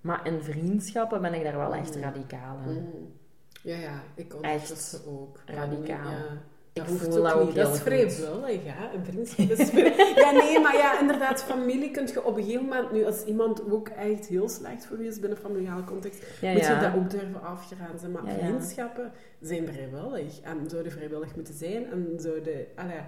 Maar 0.00 0.26
in 0.26 0.42
vriendschappen 0.42 1.22
ben 1.22 1.34
ik 1.34 1.42
daar 1.42 1.56
wel 1.56 1.74
echt 1.74 1.96
radicaal 1.96 2.58
in. 2.66 3.14
Ja, 3.62 3.76
ja, 3.76 4.02
ik 4.14 4.32
echt 4.32 5.02
ook. 5.06 5.40
Radicaal. 5.46 6.10
Ja. 6.10 6.42
Ik 6.76 6.84
voel 6.84 7.22
dat 7.22 7.32
ook 7.32 7.54
Dat 7.54 7.74
is 7.74 7.80
vrijwillig, 7.80 8.60
hè. 8.64 8.96
Een 8.96 9.04
vriendschap 9.04 9.50
is 9.58 9.70
Ja, 10.14 10.30
nee, 10.30 10.60
maar 10.60 10.76
ja, 10.76 11.00
inderdaad, 11.00 11.42
familie 11.42 11.90
kun 11.90 12.06
je 12.06 12.24
op 12.24 12.36
een 12.36 12.44
gegeven 12.44 12.64
moment... 12.64 12.92
Nu, 12.92 13.04
als 13.04 13.24
iemand 13.24 13.70
ook 13.70 13.88
echt 13.88 14.26
heel 14.26 14.48
slecht 14.48 14.86
voor 14.86 15.02
je 15.02 15.08
is 15.08 15.20
binnen 15.20 15.38
familiale 15.38 15.84
context, 15.84 16.22
moet 16.40 16.66
je 16.66 16.78
dat 16.80 16.94
ook 16.94 17.10
durven 17.10 17.42
afgeraden. 17.42 18.10
Maar 18.10 18.22
vriendschappen 18.38 19.12
zijn 19.40 19.66
vrijwillig. 19.66 20.40
En 20.40 20.70
zouden 20.70 20.92
vrijwillig 20.92 21.34
moeten 21.34 21.54
zijn. 21.54 21.90
En 21.90 22.14
zouden... 22.16 22.66
Allee, 22.74 23.00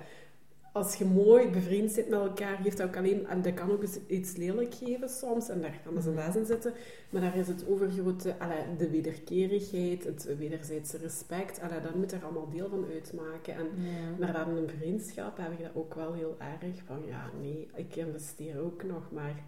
als 0.72 0.94
je 0.94 1.04
mooi 1.04 1.48
bevriend 1.50 1.92
zit 1.92 2.08
met 2.08 2.20
elkaar, 2.20 2.58
geeft 2.62 2.76
dat 2.76 2.86
ook 2.86 2.96
alleen... 2.96 3.26
En 3.26 3.42
dat 3.42 3.54
kan 3.54 3.70
ook 3.70 3.84
iets 4.06 4.36
lelijk 4.36 4.74
geven 4.74 5.08
soms, 5.08 5.48
en 5.48 5.60
daar 5.60 5.80
kan 5.84 5.94
dus 5.94 6.04
een 6.04 6.14
les 6.14 6.36
in 6.36 6.46
zitten. 6.46 6.72
Maar 7.10 7.20
daar 7.20 7.36
is 7.36 7.48
het 7.48 7.68
overgrote... 7.68 8.34
de 8.78 8.90
wederkerigheid, 8.90 10.04
het 10.04 10.36
wederzijdse 10.38 10.96
respect, 10.96 11.60
allee, 11.60 11.80
dat 11.80 11.94
moet 11.94 12.12
er 12.12 12.24
allemaal 12.24 12.50
deel 12.50 12.68
van 12.68 12.86
uitmaken. 12.92 13.54
En 13.54 13.66
maar 14.18 14.32
dan 14.32 14.56
een 14.56 14.68
vriendschap 14.68 15.36
heb 15.36 15.52
ik 15.52 15.62
dat 15.62 15.74
ook 15.74 15.94
wel 15.94 16.12
heel 16.12 16.36
erg 16.38 16.82
van... 16.84 17.02
Ja, 17.06 17.30
nee, 17.40 17.68
ik 17.74 17.96
investeer 17.96 18.60
ook 18.60 18.82
nog, 18.82 19.10
maar... 19.10 19.42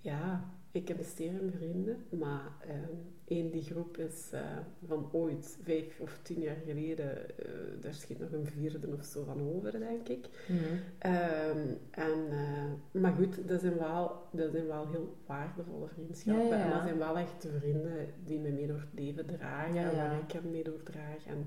Ja, 0.00 0.50
ik 0.72 0.90
investeer 0.90 1.32
in 1.40 1.52
vrienden, 1.56 2.04
maar 2.10 2.52
ehm, 2.60 2.94
één 3.34 3.50
die 3.50 3.62
groep 3.62 3.96
is 3.96 4.30
uh, 4.34 4.40
van 4.86 5.08
ooit, 5.12 5.58
vijf 5.62 6.00
of 6.00 6.18
tien 6.22 6.40
jaar 6.40 6.56
geleden, 6.66 7.06
uh, 7.06 7.46
daar 7.80 7.94
schiet 7.94 8.18
nog 8.18 8.32
een 8.32 8.46
vierde 8.46 8.88
of 8.98 9.04
zo 9.04 9.24
van 9.24 9.54
over, 9.54 9.78
denk 9.78 10.08
ik. 10.08 10.28
Mhm. 10.48 10.60
Ehm, 10.98 11.58
en, 11.90 12.18
uh, 12.30 13.00
maar 13.02 13.12
goed, 13.12 13.48
dat 13.48 13.60
zijn, 13.60 13.78
wel, 13.78 14.22
dat 14.32 14.50
zijn 14.52 14.66
wel 14.66 14.88
heel 14.90 15.16
waardevolle 15.26 15.88
vriendschappen. 15.88 16.48
Ja, 16.48 16.56
ja. 16.56 16.64
En 16.64 16.70
dat 16.70 16.82
zijn 16.82 16.98
wel 16.98 17.18
echt 17.18 17.46
vrienden 17.58 18.06
die 18.24 18.38
me 18.38 18.50
mee 18.50 18.66
door 18.66 18.80
het 18.80 19.00
leven 19.00 19.26
dragen 19.26 19.90
en 19.90 19.96
waar 19.96 20.18
ik 20.28 20.32
hem 20.32 20.50
mee 20.50 20.64
door 20.64 20.82
draag. 20.82 21.26
En, 21.26 21.46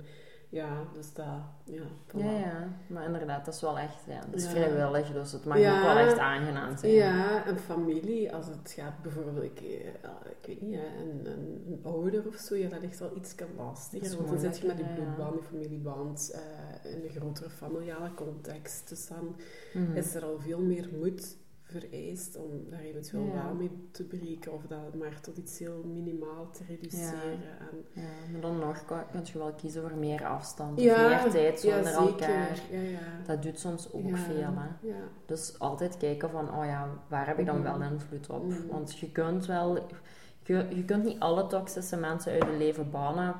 ja, 0.56 0.88
dus 0.94 1.14
dat, 1.14 1.26
ja. 1.64 1.82
Ja, 2.14 2.32
ja, 2.32 2.68
maar 2.88 3.06
inderdaad, 3.06 3.46
dat 3.46 3.54
is 3.54 3.62
wel 3.62 3.78
echt, 3.78 4.04
ja, 4.08 4.20
dat 4.20 4.42
is 4.42 4.48
vrijwillig, 4.48 5.12
dus 5.12 5.32
het 5.32 5.46
mag 5.46 5.58
ook 5.58 5.64
wel 5.64 5.98
echt 5.98 6.18
aangenaam 6.18 6.78
zijn. 6.78 6.92
Ja, 6.92 7.48
een 7.48 7.60
familie, 7.60 8.34
als 8.34 8.46
het 8.48 8.72
gaat 8.72 9.02
bijvoorbeeld, 9.02 9.44
ik, 9.44 9.60
eh, 9.60 9.88
ik 10.42 10.46
weet 10.46 10.62
niet, 10.62 10.80
een, 11.00 11.26
een, 11.26 11.80
ouder 11.84 12.28
of 12.28 12.36
zo, 12.36 12.56
ja, 12.56 12.70
dat 12.70 12.82
ligt 12.82 13.00
wel 13.00 13.16
iets 13.16 13.36
lastiger, 13.58 14.18
want 14.18 14.30
dan 14.30 14.40
zit 14.40 14.58
je 14.58 14.68
met 14.68 14.78
die 14.78 14.86
bloedband, 14.86 15.34
die 15.34 15.44
familieband, 15.44 16.36
uh, 16.36 16.92
in 16.92 17.04
een 17.04 17.10
grotere 17.10 17.50
familiale 17.50 18.14
context, 18.14 18.90
dus 18.90 19.08
dan 19.08 19.36
mhm. 19.74 19.96
is 19.96 20.16
er 20.16 20.24
al 20.24 20.40
veel 20.40 20.62
meer 20.62 20.90
moed 21.00 21.38
vereist 21.66 22.36
om 22.38 22.70
daar 22.70 22.80
eventueel 22.80 23.26
ja. 23.26 23.34
wel 23.34 23.54
mee 23.54 23.72
te 23.92 24.04
breken 24.04 24.54
of 24.54 24.62
dat 24.68 24.96
maar 24.96 25.22
tot 25.22 25.38
iets 25.38 25.60
heel 25.60 25.84
minimaal 25.86 26.50
te 26.52 26.64
reduceren. 26.68 27.32
Ja, 27.32 27.68
en, 27.72 27.86
ja 28.02 28.32
maar 28.32 28.42
dan 28.42 28.60
nog 28.60 28.86
kun 28.86 29.22
je 29.24 29.38
wel 29.38 29.54
kiezen 29.54 29.82
voor 29.82 29.98
meer 29.98 30.26
afstand, 30.26 30.82
ja, 30.82 31.08
meer 31.08 31.32
tijd 31.32 31.60
zonder 31.60 31.94
elkaar. 31.94 32.60
Dat 33.26 33.44
doet 33.44 33.60
soms 33.60 33.92
ook 33.94 34.18
veel. 34.18 34.54
Hè? 34.54 34.92
Dus 35.26 35.60
altijd 35.60 35.98
kijken 35.98 36.30
van, 36.30 36.58
oh 36.58 36.66
ja, 36.66 36.90
waar 37.08 37.28
heb 37.28 37.40
ik 37.40 37.46
dan 37.46 37.64
wel 37.64 37.78
mhm. 37.78 37.94
invloed 37.94 38.30
op? 38.30 38.46
Mhm. 38.46 38.68
Want 38.68 39.00
je 39.00 39.12
kunt 39.12 39.46
wel, 39.46 39.76
je, 40.44 40.68
je 40.70 40.86
kunt 40.86 41.04
niet 41.04 41.20
alle 41.20 41.48
toxische 41.48 41.98
mensen 41.98 42.32
uit 42.32 42.44
je 42.44 42.58
leven 42.58 42.92
bannen 42.92 43.36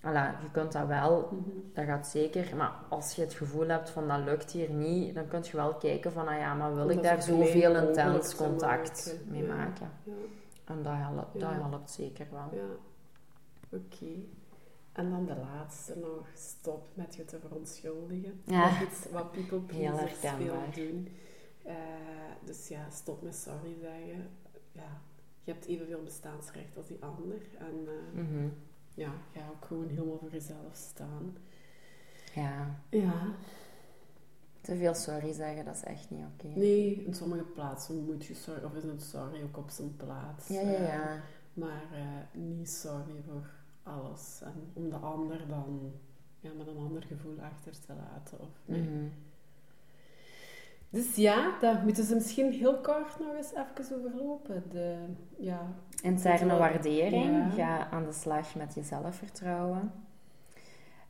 Voilà, 0.00 0.42
je 0.42 0.50
kunt 0.52 0.72
dat 0.72 0.86
wel, 0.86 1.28
mhm. 1.32 1.50
dat 1.74 1.84
gaat 1.84 2.06
zeker. 2.06 2.56
Maar 2.56 2.72
als 2.88 3.12
je 3.12 3.22
het 3.22 3.34
gevoel 3.34 3.68
hebt 3.68 3.90
van 3.90 4.08
dat 4.08 4.18
lukt 4.24 4.50
hier 4.50 4.70
niet, 4.70 5.14
dan 5.14 5.28
kun 5.28 5.40
je 5.42 5.56
wel 5.56 5.74
kijken 5.74 6.12
van, 6.12 6.28
ah 6.28 6.38
ja, 6.38 6.54
maar 6.54 6.74
wil 6.74 6.88
ik 6.88 7.02
daar 7.02 7.22
zoveel 7.22 7.76
intens 7.76 8.34
contact 8.34 9.16
mee 9.28 9.44
maken? 9.44 9.90
Ja. 10.02 10.12
En 10.64 10.82
dat 10.82 10.94
helpt, 10.96 11.40
dat 11.40 11.52
helpt 11.52 11.90
zeker 11.90 12.26
wel. 12.30 12.50
Ja, 12.52 12.68
oké. 13.78 14.12
En 14.92 15.10
dan 15.10 15.26
de 15.26 15.36
laatste 15.36 15.98
nog, 15.98 16.26
stop 16.34 16.88
met 16.94 17.14
je 17.14 17.24
te 17.24 17.38
verontschuldigen. 17.38 18.40
Ja. 18.44 18.78
Dat 18.78 18.88
is 18.90 19.10
wat 19.12 19.32
people 19.32 19.58
pleasers 19.58 20.18
veel 20.18 20.62
doen. 20.74 21.08
Uh, 21.66 21.72
dus 22.44 22.68
ja, 22.68 22.90
stop 22.90 23.22
met 23.22 23.34
sorry 23.34 23.76
zeggen. 23.80 24.30
Ja, 24.72 25.00
je 25.44 25.52
hebt 25.52 25.66
evenveel 25.66 26.02
bestaansrecht 26.02 26.76
als 26.76 26.86
die 26.86 27.04
ander. 27.04 27.40
En 27.58 27.88
uh, 28.14 28.50
ja, 28.96 29.12
ga 29.32 29.48
ook 29.50 29.64
gewoon 29.64 29.88
helemaal 29.88 30.18
voor 30.18 30.30
jezelf 30.30 30.74
staan. 30.74 31.36
Ja. 32.34 32.80
Ja. 32.90 33.34
Te 34.60 34.76
veel 34.76 34.94
sorry 34.94 35.32
zeggen, 35.32 35.64
dat 35.64 35.74
is 35.74 35.82
echt 35.82 36.10
niet 36.10 36.24
oké. 36.34 36.46
Nee, 36.46 37.04
in 37.04 37.14
sommige 37.14 37.42
plaatsen 37.44 38.04
moet 38.04 38.24
je 38.24 38.34
sorry, 38.34 38.64
of 38.64 38.74
is 38.74 38.84
een 38.84 39.00
sorry 39.00 39.42
ook 39.42 39.56
op 39.56 39.70
zijn 39.70 39.96
plaats. 39.96 40.48
Ja, 40.48 40.60
ja, 40.60 40.80
ja. 40.80 41.20
maar 41.52 41.84
uh, 41.92 42.42
niet 42.42 42.70
sorry 42.70 43.22
voor 43.26 43.50
alles. 43.82 44.40
En 44.42 44.70
om 44.72 44.90
de 44.90 44.96
ander 44.96 45.48
dan 45.48 45.92
ja, 46.40 46.50
met 46.52 46.66
een 46.66 46.76
ander 46.76 47.02
gevoel 47.02 47.40
achter 47.40 47.80
te 47.80 47.94
laten. 47.94 48.40
Of, 48.40 48.60
nee. 48.64 49.12
Dus 50.96 51.14
ja, 51.16 51.50
daar 51.60 51.80
moeten 51.84 52.04
ze 52.04 52.14
misschien 52.14 52.52
heel 52.52 52.74
kort 52.80 53.18
nog 53.18 53.34
eens 53.36 53.50
even 53.52 53.96
overlopen. 54.06 54.62
De, 54.70 54.96
ja, 55.36 55.60
Interne 56.02 56.56
waardering. 56.56 57.54
ja. 57.56 57.76
Ga 57.78 57.88
aan 57.90 58.04
de 58.04 58.12
slag 58.12 58.54
met 58.54 58.74
je 58.74 58.82
zelfvertrouwen. 58.82 59.92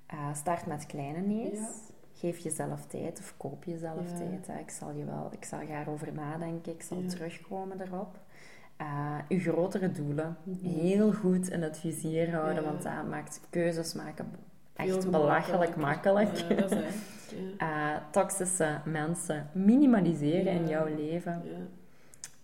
Eh, 0.06 0.34
start 0.34 0.66
met 0.66 0.86
kleine 0.86 1.20
nee's. 1.20 1.58
Ja. 1.58 1.68
Geef 2.14 2.38
jezelf 2.38 2.86
tijd 2.86 3.18
of 3.18 3.34
koop 3.36 3.64
jezelf 3.64 4.10
Ja. 4.10 4.16
tijd. 4.16 4.46
hè. 4.46 4.58
Ik 4.58 4.70
zal 4.70 4.90
je 4.92 5.04
wel, 5.04 5.28
ik 5.32 5.44
zal 5.44 5.58
daarover 5.68 6.12
nadenken. 6.12 6.72
Ik 6.72 6.82
zal 6.82 7.02
terugkomen 7.06 7.80
erop. 7.80 8.18
Eh 8.76 9.18
uw 9.28 9.40
grotere 9.40 9.92
doelen 9.92 10.36
Mhm. 10.42 10.66
heel 10.68 11.12
goed 11.12 11.48
in 11.48 11.62
het 11.62 11.78
vizier 11.78 12.34
houden, 12.34 12.64
want 12.64 12.82
dat 12.82 13.08
maakt 13.08 13.40
keuzes 13.50 13.94
maken 13.94 14.30
echt 14.74 15.10
belachelijk 15.10 15.76
makkelijk. 15.76 16.36
Ja, 16.36 16.54
dat 16.54 16.70
is 16.70 16.82
echt. 16.82 16.96
Eh, 17.58 17.96
toxische 18.10 18.80
mensen 18.84 19.50
minimaliseren 19.52 20.52
in 20.52 20.68
jouw 20.68 20.86
leven. 20.86 21.42
Ja. 21.44 21.56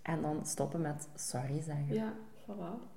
En 0.02 0.22
dan 0.22 0.40
stoppen 0.46 0.80
met 0.80 1.08
sorry 1.14 1.60
zeggen. 1.62 1.94
ja, 1.94 2.12
voilà. 2.50 2.90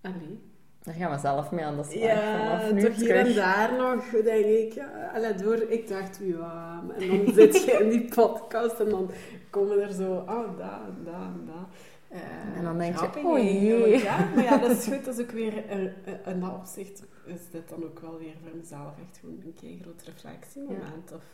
Allee. 0.00 0.40
Daar 0.82 0.94
gaan 0.94 1.10
we 1.10 1.18
zelf 1.18 1.50
mee 1.50 1.64
aan 1.64 1.76
de 1.76 1.82
slag 1.84 2.02
Ja, 2.02 2.38
vanaf 2.58 2.72
nu 2.72 2.80
toch 2.82 2.94
hier 2.96 3.06
terug. 3.08 3.26
en 3.28 3.34
daar 3.34 3.72
nog, 3.76 4.04
denk 4.10 4.44
ik. 4.44 4.82
Allee, 5.14 5.34
door, 5.34 5.56
ik 5.62 5.88
dacht, 5.88 6.18
ja. 6.22 6.82
En 6.98 7.08
dan 7.24 7.34
zit 7.34 7.64
je 7.64 7.72
in 7.72 7.88
die 7.90 8.08
podcast 8.14 8.80
en 8.80 8.88
dan 8.88 9.10
komen 9.50 9.82
er 9.82 9.92
zo, 9.92 10.12
oh, 10.14 10.58
dat, 10.58 10.70
en 10.88 11.04
dat 11.04 11.14
en 11.14 11.46
dat. 11.46 11.68
Eh, 12.08 12.58
En 12.58 12.64
dan 12.64 12.78
denk 12.78 12.98
je, 13.00 13.06
oh 13.24 14.02
Ja, 14.02 14.28
maar 14.34 14.44
ja, 14.44 14.58
dat 14.58 14.70
is 14.70 14.84
goed. 14.94 15.04
Dat 15.04 15.18
is 15.18 15.24
ook 15.24 15.30
weer, 15.30 15.70
een- 15.70 15.92
een- 16.24 16.40
dat 16.40 16.52
opzicht 16.54 17.02
is 17.24 17.50
dit 17.50 17.68
dan 17.68 17.84
ook 17.84 17.98
wel 17.98 18.18
weer 18.18 18.34
voor 18.42 18.56
mezelf 18.56 18.98
echt 18.98 19.18
gewoon 19.18 19.40
een 19.44 19.54
keer 19.60 19.78
groot 19.82 20.02
reflectiemoment. 20.02 21.12
Of 21.12 21.24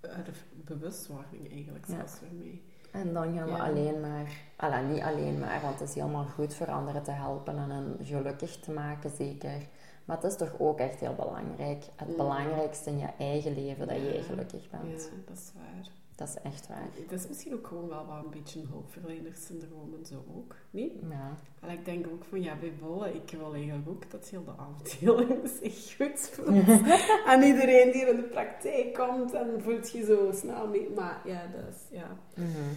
de 0.00 0.32
bewustwording 0.64 1.52
eigenlijk 1.52 1.86
Ja. 1.86 1.94
zelfs 1.94 2.12
voor 2.12 2.28
mij. 2.38 2.60
En 2.90 3.12
dan 3.12 3.34
gaan 3.36 3.44
we 3.46 3.50
Ja. 3.50 3.64
alleen 3.64 4.00
maar, 4.00 4.32
alla, 4.56 4.80
niet 4.80 5.02
alleen 5.02 5.38
maar, 5.38 5.60
want 5.60 5.78
het 5.80 5.88
is 5.88 5.94
helemaal 5.94 6.24
goed 6.24 6.54
voor 6.54 6.66
anderen 6.70 7.02
te 7.02 7.10
helpen 7.10 7.56
en 7.58 7.70
hen 7.70 7.96
gelukkig 8.02 8.56
te 8.60 8.70
maken, 8.70 9.10
zeker. 9.10 9.66
Maar 10.04 10.16
het 10.16 10.30
is 10.30 10.36
toch 10.36 10.54
ook 10.58 10.78
echt 10.78 11.00
heel 11.00 11.14
belangrijk. 11.14 11.84
Het 11.96 12.16
belangrijkste 12.16 12.90
in 12.90 12.98
je 12.98 13.08
eigen 13.18 13.54
leven, 13.54 13.86
dat 13.88 13.96
jij 13.96 14.16
Ja. 14.16 14.22
gelukkig 14.22 14.70
bent. 14.70 15.02
Ja, 15.02 15.16
dat 15.26 15.36
is 15.36 15.52
waar. 15.54 15.88
Dat 16.20 16.28
is 16.28 16.36
echt 16.42 16.68
waar. 16.68 16.88
Dat 17.08 17.18
is 17.18 17.28
misschien 17.28 17.54
ook 17.54 17.66
gewoon 17.66 17.88
wel 17.88 18.06
wat 18.06 18.24
een 18.24 18.30
beetje 18.30 18.60
een 18.60 18.66
hulpverlenersyndroom 18.70 19.94
en 19.98 20.06
zo 20.06 20.24
ook, 20.36 20.54
niet? 20.70 20.92
Ja. 21.10 21.36
En 21.60 21.70
ik 21.70 21.84
denk 21.84 22.06
ook 22.06 22.24
van, 22.24 22.42
ja, 22.42 22.56
bij 22.60 22.72
Bolle, 22.80 23.14
ik 23.14 23.30
wil 23.38 23.54
eigenlijk 23.54 23.88
ook 23.88 24.10
dat 24.10 24.28
heel 24.28 24.44
de 24.44 24.50
afdeling 24.50 25.48
zich 25.62 25.96
goed 25.96 26.20
voelt. 26.32 26.68
en 27.32 27.42
iedereen 27.42 27.92
die 27.92 28.06
in 28.06 28.16
de 28.16 28.28
praktijk 28.30 28.94
komt, 28.94 29.32
en 29.32 29.62
voelt 29.62 29.90
je 29.90 30.04
zo 30.04 30.30
snel 30.34 30.68
mee. 30.68 30.88
Maar 30.94 31.20
ja, 31.24 31.46
dat 31.46 31.74
is, 31.74 31.98
ja. 31.98 32.16
Mhm. 32.34 32.72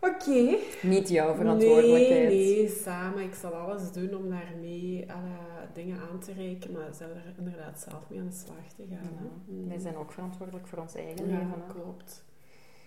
Oké. 0.00 0.56
Niet 0.82 1.08
jouw 1.08 1.34
verantwoordelijkheid. 1.34 2.28
Nee, 2.28 2.56
nee, 2.56 2.68
samen. 2.68 3.22
Ik 3.22 3.34
zal 3.34 3.52
alles 3.52 3.92
doen 3.92 4.14
om 4.16 4.30
daarmee 4.30 5.12
alle 5.12 5.68
dingen 5.74 5.98
aan 6.10 6.18
te 6.20 6.32
reiken, 6.32 6.72
maar 6.72 6.94
zelf 6.94 7.10
er 7.10 7.34
inderdaad 7.38 7.80
zelf 7.88 8.02
mee 8.08 8.20
aan 8.20 8.26
de 8.28 8.34
slag 8.34 8.72
te 8.76 8.84
gaan. 8.90 9.10
Ja. 9.22 9.30
Mm. 9.54 9.68
Wij 9.68 9.78
zijn 9.78 9.96
ook 9.96 10.12
verantwoordelijk 10.12 10.66
voor 10.66 10.78
ons 10.78 10.94
eigen 10.94 11.28
Ja, 11.28 11.32
leven. 11.38 11.62
hè. 11.66 11.72
klopt. 11.72 12.24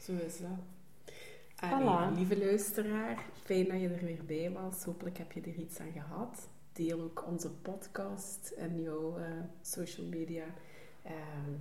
Zo 0.03 0.13
is 0.25 0.37
dat. 0.37 0.49
Voilà. 1.55 1.69
Allee, 1.71 2.15
lieve 2.15 2.37
luisteraar, 2.37 3.25
fijn 3.43 3.67
dat 3.67 3.81
je 3.81 3.89
er 3.89 4.05
weer 4.05 4.25
bij 4.25 4.51
was. 4.51 4.83
Hopelijk 4.83 5.17
heb 5.17 5.31
je 5.31 5.41
er 5.41 5.55
iets 5.55 5.79
aan 5.79 5.91
gehad. 5.91 6.49
Deel 6.73 7.01
ook 7.01 7.27
onze 7.27 7.49
podcast 7.49 8.53
en 8.57 8.81
jouw 8.81 9.17
eh, 9.17 9.25
social 9.61 10.07
media. 10.07 10.45
Ehm, 11.03 11.51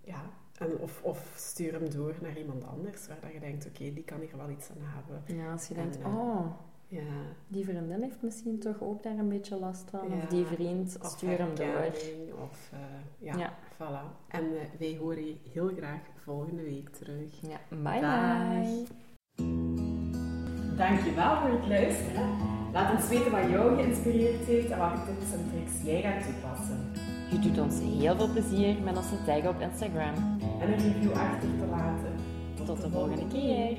ja, 0.00 0.30
en 0.58 0.78
of, 0.78 1.02
of 1.02 1.32
stuur 1.36 1.72
hem 1.72 1.90
door 1.90 2.14
naar 2.20 2.38
iemand 2.38 2.64
anders 2.64 3.06
waar 3.06 3.20
dat 3.20 3.32
je 3.32 3.40
denkt, 3.40 3.66
oké, 3.66 3.92
die 3.92 4.04
kan 4.04 4.20
hier 4.20 4.36
wel 4.36 4.50
iets 4.50 4.70
aan 4.70 4.76
hebben. 4.80 5.36
Ja, 5.36 5.52
als 5.52 5.68
je 5.68 5.74
En, 5.74 5.80
denkt, 5.80 5.98
eh, 5.98 6.16
oh, 6.16 6.46
Ja. 6.90 7.00
die 7.48 7.64
vriendin 7.64 8.02
heeft 8.02 8.22
misschien 8.22 8.58
toch 8.58 8.82
ook 8.82 9.02
daar 9.02 9.18
een 9.18 9.28
beetje 9.28 9.56
last 9.56 9.90
van. 9.90 10.00
Of 10.12 10.24
die 10.28 10.44
vriend, 10.44 10.98
Of 11.02 11.06
stuur 11.08 11.38
hem 11.38 11.54
door. 11.54 11.92
Of, 12.42 12.70
eh, 12.72 12.78
ja, 13.18 13.36
Ja. 13.38 13.52
voilà. 13.74 14.26
En 14.28 14.44
eh, 14.44 14.78
wij 14.78 14.96
horen 15.00 15.26
je 15.26 15.36
heel 15.52 15.70
graag 15.76 16.00
volgende 16.24 16.62
week 16.62 16.88
terug. 16.88 17.40
Ja, 17.40 17.58
bye 17.68 18.00
Dag. 18.00 18.48
bye. 18.48 18.84
Dankjewel 20.76 21.36
voor 21.40 21.50
het 21.50 21.68
luisteren. 21.68 22.28
Laat 22.72 22.94
ons 22.96 23.08
weten 23.08 23.30
wat 23.30 23.48
jou 23.50 23.76
geïnspireerd 23.76 24.44
heeft 24.44 24.70
en 24.70 24.78
welke 24.78 25.04
tips 25.04 25.32
en 25.32 25.50
tricks 25.50 25.82
jij 25.84 26.00
gaat 26.02 26.22
toepassen. 26.24 26.90
Je 27.30 27.38
doet 27.38 27.58
ons 27.58 27.80
heel 27.80 28.16
veel 28.16 28.28
plezier 28.32 28.82
met 28.82 28.96
onze 28.96 29.24
tag 29.26 29.46
op 29.46 29.60
Instagram. 29.60 30.14
En 30.60 30.72
een 30.72 30.78
review 30.78 31.12
achter 31.12 31.48
te 31.58 31.66
laten. 31.70 32.12
Tot 32.64 32.80
de 32.82 32.90
volgende 32.90 33.26
keer. 33.26 33.78